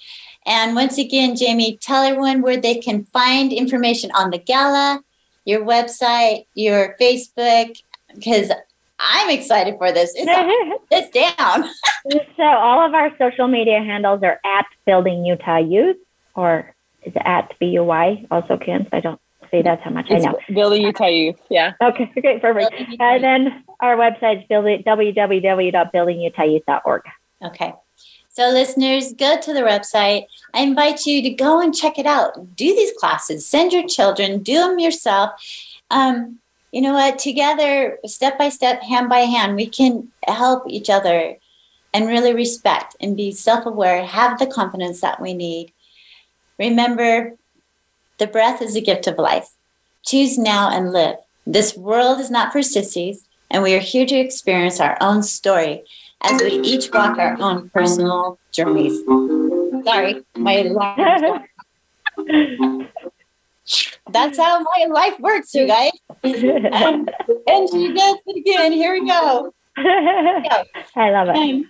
And 0.45 0.75
once 0.75 0.97
again, 0.97 1.35
Jamie, 1.35 1.77
tell 1.77 2.03
everyone 2.03 2.41
where 2.41 2.57
they 2.57 2.75
can 2.75 3.05
find 3.05 3.51
information 3.51 4.11
on 4.13 4.29
the 4.29 4.37
gala, 4.37 5.01
your 5.45 5.65
website, 5.65 6.45
your 6.53 6.95
Facebook, 6.99 7.81
because 8.13 8.51
I'm 8.99 9.29
excited 9.29 9.75
for 9.77 9.91
this. 9.91 10.13
It's, 10.15 10.31
it's 10.91 11.35
down. 11.35 11.65
so 12.37 12.43
all 12.43 12.85
of 12.85 12.93
our 12.93 13.11
social 13.17 13.47
media 13.47 13.79
handles 13.79 14.21
are 14.23 14.39
at 14.45 14.65
Building 14.85 15.25
Utah 15.25 15.57
Youth, 15.57 15.97
or 16.35 16.73
is 17.03 17.13
it 17.15 17.21
at 17.25 17.53
BUY 17.59 18.27
also, 18.31 18.57
Kim? 18.57 18.87
I 18.91 18.99
don't. 18.99 19.19
See, 19.51 19.61
that's 19.61 19.83
how 19.83 19.91
much 19.91 20.07
It's 20.09 20.25
I 20.25 20.31
know. 20.31 20.39
Building 20.53 20.81
Utah 20.81 21.05
Youth. 21.07 21.35
Yeah. 21.49 21.73
Okay, 21.81 22.11
okay, 22.17 22.39
perfect. 22.39 22.73
And 22.99 23.23
then 23.23 23.63
our 23.79 23.95
website 23.95 24.41
is 24.41 24.47
building, 24.47 24.83
www.buildingutah.org. 24.83 27.01
Okay. 27.43 27.73
So, 28.29 28.49
listeners, 28.49 29.13
go 29.13 29.39
to 29.39 29.53
the 29.53 29.61
website. 29.61 30.25
I 30.53 30.61
invite 30.61 31.05
you 31.05 31.21
to 31.21 31.29
go 31.29 31.61
and 31.61 31.73
check 31.73 31.97
it 31.99 32.05
out. 32.05 32.55
Do 32.55 32.65
these 32.65 32.91
classes, 32.97 33.47
send 33.47 33.71
your 33.71 33.87
children, 33.87 34.43
do 34.43 34.55
them 34.55 34.77
yourself. 34.79 35.31
Um, 35.89 36.39
you 36.75 36.81
know 36.81 36.93
what? 36.93 37.17
Together, 37.17 37.97
step 38.05 38.37
by 38.37 38.49
step, 38.49 38.83
hand 38.83 39.07
by 39.07 39.19
hand, 39.19 39.55
we 39.55 39.65
can 39.65 40.09
help 40.27 40.63
each 40.67 40.89
other 40.89 41.37
and 41.93 42.05
really 42.05 42.33
respect 42.33 42.97
and 42.99 43.15
be 43.15 43.31
self 43.31 43.65
aware, 43.65 44.05
have 44.05 44.37
the 44.39 44.45
confidence 44.45 44.99
that 44.99 45.21
we 45.21 45.33
need. 45.33 45.71
Remember, 46.59 47.37
the 48.17 48.27
breath 48.27 48.61
is 48.61 48.75
a 48.75 48.81
gift 48.81 49.07
of 49.07 49.17
life. 49.17 49.47
Choose 50.05 50.37
now 50.37 50.69
and 50.69 50.91
live. 50.91 51.15
This 51.45 51.77
world 51.77 52.19
is 52.19 52.29
not 52.29 52.51
for 52.51 52.61
sissies, 52.61 53.25
and 53.49 53.63
we 53.63 53.73
are 53.73 53.79
here 53.79 54.05
to 54.05 54.15
experience 54.17 54.81
our 54.81 54.97
own 54.99 55.23
story 55.23 55.85
as 56.19 56.41
we 56.41 56.59
each 56.59 56.91
walk 56.91 57.17
our 57.17 57.39
own 57.39 57.69
personal 57.69 58.37
journeys. 58.51 59.01
Sorry, 59.85 60.25
my 60.35 60.57
alarm. 60.57 61.45
That's 64.11 64.37
how 64.37 64.59
my 64.59 64.85
life 64.89 65.19
works, 65.19 65.53
you 65.53 65.67
guys. 65.67 65.91
And 66.23 67.69
she 67.69 67.93
does 67.93 68.17
it 68.27 68.37
again. 68.37 68.71
Here 68.71 68.93
we 68.93 69.07
go. 69.07 69.53
I 69.77 71.11
love 71.11 71.29
it. 71.29 71.35
Um, 71.35 71.67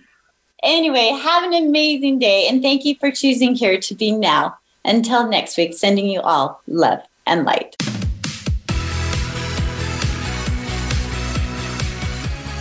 Anyway, 0.62 1.10
have 1.22 1.44
an 1.44 1.54
amazing 1.54 2.18
day 2.18 2.46
and 2.48 2.62
thank 2.62 2.84
you 2.84 2.96
for 2.96 3.10
choosing 3.10 3.54
here 3.54 3.78
to 3.78 3.94
be 3.94 4.10
now. 4.10 4.56
Until 4.84 5.28
next 5.28 5.56
week, 5.56 5.74
sending 5.74 6.06
you 6.06 6.20
all 6.20 6.60
love 6.66 7.00
and 7.26 7.44
light. 7.44 7.76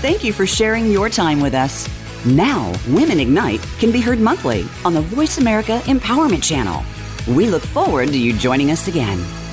Thank 0.02 0.24
you 0.24 0.34
for 0.34 0.46
sharing 0.46 0.92
your 0.92 1.10
time 1.10 1.40
with 1.40 1.54
us. 1.54 1.88
Now, 2.26 2.74
Women 2.90 3.20
Ignite 3.20 3.62
can 3.80 3.92
be 3.92 4.02
heard 4.02 4.20
monthly 4.20 4.68
on 4.84 4.94
the 4.94 5.02
Voice 5.02 5.38
America 5.38 5.80
Empowerment 5.86 6.44
Channel. 6.44 6.84
We 7.28 7.48
look 7.48 7.64
forward 7.64 8.10
to 8.10 8.18
you 8.18 8.34
joining 8.34 8.70
us 8.70 8.88
again. 8.88 9.45